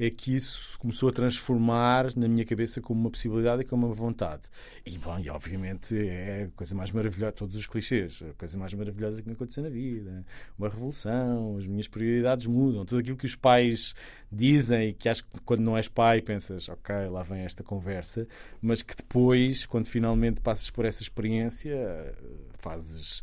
é 0.00 0.10
que 0.10 0.34
isso 0.34 0.78
começou 0.78 1.10
a 1.10 1.12
transformar 1.12 2.16
na 2.16 2.26
minha 2.26 2.44
cabeça 2.46 2.80
como 2.80 2.98
uma 2.98 3.10
possibilidade 3.10 3.60
e 3.60 3.64
como 3.66 3.86
uma 3.86 3.94
vontade. 3.94 4.44
E, 4.86 4.96
bom, 4.96 5.18
e 5.18 5.28
obviamente 5.28 5.94
é 5.94 6.44
a 6.44 6.56
coisa 6.56 6.74
mais 6.74 6.90
maravilhosa, 6.90 7.32
todos 7.32 7.54
os 7.54 7.66
clichês, 7.66 8.22
a 8.22 8.32
coisa 8.32 8.56
mais 8.56 8.72
maravilhosa 8.72 9.20
que 9.20 9.28
me 9.28 9.34
aconteceu 9.34 9.62
na 9.62 9.68
vida. 9.68 10.24
Uma 10.58 10.70
revolução, 10.70 11.58
as 11.58 11.66
minhas 11.66 11.86
prioridades 11.86 12.46
mudam, 12.46 12.86
tudo 12.86 13.00
aquilo 13.00 13.16
que 13.18 13.26
os 13.26 13.36
pais 13.36 13.94
dizem 14.32 14.88
e 14.88 14.92
que 14.94 15.06
acho 15.06 15.22
que 15.22 15.38
quando 15.44 15.60
não 15.60 15.76
és 15.76 15.86
pai 15.86 16.22
pensas, 16.22 16.70
ok, 16.70 16.94
lá 17.10 17.22
vem 17.22 17.40
esta 17.40 17.62
conversa, 17.62 18.26
mas 18.62 18.80
que 18.80 18.96
depois, 18.96 19.66
quando 19.66 19.86
finalmente 19.86 20.40
passas 20.40 20.70
por 20.70 20.86
essa 20.86 21.02
experiência, 21.02 22.14
fazes 22.58 23.22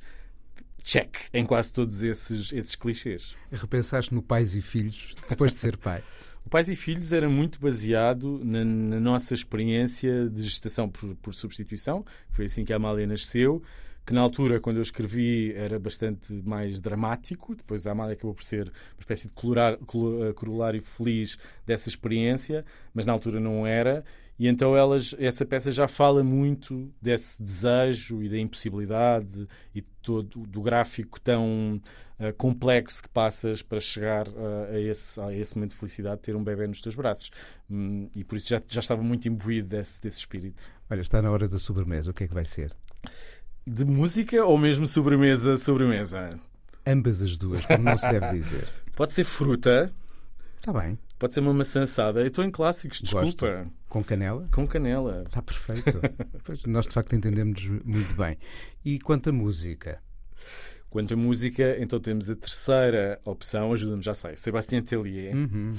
check 0.84 1.18
em 1.34 1.44
quase 1.44 1.74
todos 1.74 2.04
esses, 2.04 2.54
esses 2.54 2.76
clichês. 2.76 3.36
Repensaste 3.52 4.14
no 4.14 4.22
pais 4.22 4.54
e 4.54 4.62
filhos 4.62 5.16
depois 5.28 5.56
de 5.56 5.60
ser 5.60 5.76
pai? 5.76 6.04
Pais 6.48 6.70
e 6.70 6.76
Filhos 6.76 7.12
era 7.12 7.30
muito 7.30 7.60
baseado 7.60 8.40
na, 8.44 8.64
na 8.64 9.00
nossa 9.00 9.34
experiência 9.34 10.30
de 10.30 10.44
gestação 10.44 10.90
por, 10.90 11.16
por, 11.16 11.34
substituição, 11.34 12.06
foi 12.30 12.46
assim 12.46 12.64
que 12.64 12.72
a 12.72 12.76
Amália 12.76 13.06
nasceu, 13.08 13.62
que 14.06 14.14
na 14.14 14.22
altura, 14.22 14.62
quando 14.62 14.78
eu 14.78 14.82
escrevi, 14.82 15.54
era 15.54 15.78
bastante 15.78 16.32
mais 16.32 16.80
dramático. 16.80 17.54
Depois 17.54 17.86
a 17.86 17.92
Amália 17.92 18.14
acabou 18.14 18.34
por 18.34 18.44
ser 18.44 18.64
uma 18.68 19.02
espécie 19.02 19.28
de 19.28 19.34
eh, 19.34 20.34
corolário 20.34 20.82
feliz 20.82 21.38
dessa 21.66 21.90
experiência, 21.90 22.64
mas 22.94 23.06
na 23.06 23.12
altura 23.12 23.38
não 23.42 23.68
era. 23.68 24.06
E 24.40 24.48
então 24.48 24.76
elas, 24.76 25.16
essa 25.18 25.46
peça 25.46 25.72
já 25.72 25.88
fala 25.88 26.24
muito 26.24 26.92
desse 27.02 27.42
desejo 27.42 28.22
e 28.22 28.30
da 28.30 28.38
impossibilidade 28.38 29.48
e 29.74 29.82
todo 29.82 30.46
do 30.46 30.62
gráfico 30.62 31.20
tão 31.20 31.82
uh, 32.20 32.34
complexo 32.38 33.02
que 33.02 33.10
passas 33.10 33.64
para 33.64 33.80
chegar 33.80 34.28
uh, 34.28 34.68
a, 34.72 34.80
esse, 34.80 35.20
a 35.20 35.34
esse 35.34 35.56
momento 35.56 35.72
de 35.72 35.78
felicidade, 35.78 36.22
ter 36.22 36.36
um 36.36 36.44
bebê 36.44 36.68
nos 36.68 36.82
teus 36.82 36.94
braços. 36.94 37.32
Um, 37.70 38.10
e 38.16 38.24
por 38.24 38.38
isso 38.38 38.50
já, 38.50 38.62
já 38.68 38.80
estava 38.80 39.02
muito 39.02 39.28
imbuído 39.28 39.70
desse, 39.70 40.00
desse 40.00 40.20
espírito. 40.20 40.64
Olha, 40.90 41.02
está 41.02 41.20
na 41.20 41.32
hora 41.32 41.48
da 41.48 41.58
sobremesa. 41.58 42.12
O 42.12 42.14
que 42.14 42.26
é 42.26 42.28
que 42.28 42.34
vai 42.34 42.46
ser? 42.46 42.76
De 43.66 43.86
música 43.86 44.46
ou 44.46 44.58
mesmo 44.58 44.86
sobremesa, 44.86 45.58
sobremesa? 45.58 46.40
Ambas 46.86 47.22
as 47.22 47.38
duas, 47.38 47.66
como 47.66 47.84
não 47.84 47.98
se 47.98 48.10
deve 48.10 48.32
dizer. 48.32 48.68
Pode 48.96 49.14
ser 49.14 49.24
fruta. 49.24 49.92
Está 50.60 50.72
bem. 50.72 50.98
Pode 51.18 51.34
ser 51.34 51.40
uma 51.40 51.54
maçã 51.54 51.84
assada. 51.84 52.22
Eu 52.22 52.28
estou 52.28 52.44
em 52.44 52.52
clássicos, 52.52 53.02
desculpa. 53.02 53.26
Gosto. 53.26 53.72
Com 53.90 54.04
canela? 54.04 54.48
Com 54.52 54.68
canela. 54.68 55.24
Está 55.26 55.42
perfeito. 55.42 56.00
pois, 56.44 56.64
nós 56.66 56.88
de 56.88 56.94
facto 56.94 57.16
entendemos 57.16 57.64
muito 57.84 58.14
bem. 58.16 58.38
E 58.86 59.00
quanto 59.00 59.30
à 59.30 59.34
música? 59.34 60.02
Quanto 60.90 61.14
à 61.14 61.18
música, 61.18 61.76
então 61.80 62.00
temos 62.00 62.30
a 62.30 62.36
terceira 62.36 63.20
opção, 63.26 63.74
ajuda-me, 63.74 64.02
já 64.02 64.14
sei, 64.14 64.38
Sebastião 64.38 64.82
Tellier. 64.82 65.36
Uhum 65.36 65.76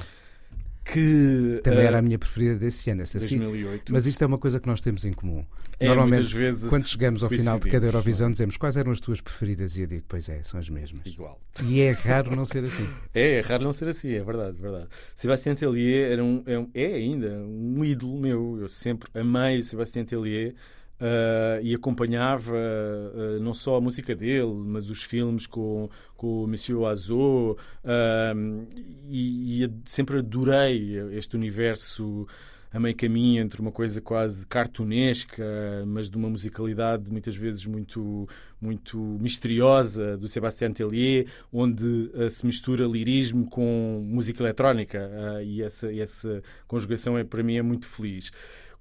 que 0.92 1.60
também 1.62 1.84
era 1.84 1.98
a 1.98 2.02
minha 2.02 2.18
preferida 2.18 2.56
desse 2.56 2.90
ano, 2.90 3.02
esta 3.02 3.18
2008. 3.18 3.92
Mas 3.92 4.06
isto 4.06 4.22
é 4.22 4.26
uma 4.26 4.38
coisa 4.38 4.58
que 4.58 4.66
nós 4.66 4.80
temos 4.80 5.04
em 5.04 5.12
comum. 5.12 5.44
É, 5.78 5.86
Normalmente, 5.86 6.34
quando 6.68 6.86
chegamos 6.86 7.22
ao 7.22 7.28
final 7.28 7.58
de 7.58 7.70
cada 7.70 7.86
Eurovisão, 7.86 8.30
dizemos 8.30 8.56
quais 8.56 8.76
eram 8.76 8.90
as 8.90 8.98
tuas 8.98 9.20
preferidas 9.20 9.76
e 9.76 9.82
eu 9.82 9.86
digo, 9.86 10.04
pois 10.08 10.28
é, 10.28 10.42
são 10.42 10.58
as 10.58 10.68
mesmas. 10.68 11.02
Igual. 11.06 11.40
E 11.64 11.80
é 11.80 11.92
raro 11.92 12.34
não 12.34 12.44
ser 12.44 12.64
assim. 12.64 12.88
é, 13.14 13.36
é 13.36 13.40
raro 13.40 13.64
não 13.64 13.72
ser 13.72 13.88
assim, 13.88 14.12
é 14.12 14.22
verdade, 14.22 14.56
é 14.58 14.60
verdade. 14.60 14.88
Sebastião 15.14 15.54
Tellier 15.54 16.12
era 16.12 16.24
um, 16.24 16.42
é, 16.46 16.82
é 16.82 16.94
ainda 16.94 17.28
um 17.28 17.84
ídolo 17.84 18.18
meu. 18.18 18.58
Eu 18.60 18.68
sempre 18.68 19.08
amei 19.14 19.58
o 19.58 19.62
Sebastião 19.62 20.04
Tellier. 20.04 20.54
Uh, 21.00 21.62
e 21.62 21.72
acompanhava 21.76 22.56
uh, 22.56 23.40
não 23.40 23.54
só 23.54 23.76
a 23.76 23.80
música 23.80 24.16
dele, 24.16 24.52
mas 24.52 24.90
os 24.90 25.00
filmes 25.00 25.46
com, 25.46 25.88
com 26.16 26.42
o 26.42 26.48
Monsieur 26.48 26.80
Oiseau, 26.80 27.56
uh, 27.84 28.66
e, 29.08 29.62
e, 29.62 29.70
sempre 29.84 30.18
adorei 30.18 30.98
este 31.12 31.36
universo 31.36 32.26
a 32.72 32.80
meio 32.80 32.96
caminho 32.96 33.40
entre 33.40 33.60
uma 33.60 33.70
coisa 33.70 34.00
quase 34.00 34.44
cartunesca, 34.44 35.44
mas 35.86 36.10
de 36.10 36.16
uma 36.16 36.28
musicalidade 36.28 37.08
muitas 37.08 37.34
vezes 37.34 37.64
muito, 37.64 38.28
muito 38.60 38.98
misteriosa 38.98 40.18
do 40.18 40.26
Sébastien 40.28 40.72
Tellier, 40.72 41.28
onde 41.50 42.10
se 42.28 42.44
mistura 42.44 42.84
lirismo 42.84 43.48
com 43.48 44.04
música 44.04 44.42
eletrónica, 44.42 45.10
e 45.42 45.62
essa, 45.62 45.90
essa 45.94 46.42
conjugação 46.66 47.16
é, 47.16 47.24
para 47.24 47.42
mim 47.42 47.56
é 47.56 47.62
muito 47.62 47.86
feliz. 47.86 48.30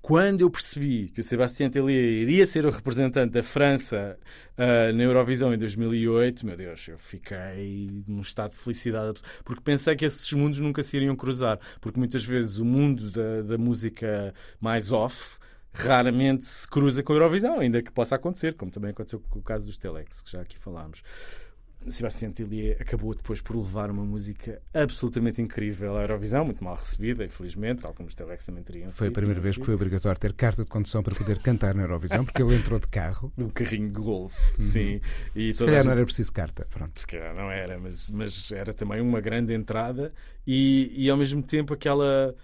Quando 0.01 0.41
eu 0.41 0.49
percebi 0.49 1.09
que 1.09 1.19
o 1.19 1.23
Sébastien 1.23 1.69
Tellier 1.69 2.05
iria 2.05 2.45
ser 2.47 2.65
o 2.65 2.69
representante 2.69 3.33
da 3.33 3.43
França 3.43 4.17
uh, 4.57 4.93
na 4.93 5.03
Eurovisão 5.03 5.53
em 5.53 5.57
2008, 5.57 6.45
meu 6.45 6.55
Deus, 6.55 6.87
eu 6.87 6.97
fiquei 6.97 8.03
num 8.07 8.21
estado 8.21 8.51
de 8.51 8.57
felicidade, 8.57 9.19
porque 9.43 9.61
pensei 9.61 9.95
que 9.95 10.05
esses 10.05 10.31
mundos 10.31 10.59
nunca 10.59 10.81
se 10.81 10.95
iriam 10.95 11.15
cruzar, 11.15 11.59
porque 11.81 11.99
muitas 11.99 12.23
vezes 12.23 12.57
o 12.57 12.65
mundo 12.65 13.11
da, 13.11 13.41
da 13.41 13.57
música 13.57 14.33
mais 14.61 14.91
off 14.91 15.37
raramente 15.73 16.45
se 16.45 16.67
cruza 16.67 17.03
com 17.03 17.13
a 17.13 17.15
Eurovisão, 17.17 17.59
ainda 17.59 17.81
que 17.81 17.91
possa 17.91 18.15
acontecer, 18.15 18.55
como 18.55 18.71
também 18.71 18.91
aconteceu 18.91 19.21
com 19.29 19.39
o 19.39 19.43
caso 19.43 19.65
dos 19.65 19.77
Telex, 19.77 20.21
que 20.21 20.31
já 20.31 20.41
aqui 20.41 20.57
falámos. 20.57 21.03
Sebastião 21.89 22.31
Tillier 22.31 22.77
acabou 22.79 23.13
depois 23.15 23.41
por 23.41 23.55
levar 23.55 23.89
uma 23.89 24.03
música 24.03 24.61
absolutamente 24.73 25.41
incrível 25.41 25.97
à 25.97 26.01
Eurovisão, 26.01 26.45
muito 26.45 26.63
mal 26.63 26.75
recebida, 26.75 27.25
infelizmente, 27.25 27.81
tal 27.81 27.93
como 27.93 28.09
os 28.09 28.15
Telex 28.15 28.45
também 28.45 28.63
teriam 28.63 28.91
Foi 28.91 29.07
a 29.07 29.11
primeira 29.11 29.39
vez 29.41 29.55
que 29.55 29.61
sido. 29.61 29.65
foi 29.65 29.75
obrigatório 29.75 30.19
ter 30.19 30.33
carta 30.33 30.63
de 30.63 30.69
condução 30.69 31.01
para 31.03 31.15
poder 31.15 31.39
cantar 31.39 31.73
na 31.75 31.83
Eurovisão, 31.83 32.23
porque 32.25 32.41
ele 32.41 32.55
entrou 32.55 32.79
de 32.79 32.87
carro. 32.87 33.31
Um 33.37 33.49
carrinho 33.49 33.87
de 33.87 33.93
golfe, 33.93 34.61
sim. 34.61 35.01
E 35.35 35.47
Uhum. 35.47 35.53
Se 35.53 35.59
calhar 35.65 35.75
gente- 35.77 35.85
não 35.85 35.91
era 35.93 36.05
preciso 36.05 36.33
carta. 36.33 36.67
Pronto. 36.69 36.99
Se 36.99 37.07
calhar 37.07 37.33
não 37.35 37.49
era, 37.51 37.79
mas, 37.79 38.09
mas 38.09 38.51
era 38.51 38.73
também 38.73 38.99
uma 39.01 39.21
grande 39.21 39.53
entrada 39.53 40.11
e, 40.45 40.91
e 40.95 41.09
ao 41.09 41.17
mesmo 41.17 41.41
tempo 41.41 41.73
aquela 41.73 42.35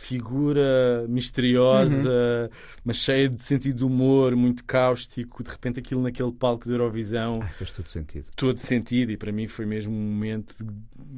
figura 0.00 1.04
misteriosa, 1.08 2.08
Uhum. 2.08 2.48
mas 2.84 2.96
cheia 2.98 3.28
de 3.28 3.42
sentido 3.42 3.78
de 3.78 3.84
humor, 3.84 4.34
muito 4.36 4.64
cáustico. 4.64 5.42
De 5.42 5.50
repente, 5.50 5.80
aquilo 5.80 6.02
naquele 6.02 6.32
palco 6.32 6.66
da 6.66 6.74
Eurovisão, 6.74 7.40
Ai, 7.42 7.52
fez 7.52 7.70
todo 7.72 7.88
sentido. 7.88 8.26
todo 8.36 8.58
sentido. 8.58 9.10
E 9.12 9.16
para 9.16 9.32
mim 9.32 9.46
foi 9.46 9.66
mesmo 9.66 9.92
um 9.92 10.12
momento 10.12 10.54
de, 10.58 10.64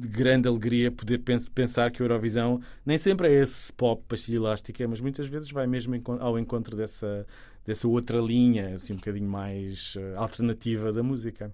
de 0.01 0.07
grande 0.07 0.47
alegria 0.47 0.91
poder 0.91 1.19
pens- 1.19 1.47
pensar 1.47 1.91
que 1.91 2.01
a 2.01 2.05
Eurovisão 2.05 2.59
nem 2.85 2.97
sempre 2.97 3.27
é 3.29 3.41
esse 3.41 3.71
pop 3.73 4.03
pastilha 4.07 4.37
elástica, 4.37 4.87
mas 4.87 4.99
muitas 4.99 5.27
vezes 5.27 5.51
vai 5.51 5.67
mesmo 5.67 5.93
ao 6.19 6.37
encontro 6.39 6.75
dessa, 6.75 7.25
dessa 7.65 7.87
outra 7.87 8.19
linha, 8.19 8.73
assim 8.73 8.93
um 8.93 8.97
bocadinho 8.97 9.29
mais 9.29 9.93
eh, 9.97 10.15
alternativa 10.15 10.91
da 10.91 11.03
música. 11.03 11.51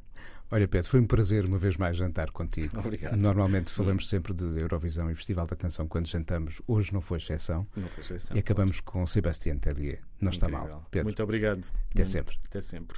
Olha, 0.50 0.68
Pedro, 0.68 0.90
foi 0.90 1.00
um 1.02 1.06
prazer 1.06 1.46
uma 1.46 1.58
vez 1.58 1.76
mais 1.76 1.98
jantar 1.98 2.32
contigo. 2.32 2.80
Obrigado. 2.80 3.18
Normalmente 3.18 3.72
falamos 3.72 4.08
sempre 4.08 4.34
de 4.34 4.46
Eurovisão 4.60 5.12
e 5.12 5.16
Festival 5.16 5.46
da 5.46 5.56
Canção 5.56 5.88
quando 5.88 6.08
jantamos. 6.08 6.62
Hoje 6.66 6.94
não 6.94 7.02
foi 7.02 7.18
exceção. 7.18 7.68
Não 7.76 7.88
foi 7.90 8.02
exceção. 8.04 8.36
E 8.36 8.40
acabamos 8.40 8.80
com 8.80 9.06
Sebastián 9.06 9.58
Tellier. 9.58 10.00
Não 10.22 10.32
está 10.32 10.48
Incrível. 10.48 10.70
mal. 10.76 10.88
Pedro, 10.90 11.08
Muito 11.08 11.22
obrigado. 11.22 11.66
até 11.92 12.06
sempre. 12.06 12.38
Até 12.46 12.62
sempre. 12.62 12.98